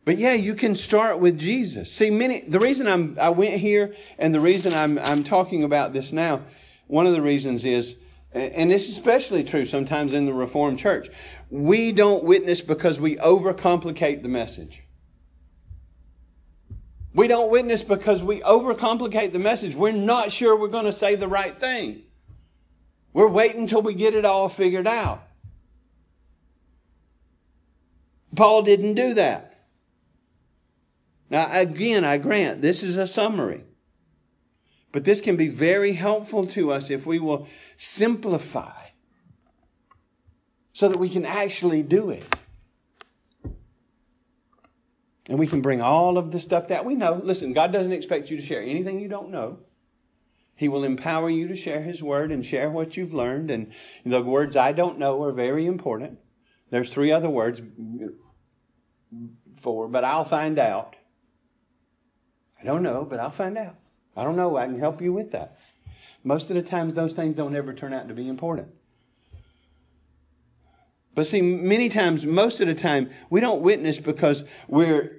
But 0.06 0.18
yeah, 0.18 0.34
you 0.34 0.56
can 0.56 0.76
start 0.76 1.20
with 1.20 1.38
Jesus. 1.38 1.92
See, 1.92 2.10
many, 2.10 2.40
the 2.42 2.60
reason 2.60 2.88
I'm, 2.88 3.18
I 3.20 3.30
went 3.30 3.56
here 3.56 3.96
and 4.18 4.34
the 4.34 4.40
reason 4.40 4.74
I'm, 4.74 4.98
I'm 4.98 5.26
talking 5.26 5.66
about 5.66 5.92
this 5.92 6.14
now 6.14 6.42
one 6.92 7.08
of 7.08 7.14
the 7.14 7.22
reasons 7.22 7.64
is, 7.64 7.96
and 8.34 8.70
it's 8.70 8.90
especially 8.90 9.46
true 9.46 9.64
sometimes 9.64 10.14
in 10.14 10.26
the 10.26 10.34
Reformed 10.34 10.78
church, 10.78 11.10
we 11.50 11.94
don't 11.94 12.26
witness 12.26 12.60
because 12.60 13.00
we 13.00 13.16
overcomplicate 13.16 14.22
the 14.22 14.28
message. 14.28 14.84
We 17.14 17.28
don't 17.28 17.50
witness 17.50 17.82
because 17.82 18.22
we 18.22 18.42
overcomplicate 18.42 19.32
the 19.32 19.40
message. 19.40 19.74
We're 19.74 19.94
not 19.94 20.34
sure 20.34 20.58
we're 20.58 20.68
going 20.68 20.84
to 20.84 20.92
say 20.92 21.16
the 21.16 21.30
right 21.30 21.58
thing. 21.58 22.04
We're 23.14 23.30
waiting 23.30 23.62
until 23.62 23.82
we 23.82 23.94
get 23.94 24.14
it 24.14 24.26
all 24.26 24.50
figured 24.50 24.88
out. 24.88 25.24
Paul 28.36 28.64
didn't 28.64 28.96
do 28.96 29.14
that. 29.14 29.66
Now, 31.30 31.48
again, 31.58 32.04
I 32.04 32.18
grant 32.18 32.62
this 32.62 32.84
is 32.84 32.98
a 32.98 33.08
summary. 33.08 33.64
But 34.92 35.06
this 35.06 35.22
can 35.22 35.38
be 35.38 35.48
very 35.48 35.94
helpful 35.94 36.46
to 36.48 36.72
us 36.72 36.90
if 36.90 37.06
we 37.06 37.20
will 37.20 37.48
simplify 37.78 38.88
so 40.74 40.90
that 40.90 40.98
we 40.98 41.10
can 41.10 41.26
actually 41.26 41.84
do 41.84 42.10
it. 42.10 42.24
And 45.28 45.40
we 45.40 45.48
can 45.48 45.62
bring 45.62 45.82
all 45.82 46.18
of 46.18 46.32
the 46.32 46.40
stuff 46.40 46.68
that 46.70 46.84
we 46.84 46.96
know. 46.96 47.22
Listen, 47.24 47.54
God 47.54 47.72
doesn't 47.72 47.94
expect 47.94 48.30
you 48.30 48.38
to 48.38 48.44
share 48.44 48.62
anything 48.62 49.00
you 49.00 49.08
don't 49.08 49.30
know. 49.30 49.60
He 50.56 50.68
will 50.68 50.84
empower 50.84 51.30
you 51.30 51.48
to 51.48 51.56
share 51.56 51.82
His 51.82 52.04
word 52.04 52.32
and 52.32 52.46
share 52.46 52.70
what 52.70 52.98
you've 52.98 53.14
learned. 53.14 53.50
And 53.50 53.72
the 54.06 54.22
words 54.22 54.56
I 54.56 54.74
don't 54.74 55.00
know 55.00 55.24
are 55.24 55.32
very 55.32 55.66
important. 55.66 56.20
There's 56.70 56.92
three 56.92 57.12
other 57.12 57.30
words, 57.30 57.62
four, 59.54 59.88
but 59.88 60.04
I'll 60.04 60.26
find 60.26 60.60
out. 60.60 60.96
I 62.60 62.64
don't 62.64 62.84
know, 62.84 63.06
but 63.10 63.20
I'll 63.20 63.32
find 63.32 63.58
out. 63.58 63.76
I 64.16 64.24
don't 64.24 64.36
know. 64.36 64.58
I 64.58 64.66
can 64.66 64.80
help 64.80 65.02
you 65.02 65.14
with 65.14 65.32
that. 65.32 65.58
Most 66.24 66.50
of 66.50 66.56
the 66.56 66.62
times, 66.62 66.94
those 66.94 67.14
things 67.14 67.36
don't 67.36 67.56
ever 67.56 67.74
turn 67.74 67.94
out 67.94 68.08
to 68.08 68.14
be 68.14 68.28
important. 68.28 68.68
But 71.14 71.28
see, 71.28 71.42
many 71.42 71.90
times, 71.90 72.26
most 72.26 72.62
of 72.62 72.68
the 72.68 72.76
time, 72.76 73.10
we 73.30 73.42
don't 73.42 73.62
witness 73.62 74.00
because 74.00 74.46
we're 74.68 75.18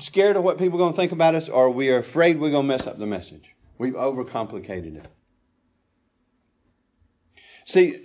scared 0.00 0.36
of 0.36 0.42
what 0.42 0.58
people 0.58 0.78
are 0.78 0.82
going 0.82 0.92
to 0.92 0.96
think 0.96 1.12
about 1.12 1.34
us 1.34 1.48
or 1.48 1.70
we 1.70 1.90
are 1.90 1.98
afraid 1.98 2.40
we're 2.40 2.50
going 2.50 2.64
to 2.64 2.68
mess 2.68 2.86
up 2.86 2.98
the 2.98 3.06
message. 3.06 3.54
We've 3.78 3.94
overcomplicated 3.94 4.96
it. 4.96 5.06
See, 7.64 8.00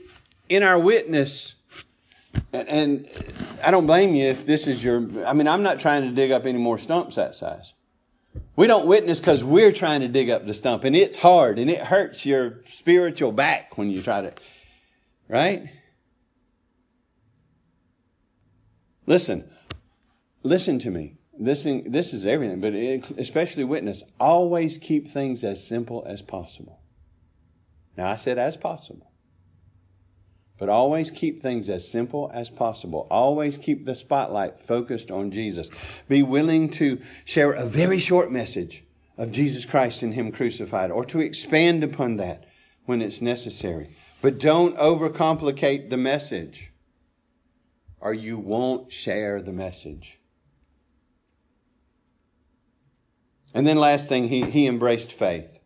in 0.50 0.64
our 0.64 0.80
witness, 0.80 1.56
and 2.54 3.08
I 3.64 3.72
don't 3.72 3.86
blame 3.86 4.14
you 4.14 4.26
if 4.26 4.46
this 4.46 4.68
is 4.68 4.84
your, 4.84 4.98
I 5.26 5.34
mean, 5.34 5.48
I'm 5.48 5.64
not 5.64 5.80
trying 5.80 6.04
to 6.04 6.12
dig 6.12 6.32
up 6.32 6.46
any 6.46 6.58
more 6.58 6.78
stumps 6.78 7.16
that 7.16 7.36
size. 7.36 7.74
We 8.60 8.68
don't 8.68 8.88
witness 8.88 9.22
because 9.22 9.42
we're 9.42 9.72
trying 9.72 10.02
to 10.02 10.10
dig 10.10 10.30
up 10.30 10.46
the 10.46 10.54
stump, 10.54 10.84
and 10.84 10.94
it's 10.94 11.16
hard 11.16 11.60
and 11.60 11.72
it 11.72 11.80
hurts 11.80 12.26
your 12.26 12.60
spiritual 12.68 13.32
back 13.32 13.78
when 13.78 13.90
you 13.90 14.02
try 14.02 14.20
to, 14.20 14.34
right? 15.30 15.70
Listen, 19.06 19.50
listen 20.44 20.78
to 20.80 20.92
me. 20.92 21.20
This, 21.40 21.64
this 21.64 22.14
is 22.14 22.26
everything, 22.26 22.60
but 22.60 22.74
especially 23.18 23.64
witness. 23.64 24.04
Always 24.20 24.78
keep 24.78 25.10
things 25.10 25.46
as 25.46 25.66
simple 25.66 26.04
as 26.06 26.22
possible. 26.22 26.82
Now, 27.96 28.10
I 28.10 28.18
said 28.18 28.38
as 28.38 28.58
possible. 28.58 29.09
But 30.60 30.68
always 30.68 31.10
keep 31.10 31.42
things 31.42 31.70
as 31.70 31.90
simple 31.90 32.30
as 32.34 32.50
possible. 32.50 33.08
Always 33.10 33.58
keep 33.58 33.86
the 33.86 33.96
spotlight 33.96 34.60
focused 34.60 35.10
on 35.10 35.32
Jesus. 35.32 35.70
Be 36.10 36.22
willing 36.22 36.70
to 36.72 37.00
share 37.24 37.54
a 37.54 37.66
very 37.66 37.98
short 37.98 38.30
message 38.30 38.84
of 39.18 39.32
Jesus 39.32 39.64
Christ 39.64 40.02
and 40.02 40.14
Him 40.14 40.34
crucified 40.34 40.92
or 40.92 41.06
to 41.06 41.22
expand 41.22 41.84
upon 41.84 42.18
that 42.18 42.46
when 42.86 43.02
it's 43.02 43.22
necessary. 43.22 43.96
But 44.22 44.38
don't 44.38 44.78
overcomplicate 44.78 45.90
the 45.90 45.98
message 45.98 46.74
or 48.02 48.14
you 48.14 48.38
won't 48.38 48.92
share 48.92 49.42
the 49.42 49.54
message. 49.54 50.20
And 53.54 53.66
then 53.66 53.78
last 53.78 54.10
thing, 54.10 54.28
he, 54.28 54.44
he 54.44 54.68
embraced 54.68 55.14
faith. 55.14 55.60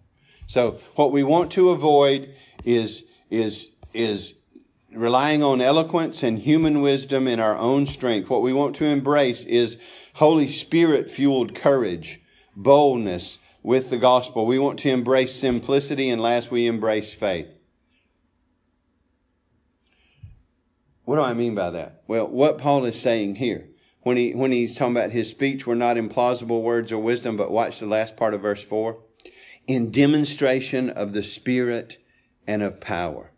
So 0.45 0.79
what 0.95 1.11
we 1.11 1.23
want 1.23 1.51
to 1.53 1.69
avoid 1.69 2.35
is, 2.63 3.05
is, 3.29 3.71
is 3.93 4.35
relying 4.95 5.43
on 5.43 5.61
eloquence 5.61 6.23
and 6.23 6.39
human 6.39 6.81
wisdom 6.81 7.27
in 7.27 7.39
our 7.39 7.57
own 7.57 7.87
strength. 7.87 8.29
What 8.29 8.41
we 8.41 8.53
want 8.53 8.75
to 8.77 8.85
embrace 8.85 9.43
is 9.43 9.77
Holy 10.15 10.47
Spirit 10.47 11.09
fueled 11.09 11.55
courage, 11.55 12.21
boldness 12.55 13.39
with 13.61 13.89
the 13.89 13.97
gospel. 13.97 14.45
We 14.45 14.59
want 14.59 14.79
to 14.79 14.89
embrace 14.89 15.33
simplicity, 15.33 16.09
and 16.09 16.21
last, 16.21 16.51
we 16.51 16.67
embrace 16.67 17.13
faith. 17.13 17.53
What 21.05 21.17
do 21.17 21.21
I 21.21 21.33
mean 21.33 21.55
by 21.55 21.71
that? 21.71 22.03
Well, 22.07 22.27
what 22.27 22.57
Paul 22.57 22.85
is 22.85 22.99
saying 22.99 23.35
here, 23.35 23.69
when, 24.01 24.17
he, 24.17 24.33
when 24.33 24.51
he's 24.51 24.75
talking 24.75 24.95
about 24.95 25.11
his 25.11 25.29
speech 25.29 25.67
were 25.67 25.75
not 25.75 25.97
implausible 25.97 26.61
words 26.61 26.91
or 26.91 26.99
wisdom, 26.99 27.35
but 27.35 27.51
watch 27.51 27.79
the 27.79 27.87
last 27.87 28.15
part 28.15 28.33
of 28.33 28.41
verse 28.41 28.63
4 28.63 28.97
in 29.67 29.91
demonstration 29.91 30.89
of 30.89 31.13
the 31.13 31.23
Spirit 31.23 31.97
and 32.47 32.61
of 32.61 32.79
power 32.79 33.32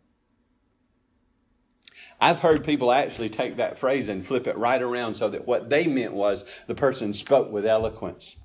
I've 2.20 2.39
heard 2.39 2.63
people 2.63 2.91
actually 2.91 3.30
take 3.30 3.57
that 3.57 3.78
phrase 3.78 4.07
and 4.07 4.26
flip 4.26 4.47
it 4.47 4.57
right 4.57 4.82
around 4.82 5.16
so 5.16 5.30
that 5.30 5.45
what 5.45 5.70
they 5.70 5.88
meant 5.88 6.13
was 6.13 6.45
the 6.68 6.76
person 6.76 7.13
spoke 7.13 7.51
with 7.51 7.66
eloquence. 7.66 8.38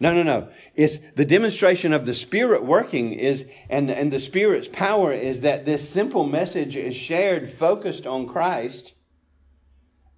No, 0.00 0.14
no, 0.14 0.22
no. 0.22 0.48
It's 0.76 0.98
the 1.16 1.24
demonstration 1.24 1.92
of 1.92 2.06
the 2.06 2.14
Spirit 2.14 2.64
working 2.64 3.12
is, 3.12 3.50
and, 3.68 3.90
and 3.90 4.12
the 4.12 4.20
Spirit's 4.20 4.68
power 4.68 5.12
is 5.12 5.40
that 5.40 5.64
this 5.64 5.88
simple 5.88 6.24
message 6.24 6.76
is 6.76 6.94
shared, 6.94 7.50
focused 7.50 8.06
on 8.06 8.28
Christ, 8.28 8.94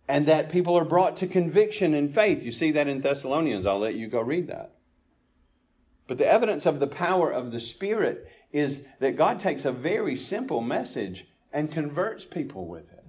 and 0.07 0.27
that 0.27 0.51
people 0.51 0.77
are 0.77 0.85
brought 0.85 1.17
to 1.17 1.27
conviction 1.27 1.95
and 1.95 2.13
faith. 2.13 2.43
You 2.43 2.53
see 2.53 2.73
that 2.73 2.89
in 2.89 3.01
Thessalonians. 3.01 3.65
I'll 3.65 3.79
let 3.79 3.95
you 3.95 4.07
go 4.07 4.21
read 4.21 4.49
that. 4.49 4.75
But 6.07 6.19
the 6.19 6.31
evidence 6.31 6.67
of 6.67 6.81
the 6.81 6.87
power 6.87 7.31
of 7.31 7.53
the 7.53 7.61
Spirit 7.61 8.29
is 8.53 8.85
that 8.99 9.17
God 9.17 9.39
takes 9.39 9.65
a 9.65 9.73
very 9.73 10.17
simple 10.17 10.61
message 10.61 11.27
and 11.53 11.71
converts 11.71 12.25
people 12.25 12.67
with 12.67 12.93
it. 12.93 13.05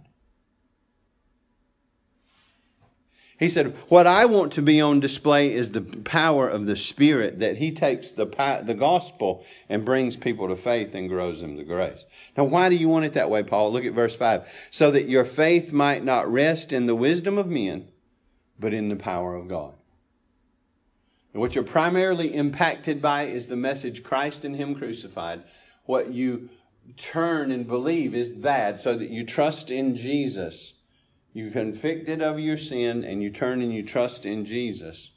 He 3.41 3.49
said, 3.49 3.75
What 3.87 4.05
I 4.05 4.25
want 4.25 4.53
to 4.53 4.61
be 4.61 4.79
on 4.81 4.99
display 4.99 5.51
is 5.51 5.71
the 5.71 5.81
power 5.81 6.47
of 6.47 6.67
the 6.67 6.75
Spirit, 6.75 7.39
that 7.39 7.57
He 7.57 7.71
takes 7.71 8.11
the, 8.11 8.27
the 8.63 8.75
gospel 8.75 9.43
and 9.67 9.83
brings 9.83 10.15
people 10.15 10.47
to 10.47 10.55
faith 10.55 10.93
and 10.93 11.09
grows 11.09 11.41
them 11.41 11.57
to 11.57 11.63
grace. 11.63 12.05
Now, 12.37 12.43
why 12.43 12.69
do 12.69 12.75
you 12.75 12.87
want 12.87 13.05
it 13.05 13.13
that 13.13 13.31
way, 13.31 13.41
Paul? 13.41 13.71
Look 13.71 13.83
at 13.83 13.93
verse 13.93 14.15
5. 14.15 14.47
So 14.69 14.91
that 14.91 15.09
your 15.09 15.25
faith 15.25 15.73
might 15.73 16.03
not 16.03 16.31
rest 16.31 16.71
in 16.71 16.85
the 16.85 16.93
wisdom 16.93 17.39
of 17.39 17.47
men, 17.47 17.87
but 18.59 18.75
in 18.75 18.89
the 18.89 18.95
power 18.95 19.33
of 19.33 19.47
God. 19.47 19.73
And 21.33 21.41
what 21.41 21.55
you're 21.55 21.63
primarily 21.63 22.33
impacted 22.33 23.01
by 23.01 23.23
is 23.23 23.47
the 23.47 23.55
message 23.55 24.03
Christ 24.03 24.43
and 24.43 24.55
Him 24.55 24.75
crucified. 24.75 25.43
What 25.85 26.13
you 26.13 26.49
turn 26.97 27.51
and 27.51 27.67
believe 27.67 28.13
is 28.13 28.41
that, 28.41 28.81
so 28.81 28.95
that 28.95 29.09
you 29.09 29.25
trust 29.25 29.71
in 29.71 29.95
Jesus 29.95 30.73
You're 31.33 31.51
convicted 31.51 32.21
of 32.21 32.39
your 32.39 32.57
sin 32.57 33.03
and 33.03 33.23
you 33.23 33.29
turn 33.29 33.61
and 33.61 33.73
you 33.73 33.83
trust 33.83 34.25
in 34.25 34.43
Jesus 34.45 35.11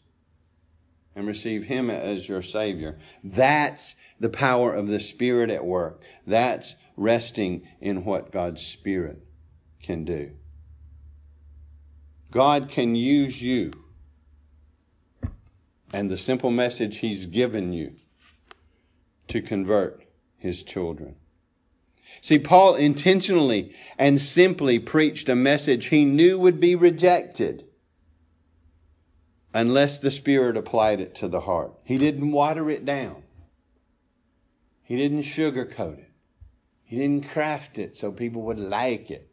and 1.16 1.26
receive 1.26 1.64
Him 1.64 1.90
as 1.90 2.28
your 2.28 2.42
Savior. 2.42 2.98
That's 3.22 3.94
the 4.20 4.28
power 4.28 4.72
of 4.72 4.88
the 4.88 5.00
Spirit 5.00 5.50
at 5.50 5.64
work. 5.64 6.02
That's 6.26 6.76
resting 6.96 7.66
in 7.80 8.04
what 8.04 8.30
God's 8.30 8.64
Spirit 8.64 9.24
can 9.82 10.04
do. 10.04 10.30
God 12.30 12.68
can 12.68 12.94
use 12.94 13.42
you 13.42 13.72
and 15.94 16.10
the 16.10 16.18
simple 16.18 16.50
message 16.50 16.98
He's 16.98 17.24
given 17.24 17.72
you 17.72 17.92
to 19.28 19.40
convert 19.40 20.04
His 20.36 20.64
children. 20.64 21.14
See, 22.20 22.38
Paul 22.38 22.74
intentionally 22.74 23.74
and 23.96 24.20
simply 24.20 24.78
preached 24.80 25.28
a 25.28 25.36
message 25.36 25.86
he 25.86 26.04
knew 26.04 26.38
would 26.38 26.58
be 26.58 26.74
rejected 26.74 27.64
unless 29.52 30.00
the 30.00 30.10
Spirit 30.10 30.56
applied 30.56 31.00
it 31.00 31.14
to 31.16 31.28
the 31.28 31.40
heart. 31.40 31.72
He 31.84 31.96
didn't 31.96 32.32
water 32.32 32.68
it 32.68 32.84
down. 32.84 33.22
He 34.82 34.96
didn't 34.96 35.22
sugarcoat 35.22 35.98
it. 35.98 36.10
He 36.82 36.98
didn't 36.98 37.28
craft 37.28 37.78
it 37.78 37.96
so 37.96 38.10
people 38.10 38.42
would 38.42 38.58
like 38.58 39.10
it. 39.10 39.30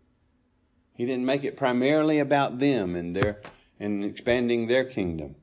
He 0.93 1.05
didn't 1.05 1.25
make 1.25 1.43
it 1.43 1.57
primarily 1.57 2.19
about 2.19 2.59
them 2.59 2.95
and 2.95 3.15
their 3.15 3.41
and 3.79 4.05
expanding 4.05 4.67
their 4.67 4.85
kingdom. 4.85 5.35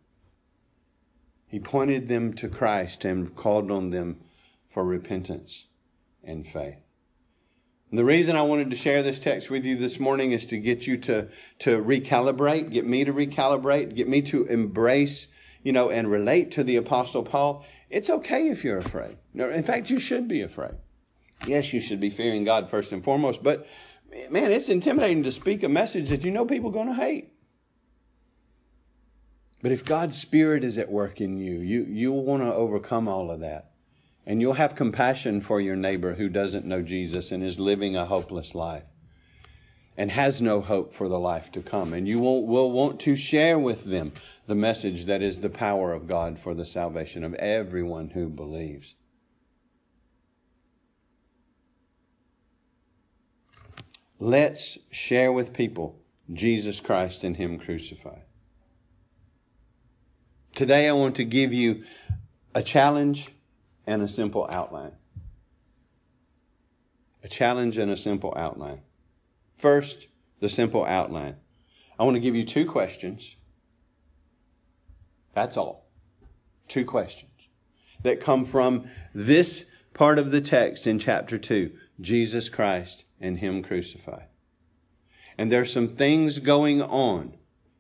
He 1.48 1.58
pointed 1.58 2.08
them 2.08 2.34
to 2.34 2.48
Christ 2.48 3.04
and 3.04 3.34
called 3.34 3.70
on 3.70 3.90
them 3.90 4.20
for 4.70 4.84
repentance 4.84 5.64
and 6.22 6.46
faith. 6.46 6.76
And 7.90 7.98
the 7.98 8.04
reason 8.04 8.36
I 8.36 8.42
wanted 8.42 8.70
to 8.70 8.76
share 8.76 9.02
this 9.02 9.18
text 9.18 9.48
with 9.48 9.64
you 9.64 9.76
this 9.76 9.98
morning 9.98 10.32
is 10.32 10.44
to 10.46 10.58
get 10.58 10.86
you 10.86 10.98
to, 10.98 11.28
to 11.60 11.82
recalibrate, 11.82 12.70
get 12.70 12.86
me 12.86 13.04
to 13.04 13.12
recalibrate, 13.14 13.94
get 13.94 14.08
me 14.08 14.20
to 14.22 14.44
embrace, 14.44 15.28
you 15.62 15.72
know, 15.72 15.88
and 15.88 16.10
relate 16.10 16.50
to 16.52 16.64
the 16.64 16.76
Apostle 16.76 17.22
Paul. 17.22 17.64
It's 17.88 18.10
okay 18.10 18.50
if 18.50 18.62
you're 18.62 18.78
afraid. 18.78 19.16
In 19.34 19.62
fact, 19.62 19.88
you 19.88 19.98
should 19.98 20.28
be 20.28 20.42
afraid. 20.42 20.74
Yes, 21.46 21.72
you 21.72 21.80
should 21.80 22.00
be 22.00 22.10
fearing 22.10 22.44
God 22.44 22.68
first 22.68 22.92
and 22.92 23.02
foremost, 23.02 23.42
but 23.42 23.66
man, 24.30 24.52
it's 24.52 24.68
intimidating 24.68 25.22
to 25.22 25.32
speak 25.32 25.62
a 25.62 25.68
message 25.68 26.10
that 26.10 26.24
you 26.24 26.30
know 26.30 26.44
people 26.44 26.68
are 26.68 26.74
going 26.74 26.88
to 26.88 26.94
hate. 26.94 27.32
But 29.60 29.72
if 29.72 29.84
God's 29.84 30.18
Spirit 30.18 30.62
is 30.62 30.78
at 30.78 30.90
work 30.90 31.20
in 31.20 31.38
you, 31.38 31.58
you, 31.58 31.84
you'll 31.84 32.24
want 32.24 32.42
to 32.42 32.54
overcome 32.54 33.08
all 33.08 33.30
of 33.30 33.40
that. 33.40 33.72
And 34.24 34.40
you'll 34.40 34.54
have 34.54 34.74
compassion 34.74 35.40
for 35.40 35.60
your 35.60 35.74
neighbor 35.74 36.14
who 36.14 36.28
doesn't 36.28 36.66
know 36.66 36.82
Jesus 36.82 37.32
and 37.32 37.42
is 37.42 37.58
living 37.58 37.96
a 37.96 38.06
hopeless 38.06 38.54
life 38.54 38.84
and 39.96 40.12
has 40.12 40.40
no 40.40 40.60
hope 40.60 40.94
for 40.94 41.08
the 41.08 41.18
life 41.18 41.50
to 41.50 41.60
come. 41.60 41.92
And 41.92 42.06
you 42.06 42.20
will, 42.20 42.46
will 42.46 42.70
want 42.70 43.00
to 43.00 43.16
share 43.16 43.58
with 43.58 43.84
them 43.84 44.12
the 44.46 44.54
message 44.54 45.06
that 45.06 45.22
is 45.22 45.40
the 45.40 45.50
power 45.50 45.92
of 45.92 46.06
God 46.06 46.38
for 46.38 46.54
the 46.54 46.64
salvation 46.64 47.24
of 47.24 47.34
everyone 47.34 48.10
who 48.10 48.28
believes. 48.28 48.94
Let's 54.20 54.78
share 54.90 55.32
with 55.32 55.52
people 55.52 55.98
Jesus 56.32 56.78
Christ 56.78 57.24
and 57.24 57.36
Him 57.36 57.58
crucified. 57.58 58.27
Today, 60.58 60.88
I 60.88 60.92
want 60.92 61.14
to 61.14 61.24
give 61.24 61.52
you 61.52 61.84
a 62.52 62.64
challenge 62.64 63.28
and 63.86 64.02
a 64.02 64.08
simple 64.08 64.44
outline. 64.50 64.90
A 67.22 67.28
challenge 67.28 67.78
and 67.78 67.92
a 67.92 67.96
simple 67.96 68.34
outline. 68.36 68.80
First, 69.56 70.08
the 70.40 70.48
simple 70.48 70.84
outline. 70.84 71.36
I 71.96 72.02
want 72.02 72.16
to 72.16 72.20
give 72.20 72.34
you 72.34 72.42
two 72.44 72.66
questions. 72.66 73.36
That's 75.32 75.56
all. 75.56 75.86
Two 76.66 76.84
questions 76.84 77.30
that 78.02 78.20
come 78.20 78.44
from 78.44 78.90
this 79.14 79.64
part 79.94 80.18
of 80.18 80.32
the 80.32 80.40
text 80.40 80.88
in 80.88 80.98
chapter 80.98 81.38
2 81.38 81.70
Jesus 82.00 82.48
Christ 82.48 83.04
and 83.20 83.38
Him 83.38 83.62
crucified. 83.62 84.26
And 85.38 85.52
there's 85.52 85.72
some 85.72 85.94
things 85.94 86.40
going 86.40 86.82
on 86.82 87.37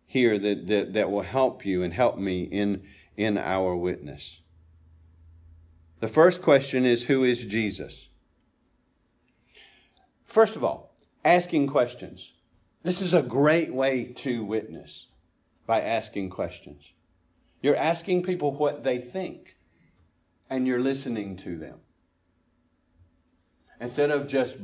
here 0.08 0.38
that, 0.38 0.66
that, 0.66 0.94
that 0.94 1.10
will 1.10 1.22
help 1.22 1.64
you 1.64 1.82
and 1.84 1.92
help 1.92 2.18
me 2.18 2.42
in, 2.42 2.82
in 3.16 3.38
our 3.38 3.76
witness. 3.76 4.40
The 6.00 6.08
first 6.08 6.42
question 6.42 6.84
is 6.84 7.04
Who 7.04 7.22
is 7.22 7.44
Jesus? 7.44 8.08
First 10.24 10.56
of 10.56 10.64
all, 10.64 10.96
asking 11.24 11.68
questions. 11.68 12.32
This 12.82 13.02
is 13.02 13.12
a 13.12 13.22
great 13.22 13.72
way 13.72 14.04
to 14.16 14.44
witness 14.44 15.06
by 15.66 15.82
asking 15.82 16.30
questions. 16.30 16.82
You're 17.60 17.76
asking 17.76 18.22
people 18.22 18.52
what 18.52 18.84
they 18.84 18.98
think, 18.98 19.56
and 20.48 20.66
you're 20.66 20.80
listening 20.80 21.36
to 21.36 21.58
them. 21.58 21.80
Instead 23.80 24.10
of 24.10 24.26
just, 24.26 24.56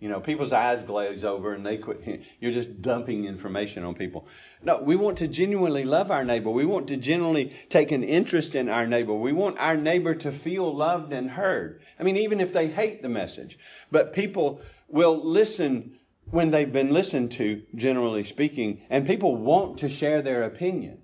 you 0.00 0.08
know, 0.08 0.20
people's 0.20 0.52
eyes 0.52 0.84
glaze 0.84 1.24
over 1.24 1.54
and 1.54 1.66
they 1.66 1.76
quit. 1.76 2.22
You're 2.40 2.52
just 2.52 2.80
dumping 2.80 3.24
information 3.24 3.82
on 3.84 3.94
people. 3.94 4.26
No, 4.62 4.78
we 4.78 4.94
want 4.94 5.18
to 5.18 5.28
genuinely 5.28 5.84
love 5.84 6.10
our 6.10 6.24
neighbor. 6.24 6.50
We 6.50 6.64
want 6.64 6.86
to 6.88 6.96
genuinely 6.96 7.52
take 7.68 7.90
an 7.90 8.04
interest 8.04 8.54
in 8.54 8.68
our 8.68 8.86
neighbor. 8.86 9.14
We 9.14 9.32
want 9.32 9.58
our 9.58 9.76
neighbor 9.76 10.14
to 10.14 10.30
feel 10.30 10.74
loved 10.74 11.12
and 11.12 11.30
heard. 11.30 11.80
I 11.98 12.04
mean, 12.04 12.16
even 12.16 12.40
if 12.40 12.52
they 12.52 12.68
hate 12.68 13.02
the 13.02 13.08
message. 13.08 13.58
But 13.90 14.12
people 14.12 14.60
will 14.88 15.22
listen 15.22 15.98
when 16.30 16.50
they've 16.50 16.72
been 16.72 16.92
listened 16.92 17.32
to, 17.32 17.62
generally 17.74 18.22
speaking, 18.22 18.82
and 18.90 19.06
people 19.06 19.36
want 19.36 19.78
to 19.78 19.88
share 19.88 20.22
their 20.22 20.44
opinion 20.44 20.98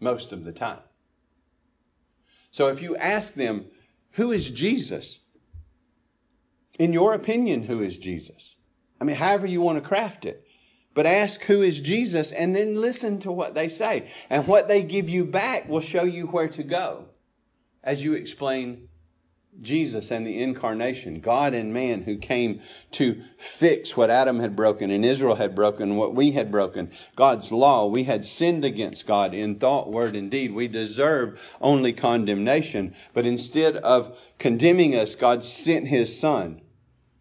most 0.00 0.32
of 0.32 0.44
the 0.44 0.52
time. 0.52 0.80
So 2.50 2.68
if 2.68 2.80
you 2.80 2.96
ask 2.96 3.34
them, 3.34 3.66
who 4.12 4.32
is 4.32 4.50
Jesus? 4.50 5.18
In 6.78 6.92
your 6.92 7.12
opinion, 7.12 7.64
who 7.64 7.82
is 7.82 7.98
Jesus? 7.98 8.54
I 9.00 9.04
mean, 9.04 9.16
however 9.16 9.46
you 9.46 9.60
want 9.60 9.82
to 9.82 9.88
craft 9.88 10.24
it. 10.24 10.44
But 10.94 11.06
ask 11.06 11.42
who 11.44 11.62
is 11.62 11.80
Jesus 11.80 12.32
and 12.32 12.56
then 12.56 12.74
listen 12.74 13.20
to 13.20 13.30
what 13.30 13.54
they 13.54 13.68
say. 13.68 14.08
And 14.30 14.48
what 14.48 14.66
they 14.66 14.82
give 14.82 15.08
you 15.08 15.24
back 15.24 15.68
will 15.68 15.80
show 15.80 16.02
you 16.02 16.26
where 16.26 16.48
to 16.48 16.62
go 16.64 17.06
as 17.84 18.02
you 18.02 18.14
explain 18.14 18.88
Jesus 19.60 20.10
and 20.10 20.26
the 20.26 20.40
incarnation, 20.40 21.20
God 21.20 21.54
and 21.54 21.72
man 21.72 22.02
who 22.02 22.16
came 22.16 22.60
to 22.92 23.22
fix 23.36 23.96
what 23.96 24.10
Adam 24.10 24.38
had 24.40 24.54
broken 24.54 24.90
and 24.90 25.04
Israel 25.04 25.34
had 25.34 25.54
broken, 25.54 25.96
what 25.96 26.14
we 26.14 26.32
had 26.32 26.50
broken, 26.50 26.90
God's 27.16 27.50
law. 27.50 27.86
We 27.86 28.04
had 28.04 28.24
sinned 28.24 28.64
against 28.64 29.06
God 29.06 29.34
in 29.34 29.56
thought, 29.56 29.90
word, 29.90 30.14
and 30.16 30.30
deed. 30.30 30.52
We 30.52 30.68
deserve 30.68 31.40
only 31.60 31.92
condemnation. 31.92 32.94
But 33.14 33.26
instead 33.26 33.76
of 33.76 34.16
condemning 34.38 34.94
us, 34.94 35.14
God 35.16 35.44
sent 35.44 35.88
his 35.88 36.18
son 36.18 36.60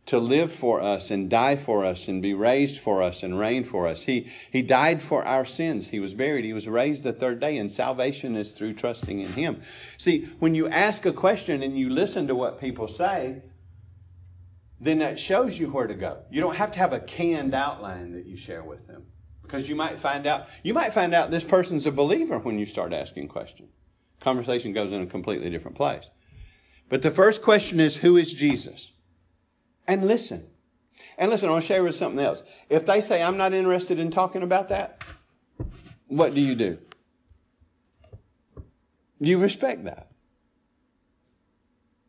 to 0.08 0.20
live 0.20 0.52
for 0.52 0.82
us 0.82 1.12
and 1.12 1.30
die 1.30 1.58
for 1.58 1.84
us 1.86 2.08
and 2.08 2.22
be 2.22 2.34
raised 2.34 2.80
for 2.80 3.02
us 3.02 3.24
and 3.24 3.38
reign 3.38 3.64
for 3.64 3.88
us. 3.88 4.04
He, 4.04 4.32
he 4.52 4.62
died 4.62 5.02
for 5.02 5.24
our 5.26 5.46
sins. 5.46 5.90
He 5.90 6.00
was 6.00 6.14
buried. 6.14 6.46
He 6.46 6.54
was 6.54 6.68
raised 6.68 7.04
the 7.04 7.14
third 7.14 7.42
day, 7.42 7.58
and 7.58 7.72
salvation 7.72 8.36
is 8.36 8.54
through 8.54 8.74
trusting 8.74 9.20
in 9.20 9.32
Him. 9.34 9.62
See, 9.98 10.30
when 10.40 10.56
you 10.56 10.70
ask 10.70 11.06
a 11.06 11.12
question 11.12 11.62
and 11.62 11.78
you 11.78 11.90
listen 11.90 12.26
to 12.28 12.36
what 12.36 12.60
people 12.60 12.88
say, 12.88 13.42
then 14.80 15.00
that 15.00 15.20
shows 15.20 15.60
you 15.60 15.70
where 15.70 15.88
to 15.88 15.96
go. 15.96 16.20
You 16.32 16.40
don't 16.40 16.56
have 16.56 16.72
to 16.72 16.80
have 16.80 16.94
a 16.94 17.00
canned 17.00 17.54
outline 17.54 18.14
that 18.14 18.26
you 18.26 18.38
share 18.38 18.64
with 18.64 18.88
them 18.88 19.06
because 19.42 19.68
you 19.68 19.76
might 19.76 20.00
find 20.00 20.28
out 20.28 20.48
you 20.64 20.74
might 20.74 20.94
find 20.94 21.14
out 21.14 21.32
this 21.32 21.44
person's 21.44 21.88
a 21.88 21.92
believer 21.92 22.38
when 22.38 22.60
you 22.60 22.66
start 22.66 22.94
asking 22.94 23.28
questions. 23.28 23.72
Conversation 24.20 24.72
goes 24.72 24.92
in 24.92 25.02
a 25.02 25.08
completely 25.08 25.50
different 25.50 25.76
place. 25.76 26.10
But 26.90 27.02
the 27.02 27.12
first 27.12 27.42
question 27.42 27.80
is, 27.80 27.98
who 27.98 28.16
is 28.16 28.34
Jesus? 28.34 28.92
And 29.88 30.06
listen. 30.06 30.46
And 31.18 31.32
listen, 31.32 31.50
I 31.50 31.54
want 31.54 31.64
to 31.64 31.68
share 31.68 31.84
with 31.84 31.96
something 31.96 32.24
else. 32.24 32.44
If 32.70 32.86
they 32.86 33.02
say, 33.02 33.24
I'm 33.24 33.38
not 33.38 33.54
interested 33.54 34.00
in 34.00 34.12
talking 34.12 34.44
about 34.44 34.70
that, 34.70 35.02
what 36.08 36.34
do 36.36 36.42
you 36.42 36.56
do? 36.56 36.78
You 39.20 39.40
respect 39.40 39.86
that. 39.86 40.12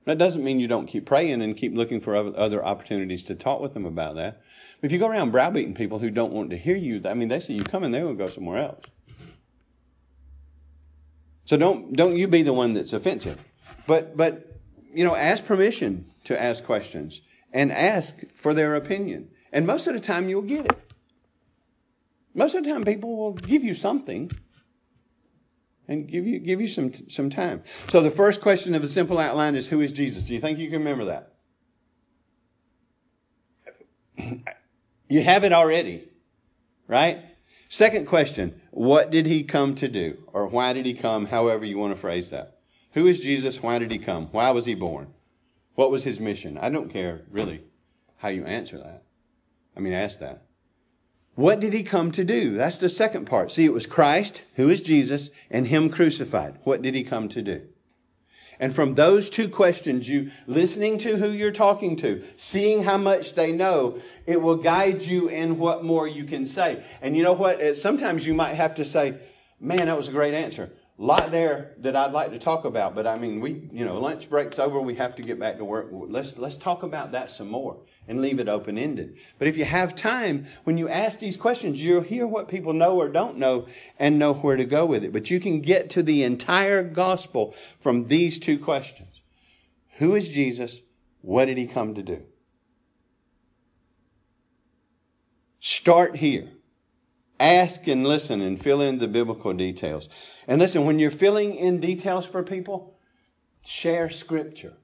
That 0.04 0.18
doesn't 0.18 0.42
mean 0.42 0.58
you 0.58 0.68
don't 0.68 0.86
keep 0.86 1.04
praying 1.04 1.42
and 1.42 1.56
keep 1.56 1.74
looking 1.74 2.00
for 2.00 2.16
other 2.16 2.64
opportunities 2.64 3.24
to 3.24 3.34
talk 3.34 3.60
with 3.60 3.74
them 3.74 3.84
about 3.84 4.16
that. 4.16 4.42
If 4.80 4.90
you 4.90 4.98
go 4.98 5.08
around 5.08 5.32
browbeating 5.32 5.74
people 5.74 5.98
who 5.98 6.10
don't 6.10 6.32
want 6.32 6.50
to 6.50 6.56
hear 6.56 6.76
you, 6.76 7.02
I 7.04 7.14
mean, 7.14 7.28
they 7.28 7.40
see 7.40 7.54
you 7.54 7.64
coming, 7.64 7.90
they 7.90 8.02
will 8.02 8.14
go 8.14 8.28
somewhere 8.28 8.58
else. 8.58 8.84
So 11.44 11.56
don't 11.56 11.94
don't 11.94 12.16
you 12.16 12.28
be 12.28 12.42
the 12.42 12.52
one 12.52 12.74
that's 12.74 12.92
offensive, 12.92 13.38
but 13.86 14.16
but 14.16 14.60
you 14.92 15.04
know, 15.04 15.14
ask 15.14 15.44
permission 15.44 16.06
to 16.24 16.40
ask 16.40 16.62
questions 16.64 17.22
and 17.52 17.72
ask 17.72 18.16
for 18.34 18.54
their 18.54 18.74
opinion, 18.74 19.30
and 19.52 19.66
most 19.66 19.86
of 19.86 19.94
the 19.94 20.00
time 20.00 20.28
you'll 20.28 20.42
get 20.42 20.66
it. 20.66 20.78
Most 22.34 22.54
of 22.54 22.62
the 22.64 22.70
time, 22.70 22.84
people 22.84 23.16
will 23.16 23.32
give 23.32 23.64
you 23.64 23.74
something 23.74 24.30
and 25.88 26.06
give 26.06 26.26
you 26.26 26.38
give 26.38 26.60
you 26.60 26.68
some 26.68 26.92
some 26.92 27.30
time. 27.30 27.62
So 27.88 28.00
the 28.00 28.10
first 28.10 28.40
question 28.40 28.74
of 28.74 28.84
a 28.84 28.88
simple 28.88 29.18
outline 29.18 29.54
is 29.54 29.68
who 29.68 29.80
is 29.80 29.92
Jesus? 29.92 30.26
Do 30.26 30.34
you 30.34 30.40
think 30.40 30.58
you 30.58 30.68
can 30.68 30.78
remember 30.80 31.06
that? 31.06 31.34
You 35.10 35.22
have 35.22 35.42
it 35.42 35.54
already, 35.54 36.06
right? 36.86 37.24
Second 37.70 38.06
question, 38.06 38.60
what 38.70 39.10
did 39.10 39.24
he 39.24 39.42
come 39.42 39.74
to 39.76 39.88
do? 39.88 40.18
Or 40.34 40.46
why 40.46 40.74
did 40.74 40.84
he 40.84 40.92
come? 40.92 41.24
However 41.24 41.64
you 41.64 41.78
want 41.78 41.94
to 41.94 42.00
phrase 42.00 42.28
that. 42.28 42.58
Who 42.92 43.06
is 43.06 43.20
Jesus? 43.20 43.62
Why 43.62 43.78
did 43.78 43.90
he 43.90 43.98
come? 43.98 44.28
Why 44.32 44.50
was 44.50 44.66
he 44.66 44.74
born? 44.74 45.08
What 45.78 45.92
was 45.92 46.02
his 46.02 46.18
mission? 46.18 46.58
I 46.58 46.70
don't 46.70 46.92
care 46.92 47.20
really 47.30 47.62
how 48.16 48.30
you 48.30 48.44
answer 48.44 48.78
that. 48.78 49.04
I 49.76 49.78
mean, 49.78 49.92
ask 49.92 50.18
that. 50.18 50.42
What 51.36 51.60
did 51.60 51.72
he 51.72 51.84
come 51.84 52.10
to 52.10 52.24
do? 52.24 52.56
That's 52.56 52.78
the 52.78 52.88
second 52.88 53.26
part. 53.26 53.52
See, 53.52 53.64
it 53.64 53.72
was 53.72 53.86
Christ, 53.86 54.42
who 54.56 54.70
is 54.70 54.82
Jesus, 54.82 55.30
and 55.48 55.68
him 55.68 55.88
crucified. 55.88 56.58
What 56.64 56.82
did 56.82 56.96
he 56.96 57.04
come 57.04 57.28
to 57.28 57.42
do? 57.42 57.62
And 58.58 58.74
from 58.74 58.96
those 58.96 59.30
two 59.30 59.48
questions, 59.48 60.08
you 60.08 60.32
listening 60.48 60.98
to 60.98 61.16
who 61.16 61.30
you're 61.30 61.52
talking 61.52 61.94
to, 61.98 62.24
seeing 62.36 62.82
how 62.82 62.98
much 62.98 63.36
they 63.36 63.52
know, 63.52 64.00
it 64.26 64.42
will 64.42 64.56
guide 64.56 65.02
you 65.02 65.28
in 65.28 65.60
what 65.60 65.84
more 65.84 66.08
you 66.08 66.24
can 66.24 66.44
say. 66.44 66.82
And 67.00 67.16
you 67.16 67.22
know 67.22 67.34
what? 67.34 67.76
Sometimes 67.76 68.26
you 68.26 68.34
might 68.34 68.54
have 68.54 68.74
to 68.74 68.84
say, 68.84 69.14
man, 69.60 69.86
that 69.86 69.96
was 69.96 70.08
a 70.08 70.12
great 70.12 70.34
answer 70.34 70.72
lot 70.98 71.30
there 71.30 71.74
that 71.78 71.94
I'd 71.94 72.12
like 72.12 72.32
to 72.32 72.38
talk 72.40 72.64
about, 72.64 72.94
but 72.94 73.06
I 73.06 73.16
mean, 73.16 73.40
we, 73.40 73.68
you 73.72 73.84
know, 73.84 74.00
lunch 74.00 74.28
break's 74.28 74.58
over. 74.58 74.80
We 74.80 74.96
have 74.96 75.14
to 75.16 75.22
get 75.22 75.38
back 75.38 75.58
to 75.58 75.64
work. 75.64 75.88
Let's, 75.92 76.36
let's 76.36 76.56
talk 76.56 76.82
about 76.82 77.12
that 77.12 77.30
some 77.30 77.48
more 77.48 77.78
and 78.08 78.20
leave 78.20 78.40
it 78.40 78.48
open 78.48 78.76
ended. 78.76 79.16
But 79.38 79.46
if 79.46 79.56
you 79.56 79.64
have 79.64 79.94
time, 79.94 80.46
when 80.64 80.76
you 80.76 80.88
ask 80.88 81.20
these 81.20 81.36
questions, 81.36 81.82
you'll 81.82 82.00
hear 82.00 82.26
what 82.26 82.48
people 82.48 82.72
know 82.72 82.96
or 82.96 83.08
don't 83.08 83.38
know 83.38 83.68
and 83.98 84.18
know 84.18 84.34
where 84.34 84.56
to 84.56 84.64
go 84.64 84.86
with 84.86 85.04
it. 85.04 85.12
But 85.12 85.30
you 85.30 85.38
can 85.38 85.60
get 85.60 85.90
to 85.90 86.02
the 86.02 86.24
entire 86.24 86.82
gospel 86.82 87.54
from 87.78 88.08
these 88.08 88.40
two 88.40 88.58
questions. 88.58 89.20
Who 89.98 90.16
is 90.16 90.28
Jesus? 90.28 90.80
What 91.22 91.44
did 91.44 91.58
he 91.58 91.66
come 91.66 91.94
to 91.94 92.02
do? 92.02 92.22
Start 95.60 96.16
here. 96.16 96.48
Ask 97.40 97.86
and 97.86 98.06
listen 98.06 98.40
and 98.40 98.60
fill 98.60 98.80
in 98.80 98.98
the 98.98 99.08
biblical 99.08 99.52
details. 99.52 100.08
And 100.46 100.60
listen, 100.60 100.84
when 100.84 100.98
you're 100.98 101.10
filling 101.10 101.54
in 101.54 101.80
details 101.80 102.26
for 102.26 102.42
people, 102.42 102.98
share 103.64 104.10
scripture. 104.10 104.74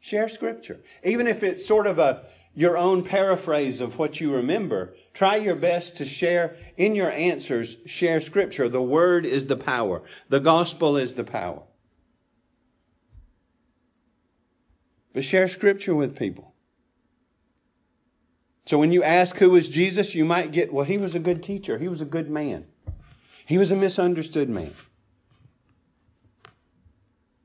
Share 0.00 0.28
scripture. 0.28 0.80
Even 1.04 1.26
if 1.26 1.42
it's 1.42 1.66
sort 1.66 1.86
of 1.86 1.98
a 1.98 2.24
your 2.54 2.76
own 2.76 3.04
paraphrase 3.04 3.80
of 3.80 3.98
what 3.98 4.20
you 4.20 4.34
remember, 4.34 4.92
try 5.14 5.36
your 5.36 5.54
best 5.54 5.96
to 5.98 6.04
share 6.04 6.56
in 6.76 6.94
your 6.96 7.12
answers, 7.12 7.76
share 7.86 8.20
scripture. 8.20 8.68
The 8.68 8.82
word 8.82 9.24
is 9.24 9.46
the 9.46 9.56
power. 9.56 10.02
The 10.28 10.40
gospel 10.40 10.96
is 10.96 11.14
the 11.14 11.22
power. 11.22 11.62
But 15.12 15.24
share 15.24 15.46
scripture 15.46 15.94
with 15.94 16.16
people. 16.16 16.54
So 18.68 18.76
when 18.76 18.92
you 18.92 19.02
ask 19.02 19.34
who 19.38 19.48
was 19.48 19.70
Jesus, 19.70 20.14
you 20.14 20.26
might 20.26 20.52
get, 20.52 20.70
well, 20.70 20.84
he 20.84 20.98
was 20.98 21.14
a 21.14 21.18
good 21.18 21.42
teacher. 21.42 21.78
He 21.78 21.88
was 21.88 22.02
a 22.02 22.04
good 22.04 22.28
man. 22.28 22.66
He 23.46 23.56
was 23.56 23.70
a 23.70 23.76
misunderstood 23.76 24.50
man. 24.50 24.74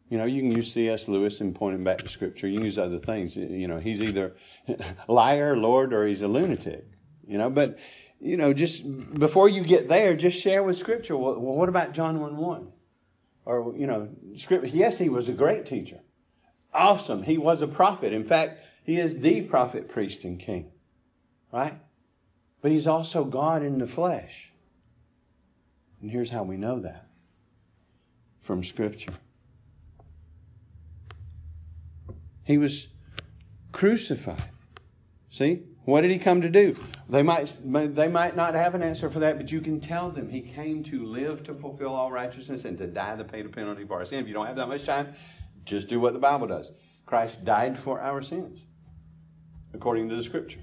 You 0.10 0.18
know, 0.18 0.26
you 0.26 0.42
can 0.42 0.52
use 0.52 0.74
C.S. 0.74 1.08
Lewis 1.08 1.40
and 1.40 1.56
point 1.56 1.76
him 1.76 1.84
back 1.86 2.00
to 2.00 2.10
Scripture. 2.10 2.50
You 2.50 2.58
can 2.58 2.66
use 2.66 2.78
other 2.78 3.00
things. 3.00 3.38
You 3.38 3.70
know, 3.70 3.80
he's 3.80 4.02
either 4.02 4.36
liar, 5.08 5.56
Lord, 5.56 5.94
or 5.94 6.06
he's 6.06 6.24
a 6.24 6.28
lunatic. 6.28 6.86
You 7.26 7.38
know, 7.38 7.50
but, 7.50 7.80
you 8.20 8.36
know, 8.36 8.52
just 8.52 8.84
before 9.18 9.48
you 9.48 9.64
get 9.64 9.88
there, 9.88 10.18
just 10.18 10.38
share 10.38 10.62
with 10.62 10.76
Scripture. 10.76 11.16
Well, 11.16 11.40
what 11.40 11.70
about 11.70 11.94
John 11.94 12.20
1 12.20 12.36
1? 12.36 12.68
Or, 13.46 13.74
you 13.78 13.88
know, 13.88 14.10
Scripture. 14.36 14.68
Yes, 14.68 14.98
he 14.98 15.08
was 15.08 15.30
a 15.30 15.34
great 15.34 15.66
teacher. 15.66 16.02
Awesome. 16.74 17.24
He 17.24 17.38
was 17.38 17.62
a 17.62 17.68
prophet. 17.68 18.12
In 18.12 18.26
fact, 18.26 18.60
he 18.84 19.00
is 19.00 19.20
the 19.20 19.44
prophet, 19.44 19.88
priest, 19.88 20.26
and 20.26 20.38
king 20.38 20.70
right? 21.54 21.80
But 22.62 22.72
he's 22.72 22.88
also 22.88 23.24
God 23.24 23.64
in 23.64 23.78
the 23.78 23.88
flesh. 23.88 24.52
And 26.02 26.12
here's 26.12 26.32
how 26.32 26.44
we 26.44 26.58
know 26.58 26.80
that 26.80 27.08
from 28.42 28.64
Scripture. 28.64 29.14
He 32.44 32.58
was 32.58 32.88
crucified. 33.72 34.44
See? 35.30 35.64
What 35.86 36.02
did 36.02 36.12
he 36.12 36.20
come 36.20 36.42
to 36.42 36.50
do? 36.50 36.78
They 37.10 37.24
might, 37.24 37.58
they 37.64 38.08
might 38.08 38.36
not 38.36 38.56
have 38.56 38.74
an 38.74 38.82
answer 38.82 39.10
for 39.10 39.20
that, 39.20 39.38
but 39.38 39.52
you 39.52 39.60
can 39.60 39.80
tell 39.80 40.10
them 40.10 40.30
he 40.30 40.42
came 40.42 40.82
to 40.84 41.06
live 41.06 41.44
to 41.44 41.54
fulfill 41.54 41.94
all 41.94 42.12
righteousness 42.12 42.66
and 42.66 42.78
to 42.78 42.88
die 42.88 43.18
to 43.18 43.24
pay 43.24 43.42
the 43.42 43.50
penalty 43.50 43.86
for 43.86 43.96
our 43.96 44.06
sin. 44.06 44.20
If 44.20 44.28
you 44.28 44.34
don't 44.34 44.48
have 44.48 44.56
that 44.56 44.70
much 44.70 44.86
time, 44.86 45.14
just 45.66 45.90
do 45.90 46.00
what 46.00 46.14
the 46.14 46.20
Bible 46.20 46.48
does. 46.48 46.72
Christ 47.06 47.44
died 47.44 47.78
for 47.78 48.00
our 48.00 48.22
sins, 48.22 48.60
according 49.74 50.08
to 50.10 50.16
the 50.16 50.24
Scripture. 50.24 50.62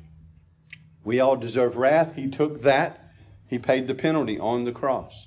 We 1.04 1.20
all 1.20 1.36
deserve 1.36 1.76
wrath. 1.76 2.14
He 2.14 2.28
took 2.28 2.62
that. 2.62 3.12
He 3.46 3.58
paid 3.58 3.86
the 3.86 3.94
penalty 3.94 4.38
on 4.38 4.64
the 4.64 4.72
cross. 4.72 5.26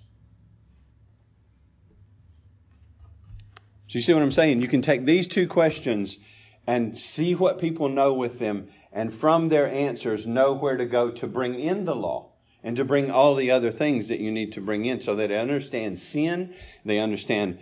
So 3.87 3.97
you 3.99 4.01
see 4.01 4.13
what 4.13 4.23
I'm 4.23 4.31
saying? 4.31 4.61
You 4.61 4.67
can 4.67 4.81
take 4.81 5.05
these 5.05 5.27
two 5.27 5.47
questions 5.47 6.17
and 6.65 6.97
see 6.97 7.35
what 7.35 7.59
people 7.59 7.89
know 7.89 8.13
with 8.13 8.39
them, 8.39 8.69
and 8.91 9.13
from 9.13 9.49
their 9.49 9.67
answers, 9.67 10.25
know 10.25 10.53
where 10.53 10.77
to 10.77 10.85
go 10.85 11.11
to 11.11 11.27
bring 11.27 11.59
in 11.59 11.85
the 11.85 11.95
law 11.95 12.31
and 12.63 12.77
to 12.77 12.85
bring 12.85 13.11
all 13.11 13.35
the 13.35 13.51
other 13.51 13.69
things 13.69 14.07
that 14.07 14.19
you 14.19 14.31
need 14.31 14.53
to 14.53 14.61
bring 14.61 14.85
in 14.85 15.01
so 15.01 15.13
that 15.15 15.27
they 15.27 15.37
understand 15.37 15.99
sin, 15.99 16.55
they 16.85 16.99
understand 16.99 17.59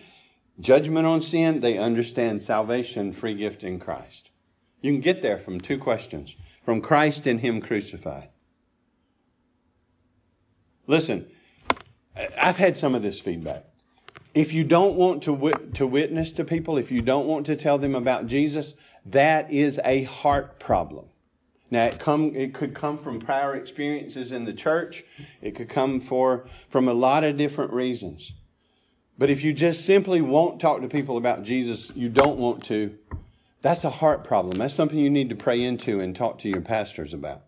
judgment 0.59 1.07
on 1.07 1.19
sin, 1.19 1.59
they 1.59 1.77
understand 1.77 2.41
salvation, 2.41 3.11
free 3.11 3.33
gift 3.33 3.63
in 3.63 3.79
Christ. 3.79 4.29
You 4.81 4.91
can 4.91 5.01
get 5.01 5.21
there 5.23 5.39
from 5.39 5.59
two 5.59 5.79
questions 5.79 6.35
from 6.71 6.79
Christ 6.79 7.27
and 7.27 7.41
Him 7.41 7.59
crucified. 7.59 8.29
Listen, 10.87 11.29
I've 12.15 12.55
had 12.55 12.77
some 12.77 12.95
of 12.95 13.01
this 13.01 13.19
feedback. 13.19 13.65
If 14.33 14.53
you 14.53 14.63
don't 14.63 14.95
want 14.95 15.23
to, 15.23 15.33
wit- 15.33 15.73
to 15.73 15.85
witness 15.85 16.31
to 16.31 16.45
people, 16.45 16.77
if 16.77 16.89
you 16.89 17.01
don't 17.01 17.27
want 17.27 17.45
to 17.47 17.57
tell 17.57 17.77
them 17.77 17.93
about 17.93 18.25
Jesus, 18.25 18.75
that 19.05 19.51
is 19.51 19.81
a 19.83 20.03
heart 20.03 20.61
problem. 20.61 21.07
Now, 21.71 21.87
it, 21.87 21.99
come, 21.99 22.33
it 22.37 22.53
could 22.53 22.73
come 22.73 22.97
from 22.97 23.19
prior 23.19 23.53
experiences 23.57 24.31
in 24.31 24.45
the 24.45 24.53
church. 24.53 25.03
It 25.41 25.55
could 25.55 25.67
come 25.67 25.99
for, 25.99 26.45
from 26.69 26.87
a 26.87 26.93
lot 26.93 27.25
of 27.25 27.35
different 27.35 27.73
reasons. 27.73 28.31
But 29.17 29.29
if 29.29 29.43
you 29.43 29.51
just 29.51 29.83
simply 29.83 30.21
won't 30.21 30.61
talk 30.61 30.79
to 30.79 30.87
people 30.87 31.17
about 31.17 31.43
Jesus, 31.43 31.91
you 31.97 32.07
don't 32.07 32.37
want 32.37 32.63
to, 32.67 32.97
that's 33.61 33.83
a 33.83 33.89
heart 33.89 34.23
problem. 34.23 34.57
That's 34.57 34.73
something 34.73 34.97
you 34.97 35.09
need 35.09 35.29
to 35.29 35.35
pray 35.35 35.61
into 35.61 35.99
and 35.99 36.15
talk 36.15 36.39
to 36.39 36.49
your 36.49 36.61
pastors 36.61 37.13
about. 37.13 37.43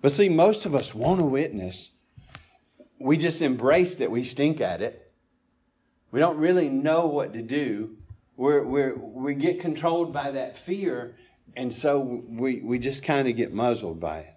But 0.00 0.12
see, 0.12 0.28
most 0.28 0.66
of 0.66 0.74
us 0.74 0.94
want 0.94 1.20
to 1.20 1.26
witness. 1.26 1.90
We 2.98 3.16
just 3.16 3.42
embrace 3.42 3.94
that 3.96 4.10
we 4.10 4.24
stink 4.24 4.60
at 4.60 4.82
it. 4.82 5.12
We 6.10 6.20
don't 6.20 6.36
really 6.36 6.68
know 6.68 7.06
what 7.06 7.32
to 7.32 7.42
do. 7.42 7.96
We're, 8.36 8.64
we're, 8.64 8.94
we 8.96 9.34
get 9.34 9.60
controlled 9.60 10.12
by 10.12 10.32
that 10.32 10.58
fear, 10.58 11.14
and 11.56 11.72
so 11.72 12.00
we, 12.00 12.60
we 12.60 12.78
just 12.78 13.04
kind 13.04 13.28
of 13.28 13.36
get 13.36 13.54
muzzled 13.54 14.00
by 14.00 14.18
it. 14.20 14.34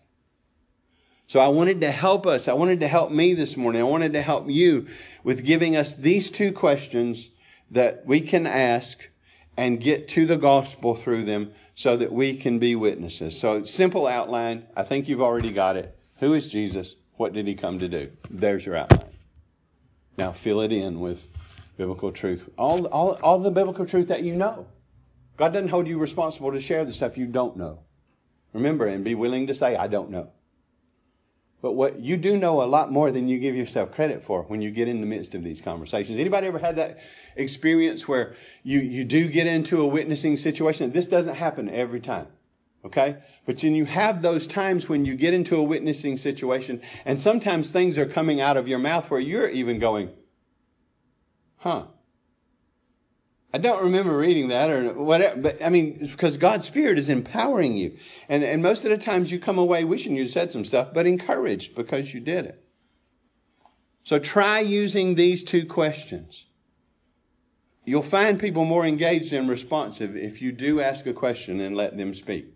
So 1.27 1.39
I 1.39 1.47
wanted 1.47 1.81
to 1.81 1.89
help 1.89 2.27
us. 2.27 2.47
I 2.47 2.53
wanted 2.53 2.81
to 2.81 2.87
help 2.87 3.11
me 3.11 3.33
this 3.33 3.57
morning. 3.57 3.81
I 3.81 3.85
wanted 3.85 4.13
to 4.13 4.21
help 4.21 4.47
you 4.47 4.85
with 5.23 5.43
giving 5.43 5.75
us 5.75 5.95
these 5.95 6.29
two 6.29 6.51
questions 6.51 7.31
that 7.71 8.05
we 8.05 8.21
can 8.21 8.45
ask 8.45 9.09
and 9.57 9.79
get 9.79 10.07
to 10.09 10.25
the 10.25 10.37
gospel 10.37 10.95
through 10.95 11.23
them 11.23 11.53
so 11.75 11.97
that 11.97 12.11
we 12.11 12.35
can 12.35 12.59
be 12.59 12.75
witnesses. 12.75 13.39
So, 13.39 13.65
simple 13.65 14.07
outline. 14.07 14.65
I 14.75 14.83
think 14.83 15.07
you've 15.07 15.21
already 15.21 15.51
got 15.51 15.77
it. 15.77 15.97
Who 16.19 16.33
is 16.33 16.49
Jesus? 16.49 16.95
What 17.17 17.33
did 17.33 17.47
he 17.47 17.55
come 17.55 17.79
to 17.79 17.87
do? 17.87 18.11
There's 18.29 18.65
your 18.65 18.75
outline. 18.75 19.11
Now 20.17 20.31
fill 20.31 20.61
it 20.61 20.71
in 20.71 20.99
with 20.99 21.27
biblical 21.77 22.11
truth. 22.11 22.49
All, 22.57 22.85
all, 22.87 23.19
all 23.21 23.39
the 23.39 23.51
biblical 23.51 23.85
truth 23.85 24.07
that 24.07 24.23
you 24.23 24.35
know. 24.35 24.67
God 25.37 25.51
doesn't 25.53 25.69
hold 25.69 25.87
you 25.87 25.97
responsible 25.97 26.51
to 26.53 26.61
share 26.61 26.85
the 26.85 26.93
stuff 26.93 27.17
you 27.17 27.25
don't 27.25 27.57
know. 27.57 27.79
Remember 28.53 28.87
and 28.87 29.03
be 29.03 29.15
willing 29.15 29.47
to 29.47 29.55
say, 29.55 29.75
I 29.75 29.87
don't 29.87 30.09
know. 30.09 30.29
But 31.65 31.71
what 31.71 31.99
you 31.99 32.15
do 32.15 32.37
know 32.37 32.61
a 32.61 32.69
lot 32.69 32.91
more 32.91 33.11
than 33.11 33.27
you 33.27 33.39
give 33.39 33.55
yourself 33.55 33.91
credit 33.91 34.23
for 34.23 34.43
when 34.43 34.61
you 34.61 34.69
get 34.69 34.87
in 34.87 34.99
the 34.99 35.07
midst 35.07 35.33
of 35.33 35.43
these 35.43 35.61
conversations. 35.61 36.19
Anybody 36.19 36.45
ever 36.45 36.59
had 36.59 36.75
that 36.75 36.99
experience 37.35 38.07
where 38.07 38.35
you, 38.61 38.81
you 38.81 39.03
do 39.03 39.27
get 39.27 39.47
into 39.47 39.81
a 39.81 39.87
witnessing 39.87 40.37
situation? 40.37 40.91
This 40.91 41.07
doesn't 41.07 41.33
happen 41.33 41.67
every 41.67 42.01
time. 42.01 42.27
Okay? 42.85 43.17
But 43.47 43.57
then 43.57 43.73
you 43.73 43.85
have 43.85 44.21
those 44.21 44.45
times 44.45 44.87
when 44.87 45.05
you 45.05 45.15
get 45.15 45.33
into 45.33 45.55
a 45.55 45.63
witnessing 45.63 46.17
situation, 46.17 46.83
and 47.03 47.19
sometimes 47.19 47.71
things 47.71 47.97
are 47.97 48.05
coming 48.05 48.39
out 48.39 48.57
of 48.57 48.67
your 48.67 48.77
mouth 48.77 49.09
where 49.09 49.19
you're 49.19 49.49
even 49.49 49.79
going, 49.79 50.11
huh. 51.57 51.85
I 53.55 53.57
don't 53.57 53.83
remember 53.83 54.17
reading 54.17 54.49
that 54.49 54.69
or 54.69 54.91
whatever, 54.91 55.39
but 55.39 55.63
I 55.63 55.69
mean, 55.69 55.97
because 56.01 56.35
God's 56.35 56.67
Spirit 56.67 56.99
is 56.99 57.07
empowering 57.07 57.77
you. 57.77 57.97
And, 58.27 58.43
and 58.43 58.61
most 58.61 58.83
of 58.83 58.91
the 58.91 58.97
times 58.97 59.31
you 59.31 59.39
come 59.39 59.57
away 59.57 59.85
wishing 59.85 60.13
you'd 60.13 60.29
said 60.29 60.51
some 60.51 60.65
stuff, 60.65 60.89
but 60.93 61.07
encouraged 61.07 61.73
because 61.73 62.13
you 62.13 62.19
did 62.19 62.47
it. 62.47 62.61
So 64.03 64.19
try 64.19 64.59
using 64.59 65.15
these 65.15 65.41
two 65.41 65.65
questions. 65.65 66.43
You'll 67.85 68.01
find 68.01 68.37
people 68.37 68.65
more 68.65 68.85
engaged 68.85 69.31
and 69.31 69.47
responsive 69.47 70.17
if 70.17 70.41
you 70.41 70.51
do 70.51 70.81
ask 70.81 71.05
a 71.05 71.13
question 71.13 71.61
and 71.61 71.77
let 71.77 71.97
them 71.97 72.13
speak. 72.13 72.47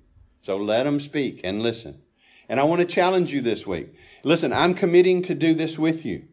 So 0.41 0.57
let 0.57 0.83
them 0.83 0.99
speak 0.99 1.39
and 1.45 1.63
listen. 1.63 2.01
And 2.49 2.59
I 2.59 2.65
want 2.65 2.81
to 2.81 2.85
challenge 2.85 3.31
you 3.31 3.39
this 3.39 3.65
week. 3.65 3.93
Listen, 4.25 4.51
I'm 4.51 4.73
committing 4.73 5.21
to 5.21 5.33
do 5.33 5.53
this 5.53 5.79
with 5.79 6.05
you. 6.05 6.27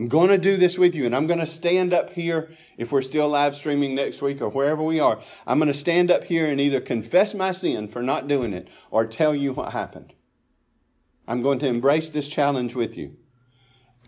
I'm 0.00 0.08
going 0.08 0.30
to 0.30 0.38
do 0.38 0.56
this 0.56 0.78
with 0.78 0.94
you, 0.94 1.04
and 1.04 1.14
I'm 1.14 1.26
going 1.26 1.40
to 1.40 1.46
stand 1.46 1.92
up 1.92 2.14
here 2.14 2.54
if 2.78 2.90
we're 2.90 3.02
still 3.02 3.28
live 3.28 3.54
streaming 3.54 3.94
next 3.94 4.22
week 4.22 4.40
or 4.40 4.48
wherever 4.48 4.82
we 4.82 4.98
are. 4.98 5.20
I'm 5.46 5.58
going 5.58 5.70
to 5.70 5.78
stand 5.78 6.10
up 6.10 6.24
here 6.24 6.46
and 6.46 6.58
either 6.58 6.80
confess 6.80 7.34
my 7.34 7.52
sin 7.52 7.86
for 7.86 8.00
not 8.00 8.26
doing 8.26 8.54
it 8.54 8.68
or 8.90 9.04
tell 9.04 9.34
you 9.34 9.52
what 9.52 9.72
happened. 9.72 10.14
I'm 11.28 11.42
going 11.42 11.58
to 11.58 11.66
embrace 11.66 12.08
this 12.08 12.30
challenge 12.30 12.74
with 12.74 12.96
you. 12.96 13.18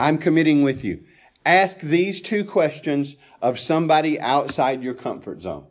I'm 0.01 0.17
committing 0.17 0.63
with 0.63 0.83
you. 0.83 1.05
Ask 1.45 1.81
these 1.81 2.23
two 2.23 2.47
questions 2.47 3.17
of 3.43 3.61
somebody 3.61 4.19
outside 4.19 4.83
your 4.83 4.95
comfort 4.95 5.43
zone. 5.43 5.67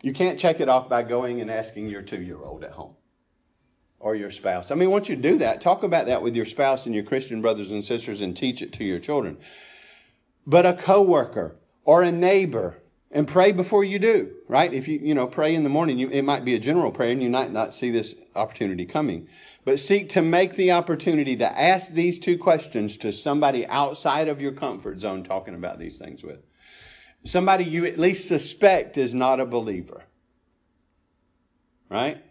You 0.00 0.12
can't 0.12 0.38
check 0.38 0.60
it 0.60 0.68
off 0.68 0.88
by 0.88 1.02
going 1.02 1.40
and 1.40 1.50
asking 1.50 1.88
your 1.88 2.02
two 2.02 2.22
year 2.22 2.40
old 2.40 2.62
at 2.62 2.70
home 2.70 2.94
or 4.02 4.14
your 4.14 4.30
spouse. 4.30 4.70
I 4.70 4.74
mean, 4.74 4.90
once 4.90 5.08
you 5.08 5.16
do 5.16 5.38
that, 5.38 5.60
talk 5.62 5.82
about 5.82 6.06
that 6.06 6.22
with 6.22 6.36
your 6.36 6.44
spouse 6.44 6.84
and 6.84 6.94
your 6.94 7.04
Christian 7.04 7.40
brothers 7.40 7.70
and 7.70 7.84
sisters 7.84 8.20
and 8.20 8.36
teach 8.36 8.60
it 8.60 8.72
to 8.74 8.84
your 8.84 8.98
children. 8.98 9.38
But 10.46 10.66
a 10.66 10.74
coworker 10.74 11.56
or 11.84 12.02
a 12.02 12.12
neighbor, 12.12 12.76
and 13.10 13.28
pray 13.28 13.52
before 13.52 13.84
you 13.84 13.98
do, 13.98 14.30
right? 14.48 14.72
If 14.72 14.88
you, 14.88 14.98
you 15.02 15.14
know, 15.14 15.26
pray 15.26 15.54
in 15.54 15.64
the 15.64 15.68
morning, 15.68 15.98
you, 15.98 16.08
it 16.10 16.22
might 16.22 16.44
be 16.44 16.54
a 16.54 16.58
general 16.58 16.90
prayer 16.90 17.10
and 17.10 17.22
you 17.22 17.28
might 17.28 17.52
not 17.52 17.74
see 17.74 17.90
this 17.90 18.14
opportunity 18.34 18.86
coming. 18.86 19.28
But 19.64 19.80
seek 19.80 20.08
to 20.10 20.22
make 20.22 20.54
the 20.54 20.72
opportunity 20.72 21.36
to 21.36 21.60
ask 21.60 21.92
these 21.92 22.18
two 22.18 22.38
questions 22.38 22.96
to 22.98 23.12
somebody 23.12 23.66
outside 23.66 24.28
of 24.28 24.40
your 24.40 24.52
comfort 24.52 25.00
zone 25.00 25.22
talking 25.22 25.54
about 25.54 25.78
these 25.78 25.98
things 25.98 26.22
with 26.22 26.40
somebody 27.24 27.64
you 27.64 27.84
at 27.84 27.98
least 27.98 28.28
suspect 28.28 28.98
is 28.98 29.14
not 29.14 29.40
a 29.40 29.46
believer. 29.46 30.02
Right? 31.88 32.22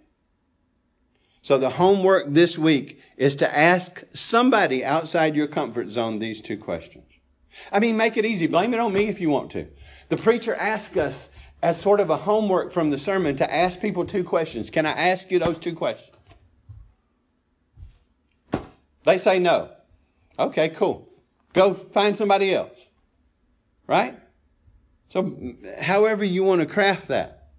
So 1.41 1.57
the 1.57 1.69
homework 1.69 2.25
this 2.27 2.57
week 2.57 3.01
is 3.17 3.35
to 3.37 3.57
ask 3.57 4.03
somebody 4.13 4.85
outside 4.85 5.35
your 5.35 5.47
comfort 5.47 5.89
zone 5.89 6.19
these 6.19 6.41
two 6.41 6.57
questions. 6.57 7.05
I 7.71 7.79
mean, 7.79 7.97
make 7.97 8.17
it 8.17 8.25
easy. 8.25 8.47
Blame 8.47 8.73
it 8.73 8.79
on 8.79 8.93
me 8.93 9.07
if 9.07 9.19
you 9.19 9.29
want 9.29 9.51
to. 9.51 9.67
The 10.09 10.17
preacher 10.17 10.53
asked 10.53 10.97
us 10.97 11.29
as 11.63 11.79
sort 11.79 11.99
of 11.99 12.09
a 12.09 12.17
homework 12.17 12.71
from 12.71 12.89
the 12.89 12.97
sermon 12.97 13.35
to 13.37 13.53
ask 13.53 13.79
people 13.79 14.05
two 14.05 14.23
questions. 14.23 14.69
Can 14.69 14.85
I 14.85 14.91
ask 14.91 15.31
you 15.31 15.39
those 15.39 15.59
two 15.59 15.75
questions? 15.75 16.17
They 19.03 19.17
say 19.17 19.39
no. 19.39 19.69
Okay, 20.37 20.69
cool. 20.69 21.09
Go 21.53 21.73
find 21.73 22.15
somebody 22.15 22.53
else. 22.53 22.87
Right? 23.87 24.17
So, 25.09 25.55
however 25.79 26.23
you 26.23 26.43
want 26.43 26.61
to 26.61 26.67
craft 26.67 27.07
that. 27.09 27.49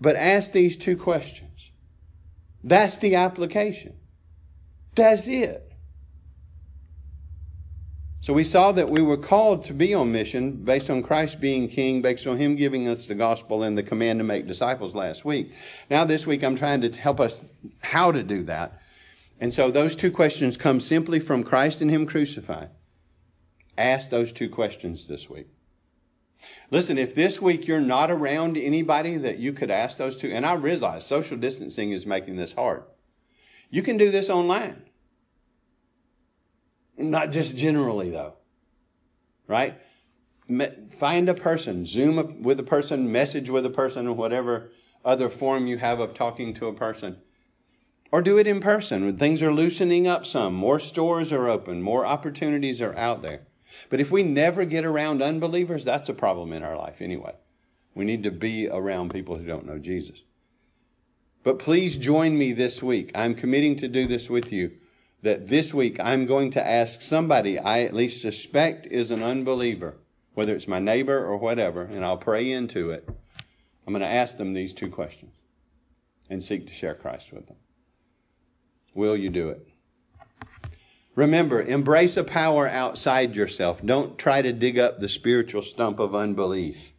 But 0.00 0.16
ask 0.16 0.52
these 0.52 0.76
two 0.76 0.96
questions. 0.96 1.55
That's 2.66 2.98
the 2.98 3.14
application. 3.14 3.94
That's 4.96 5.28
it. 5.28 5.62
So 8.22 8.32
we 8.32 8.42
saw 8.42 8.72
that 8.72 8.90
we 8.90 9.02
were 9.02 9.16
called 9.16 9.62
to 9.64 9.72
be 9.72 9.94
on 9.94 10.10
mission 10.10 10.64
based 10.64 10.90
on 10.90 11.04
Christ 11.04 11.40
being 11.40 11.68
king, 11.68 12.02
based 12.02 12.26
on 12.26 12.38
him 12.38 12.56
giving 12.56 12.88
us 12.88 13.06
the 13.06 13.14
gospel 13.14 13.62
and 13.62 13.78
the 13.78 13.84
command 13.84 14.18
to 14.18 14.24
make 14.24 14.48
disciples 14.48 14.96
last 14.96 15.24
week. 15.24 15.52
Now 15.90 16.04
this 16.04 16.26
week 16.26 16.42
I'm 16.42 16.56
trying 16.56 16.80
to 16.80 16.90
help 16.90 17.20
us 17.20 17.44
how 17.82 18.10
to 18.10 18.24
do 18.24 18.42
that. 18.44 18.80
And 19.38 19.54
so 19.54 19.70
those 19.70 19.94
two 19.94 20.10
questions 20.10 20.56
come 20.56 20.80
simply 20.80 21.20
from 21.20 21.44
Christ 21.44 21.80
and 21.80 21.90
him 21.90 22.04
crucified. 22.04 22.70
Ask 23.78 24.10
those 24.10 24.32
two 24.32 24.48
questions 24.48 25.06
this 25.06 25.30
week. 25.30 25.46
Listen, 26.70 26.98
if 26.98 27.14
this 27.14 27.40
week 27.40 27.66
you're 27.66 27.80
not 27.80 28.10
around 28.10 28.56
anybody 28.56 29.16
that 29.18 29.38
you 29.38 29.52
could 29.52 29.70
ask 29.70 29.96
those 29.96 30.16
two, 30.16 30.28
and 30.28 30.44
I 30.44 30.54
realize 30.54 31.06
social 31.06 31.36
distancing 31.36 31.92
is 31.92 32.06
making 32.06 32.36
this 32.36 32.52
hard. 32.52 32.82
You 33.70 33.82
can 33.82 33.96
do 33.96 34.10
this 34.10 34.30
online. 34.30 34.82
Not 36.96 37.30
just 37.30 37.56
generally, 37.56 38.10
though. 38.10 38.34
Right? 39.46 39.80
Find 40.98 41.28
a 41.28 41.34
person, 41.34 41.86
Zoom 41.86 42.42
with 42.42 42.58
a 42.60 42.64
person, 42.64 43.10
message 43.10 43.50
with 43.50 43.66
a 43.66 43.70
person, 43.70 44.06
or 44.06 44.12
whatever 44.12 44.70
other 45.04 45.28
form 45.28 45.66
you 45.66 45.78
have 45.78 46.00
of 46.00 46.14
talking 46.14 46.52
to 46.54 46.66
a 46.66 46.74
person. 46.74 47.18
Or 48.12 48.22
do 48.22 48.38
it 48.38 48.46
in 48.46 48.60
person. 48.60 49.04
When 49.04 49.16
things 49.16 49.42
are 49.42 49.52
loosening 49.52 50.06
up 50.06 50.26
some. 50.26 50.54
More 50.54 50.80
stores 50.80 51.32
are 51.32 51.48
open. 51.48 51.82
More 51.82 52.06
opportunities 52.06 52.80
are 52.80 52.96
out 52.96 53.22
there. 53.22 53.46
But 53.88 54.00
if 54.00 54.10
we 54.10 54.22
never 54.22 54.64
get 54.64 54.84
around 54.84 55.22
unbelievers, 55.22 55.84
that's 55.84 56.08
a 56.08 56.14
problem 56.14 56.52
in 56.52 56.62
our 56.62 56.76
life 56.76 57.00
anyway. 57.00 57.34
We 57.94 58.04
need 58.04 58.24
to 58.24 58.30
be 58.30 58.68
around 58.68 59.10
people 59.10 59.36
who 59.36 59.46
don't 59.46 59.66
know 59.66 59.78
Jesus. 59.78 60.22
But 61.42 61.58
please 61.58 61.96
join 61.96 62.36
me 62.36 62.52
this 62.52 62.82
week. 62.82 63.12
I'm 63.14 63.34
committing 63.34 63.76
to 63.76 63.88
do 63.88 64.06
this 64.06 64.28
with 64.28 64.52
you. 64.52 64.72
That 65.22 65.48
this 65.48 65.72
week 65.72 65.98
I'm 65.98 66.26
going 66.26 66.50
to 66.50 66.66
ask 66.66 67.00
somebody 67.00 67.58
I 67.58 67.82
at 67.82 67.94
least 67.94 68.20
suspect 68.20 68.86
is 68.86 69.10
an 69.10 69.22
unbeliever, 69.22 69.96
whether 70.34 70.54
it's 70.54 70.68
my 70.68 70.78
neighbor 70.78 71.24
or 71.24 71.36
whatever, 71.36 71.82
and 71.82 72.04
I'll 72.04 72.18
pray 72.18 72.50
into 72.50 72.90
it. 72.90 73.08
I'm 73.86 73.92
going 73.92 74.02
to 74.02 74.08
ask 74.08 74.36
them 74.36 74.52
these 74.52 74.74
two 74.74 74.90
questions 74.90 75.32
and 76.28 76.42
seek 76.42 76.66
to 76.66 76.72
share 76.72 76.94
Christ 76.94 77.32
with 77.32 77.46
them. 77.46 77.56
Will 78.94 79.16
you 79.16 79.30
do 79.30 79.50
it? 79.50 79.68
Remember, 81.16 81.62
embrace 81.62 82.18
a 82.18 82.24
power 82.24 82.68
outside 82.68 83.34
yourself. 83.34 83.84
Don't 83.84 84.18
try 84.18 84.42
to 84.42 84.52
dig 84.52 84.78
up 84.78 85.00
the 85.00 85.08
spiritual 85.08 85.62
stump 85.62 85.98
of 85.98 86.14
unbelief 86.14 86.92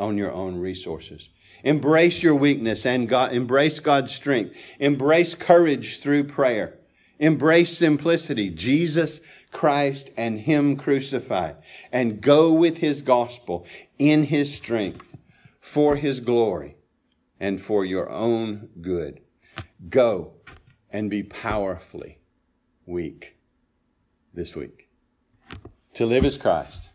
on 0.00 0.16
your 0.16 0.32
own 0.32 0.56
resources. 0.56 1.28
Embrace 1.62 2.22
your 2.22 2.34
weakness 2.34 2.86
and 2.86 3.06
God, 3.08 3.34
embrace 3.34 3.78
God's 3.78 4.14
strength. 4.14 4.56
Embrace 4.80 5.34
courage 5.34 6.00
through 6.00 6.24
prayer. 6.24 6.78
Embrace 7.18 7.76
simplicity, 7.76 8.48
Jesus 8.48 9.20
Christ 9.52 10.08
and 10.16 10.40
Him 10.40 10.76
crucified. 10.76 11.56
And 11.92 12.22
go 12.22 12.54
with 12.54 12.78
His 12.78 13.02
gospel 13.02 13.66
in 13.98 14.24
His 14.24 14.52
strength 14.52 15.14
for 15.60 15.94
His 15.96 16.20
glory 16.20 16.76
and 17.38 17.60
for 17.60 17.84
your 17.84 18.08
own 18.08 18.70
good. 18.80 19.20
Go 19.90 20.32
and 20.90 21.10
be 21.10 21.22
powerfully 21.22 22.18
weak 22.86 23.36
this 24.34 24.56
week. 24.56 24.88
To 25.94 26.06
live 26.06 26.24
is 26.24 26.36
Christ. 26.36 26.90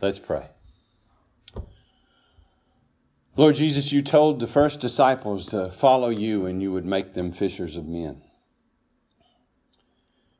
Let's 0.00 0.18
pray. 0.18 0.46
Lord 3.36 3.54
Jesus, 3.54 3.92
you 3.92 4.02
told 4.02 4.40
the 4.40 4.46
first 4.46 4.80
disciples 4.80 5.46
to 5.46 5.70
follow 5.70 6.08
you 6.08 6.46
and 6.46 6.60
you 6.60 6.72
would 6.72 6.84
make 6.84 7.14
them 7.14 7.30
fishers 7.30 7.76
of 7.76 7.86
men. 7.86 8.22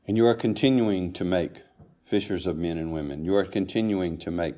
And 0.06 0.16
you 0.16 0.26
are 0.26 0.34
continuing 0.34 1.12
to 1.12 1.24
make 1.24 1.62
fishers 2.04 2.46
of 2.46 2.56
men 2.56 2.78
and 2.78 2.92
women. 2.92 3.24
You 3.24 3.36
are 3.36 3.44
continuing 3.44 4.18
to 4.18 4.30
make 4.30 4.56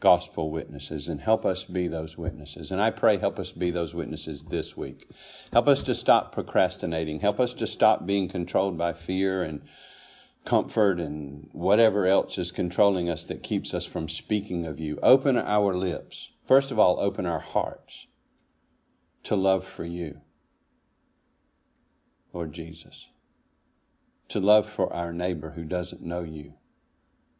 gospel 0.00 0.50
witnesses 0.50 1.08
and 1.08 1.20
help 1.20 1.44
us 1.46 1.64
be 1.64 1.88
those 1.88 2.18
witnesses. 2.18 2.70
And 2.70 2.80
I 2.80 2.90
pray, 2.90 3.18
help 3.18 3.38
us 3.38 3.52
be 3.52 3.70
those 3.70 3.94
witnesses 3.94 4.44
this 4.44 4.76
week. 4.76 5.08
Help 5.52 5.68
us 5.68 5.82
to 5.84 5.94
stop 5.94 6.32
procrastinating. 6.32 7.20
Help 7.20 7.40
us 7.40 7.54
to 7.54 7.66
stop 7.66 8.04
being 8.04 8.28
controlled 8.28 8.76
by 8.76 8.92
fear 8.92 9.42
and 9.42 9.62
comfort 10.46 10.98
and 10.98 11.50
whatever 11.52 12.06
else 12.06 12.38
is 12.38 12.50
controlling 12.50 13.10
us 13.10 13.24
that 13.24 13.42
keeps 13.42 13.74
us 13.74 13.84
from 13.84 14.08
speaking 14.08 14.64
of 14.64 14.80
you. 14.80 14.98
Open 15.02 15.36
our 15.36 15.76
lips. 15.76 16.32
First 16.46 16.70
of 16.70 16.78
all, 16.78 16.98
open 16.98 17.26
our 17.26 17.40
hearts 17.40 18.06
to 19.24 19.36
love 19.36 19.66
for 19.66 19.84
you, 19.84 20.20
Lord 22.32 22.52
Jesus, 22.54 23.08
to 24.28 24.40
love 24.40 24.66
for 24.66 24.90
our 24.92 25.12
neighbor 25.12 25.50
who 25.50 25.64
doesn't 25.64 26.00
know 26.00 26.22
you 26.22 26.54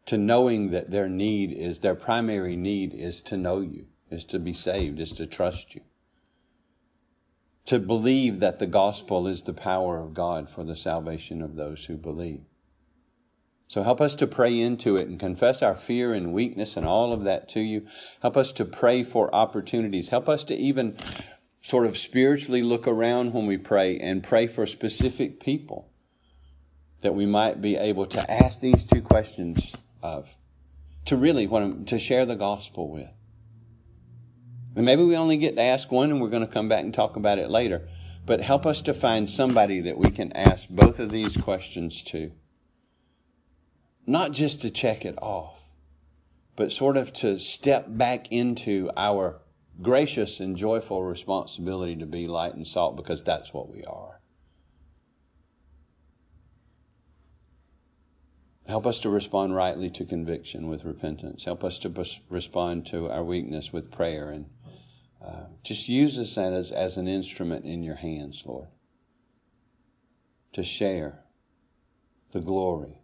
to 0.07 0.17
knowing 0.17 0.71
that 0.71 0.91
their 0.91 1.09
need 1.09 1.53
is, 1.53 1.81
their 1.81 1.95
primary 1.95 2.57
need 2.57 2.95
is 2.95 3.21
to 3.21 3.37
know 3.37 3.61
you, 3.61 3.87
is 4.09 4.25
to 4.25 4.39
be 4.39 4.53
saved, 4.53 5.01
is 5.01 5.13
to 5.13 5.27
trust 5.27 5.75
you. 5.75 5.83
To 7.67 7.81
believe 7.81 8.39
that 8.39 8.61
the 8.61 8.69
gospel 8.69 9.27
is 9.27 9.43
the 9.43 9.53
power 9.53 9.99
of 9.99 10.15
God 10.15 10.49
for 10.49 10.63
the 10.63 10.77
salvation 10.77 11.43
of 11.43 11.57
those 11.57 11.87
who 11.87 11.97
believe. 11.97 12.45
So 13.69 13.83
help 13.83 14.01
us 14.01 14.15
to 14.17 14.27
pray 14.27 14.61
into 14.61 14.97
it 14.97 15.09
and 15.09 15.19
confess 15.19 15.61
our 15.61 15.75
fear 15.75 16.15
and 16.15 16.33
weakness 16.33 16.77
and 16.77 16.87
all 16.87 17.13
of 17.13 17.25
that 17.25 17.49
to 17.51 17.61
you. 17.61 17.87
Help 18.21 18.37
us 18.37 18.53
to 18.53 18.65
pray 18.65 19.03
for 19.03 19.35
opportunities. 19.35 20.11
Help 20.11 20.29
us 20.29 20.45
to 20.45 20.57
even 20.57 20.97
sort 21.63 21.87
of 21.87 21.99
spiritually 21.99 22.63
look 22.63 22.87
around 22.87 23.33
when 23.33 23.47
we 23.47 23.59
pray 23.59 23.99
and 23.99 24.23
pray 24.23 24.47
for 24.47 24.67
specific 24.67 25.41
people 25.41 25.91
that 27.01 27.15
we 27.15 27.27
might 27.27 27.61
be 27.61 27.77
able 27.77 28.07
to 28.07 28.31
ask 28.31 28.61
these 28.61 28.85
two 28.85 29.03
questions 29.03 29.75
of, 30.01 30.33
to 31.05 31.17
really 31.17 31.49
want 31.49 31.89
to 31.89 31.99
share 31.99 32.25
the 32.25 32.37
gospel 32.37 32.89
with. 32.89 33.09
And 34.77 34.85
maybe 34.85 35.03
we 35.03 35.17
only 35.17 35.39
get 35.39 35.57
to 35.57 35.63
ask 35.63 35.91
one 35.91 36.11
and 36.11 36.21
we're 36.21 36.29
going 36.29 36.47
to 36.47 36.53
come 36.53 36.69
back 36.69 36.85
and 36.85 36.95
talk 36.95 37.17
about 37.17 37.39
it 37.39 37.51
later. 37.51 37.89
But 38.25 38.41
help 38.41 38.65
us 38.65 38.83
to 38.83 38.95
find 38.95 39.29
somebody 39.29 39.81
that 39.83 39.99
we 39.99 40.11
can 40.11 40.33
ask 40.33 40.69
both 40.69 41.01
of 41.01 41.11
these 41.11 41.37
questions 41.37 42.03
to. 42.05 42.31
Not 44.07 44.31
just 44.31 44.61
to 44.63 44.71
check 44.71 45.05
it 45.05 45.21
off, 45.21 45.61
but 46.55 46.71
sort 46.71 46.97
of 46.97 47.13
to 47.15 47.41
step 47.41 47.87
back 47.89 48.31
into 48.31 48.91
our 48.97 49.41
gracious 49.83 50.39
and 50.39 50.57
joyful 50.57 51.03
responsibility 51.03 51.97
to 51.97 52.07
be 52.07 52.27
light 52.27 52.55
and 52.55 52.67
salt 52.67 52.97
because 52.97 53.23
that's 53.23 53.53
what 53.53 53.69
we 53.69 53.83
are. 53.85 54.21
Help 58.67 58.87
us 58.87 59.01
to 59.01 59.11
respond 59.11 59.55
rightly 59.55 59.91
to 59.91 60.05
conviction 60.05 60.69
with 60.69 60.85
repentance. 60.85 61.45
Help 61.45 61.63
us 61.63 61.79
to 61.81 62.05
respond 62.29 62.87
to 62.87 63.09
our 63.11 63.23
weakness 63.23 63.73
with 63.73 63.91
prayer. 63.93 64.31
And 64.31 64.47
uh, 65.25 65.45
just 65.63 65.89
use 65.89 66.19
us 66.19 66.39
as, 66.39 66.73
as 66.73 66.97
an 66.97 67.07
instrument 67.07 67.65
in 67.65 67.83
your 67.83 67.95
hands, 67.97 68.43
Lord, 68.47 68.69
to 70.53 70.65
share 70.65 71.25
the 72.33 72.41
glory 72.41 73.03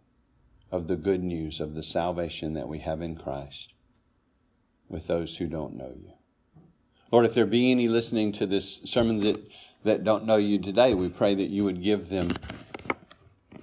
of 0.73 0.87
the 0.87 0.95
good 0.95 1.23
news 1.23 1.59
of 1.59 1.75
the 1.75 1.83
salvation 1.83 2.55
that 2.55 2.67
we 2.67 2.79
have 2.79 2.99
in 2.99 3.15
Christ 3.15 3.75
with 4.89 5.05
those 5.05 5.37
who 5.37 5.45
don't 5.45 5.77
know 5.77 5.93
you. 5.95 6.11
Lord, 7.11 7.25
if 7.25 7.35
there 7.35 7.45
be 7.45 7.69
any 7.69 7.87
listening 7.87 8.31
to 8.31 8.47
this 8.47 8.81
sermon 8.83 9.19
that, 9.19 9.39
that 9.83 10.03
don't 10.03 10.25
know 10.25 10.37
you 10.37 10.57
today, 10.57 10.95
we 10.95 11.09
pray 11.09 11.35
that 11.35 11.51
you 11.51 11.63
would 11.63 11.83
give 11.83 12.09
them 12.09 12.31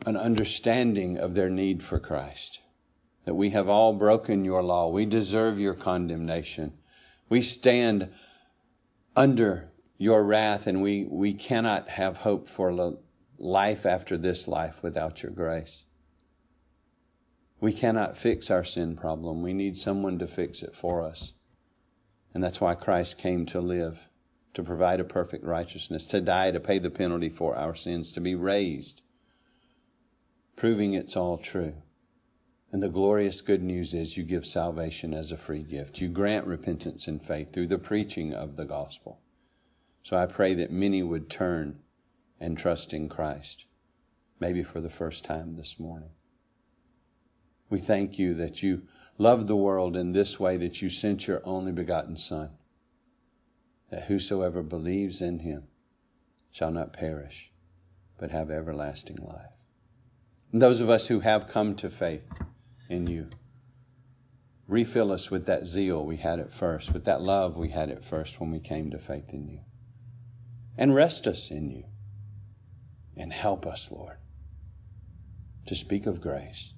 an 0.07 0.17
understanding 0.17 1.19
of 1.19 1.35
their 1.35 1.51
need 1.51 1.83
for 1.83 1.99
Christ. 1.99 2.61
That 3.25 3.35
we 3.35 3.51
have 3.51 3.69
all 3.69 3.93
broken 3.93 4.45
your 4.45 4.63
law. 4.63 4.89
We 4.89 5.05
deserve 5.05 5.59
your 5.59 5.75
condemnation. 5.75 6.75
We 7.29 7.43
stand 7.43 8.09
under 9.17 9.73
your 9.99 10.23
wrath 10.23 10.69
and 10.69 10.81
we, 10.81 11.07
we 11.11 11.35
cannot 11.35 11.89
have 11.89 12.19
hope 12.19 12.49
for 12.49 12.99
life 13.37 13.85
after 13.85 14.17
this 14.17 14.47
life 14.47 14.77
without 14.81 15.25
your 15.25 15.33
grace. 15.33 15.83
We 17.61 17.73
cannot 17.73 18.17
fix 18.17 18.51
our 18.51 18.65
sin 18.65 18.97
problem. 18.97 19.43
We 19.43 19.53
need 19.53 19.77
someone 19.77 20.19
to 20.19 20.27
fix 20.27 20.63
it 20.63 20.75
for 20.75 21.03
us. 21.03 21.35
And 22.33 22.43
that's 22.43 22.61
why 22.61 22.75
Christ 22.75 23.19
came 23.19 23.45
to 23.47 23.61
live, 23.61 23.99
to 24.55 24.63
provide 24.63 25.01
a 25.01 25.05
perfect 25.05 25.45
righteousness, 25.45 26.07
to 26.09 26.21
die, 26.21 26.51
to 26.53 26.61
pay 26.61 26.79
the 26.79 26.91
penalty 26.91 27.29
for 27.29 27.57
our 27.57 27.75
sins, 27.75 28.13
to 28.13 28.21
be 28.21 28.35
raised 28.35 29.03
proving 30.61 30.93
it's 30.93 31.17
all 31.17 31.39
true. 31.39 31.73
And 32.71 32.83
the 32.83 32.91
glorious 32.91 33.41
good 33.41 33.63
news 33.63 33.95
is 33.95 34.19
you 34.19 34.25
give 34.25 34.45
salvation 34.45 35.15
as 35.15 35.33
a 35.33 35.39
free 35.39 35.63
gift. 35.63 36.03
You 36.03 36.09
grant 36.09 36.47
repentance 36.47 37.09
and 37.09 37.21
faith 37.21 37.51
through 37.51 37.69
the 37.69 37.79
preaching 37.79 38.35
of 38.35 38.57
the 38.57 38.67
gospel. 38.67 39.23
So 40.03 40.19
I 40.19 40.27
pray 40.27 40.53
that 40.53 40.71
many 40.71 41.03
would 41.03 41.31
turn 41.31 41.79
and 42.39 42.59
trust 42.59 42.93
in 42.93 43.09
Christ, 43.09 43.65
maybe 44.39 44.63
for 44.63 44.83
the 44.83 44.91
first 44.91 45.25
time 45.25 45.57
this 45.57 45.81
morning. 45.81 46.11
We 47.71 47.79
thank 47.79 48.19
you 48.19 48.35
that 48.35 48.63
you 48.63 48.83
loved 49.17 49.47
the 49.47 49.57
world 49.57 49.97
in 49.97 50.13
this 50.13 50.39
way, 50.41 50.57
that 50.57 50.83
you 50.83 50.91
sent 50.91 51.27
your 51.27 51.41
only 51.45 51.73
begotten 51.73 52.17
Son, 52.17 52.51
that 53.91 54.05
whosoever 54.05 54.63
believes 54.63 55.21
in 55.21 55.39
him 55.39 55.65
shall 56.51 56.73
not 56.73 56.93
perish, 56.93 57.53
but 58.19 58.31
have 58.33 58.51
everlasting 58.51 59.19
life. 59.23 59.53
And 60.53 60.61
those 60.61 60.81
of 60.81 60.91
us 60.91 61.07
who 61.07 61.21
have 61.21 61.49
come 61.49 61.77
to 61.77 61.91
faith 61.91 62.29
in 62.89 63.07
you, 63.07 63.29
refill 64.67 65.13
us 65.13 65.31
with 65.31 65.47
that 65.47 65.67
zeal 65.67 66.05
we 66.05 66.17
had 66.17 66.41
at 66.41 66.53
first, 66.53 66.93
with 66.93 67.05
that 67.05 67.21
love 67.23 67.57
we 67.57 67.71
had 67.71 67.91
at 67.91 68.05
first 68.05 68.41
when 68.41 68.51
we 68.51 68.59
came 68.61 68.91
to 68.91 68.99
faith 68.99 69.33
in 69.33 69.49
you. 69.49 69.61
And 70.77 70.95
rest 70.95 71.27
us 71.27 71.51
in 71.51 71.71
you. 71.71 71.85
And 73.17 73.33
help 73.33 73.67
us, 73.67 73.91
Lord, 73.91 74.17
to 75.67 75.75
speak 75.75 76.07
of 76.07 76.21
grace, 76.21 76.73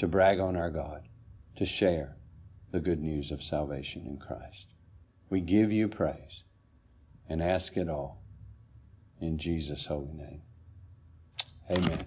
to 0.00 0.08
brag 0.08 0.40
on 0.40 0.56
our 0.56 0.70
God, 0.70 1.02
to 1.56 1.66
share 1.66 2.16
the 2.72 2.80
good 2.80 3.02
news 3.02 3.30
of 3.30 3.42
salvation 3.42 4.06
in 4.06 4.16
Christ. 4.16 4.68
We 5.28 5.42
give 5.42 5.70
you 5.70 5.88
praise 5.88 6.42
and 7.28 7.42
ask 7.42 7.76
it 7.76 7.86
all 7.86 8.22
in 9.20 9.36
Jesus' 9.36 9.84
holy 9.84 10.14
name. 10.14 10.40
Amen. 11.70 12.06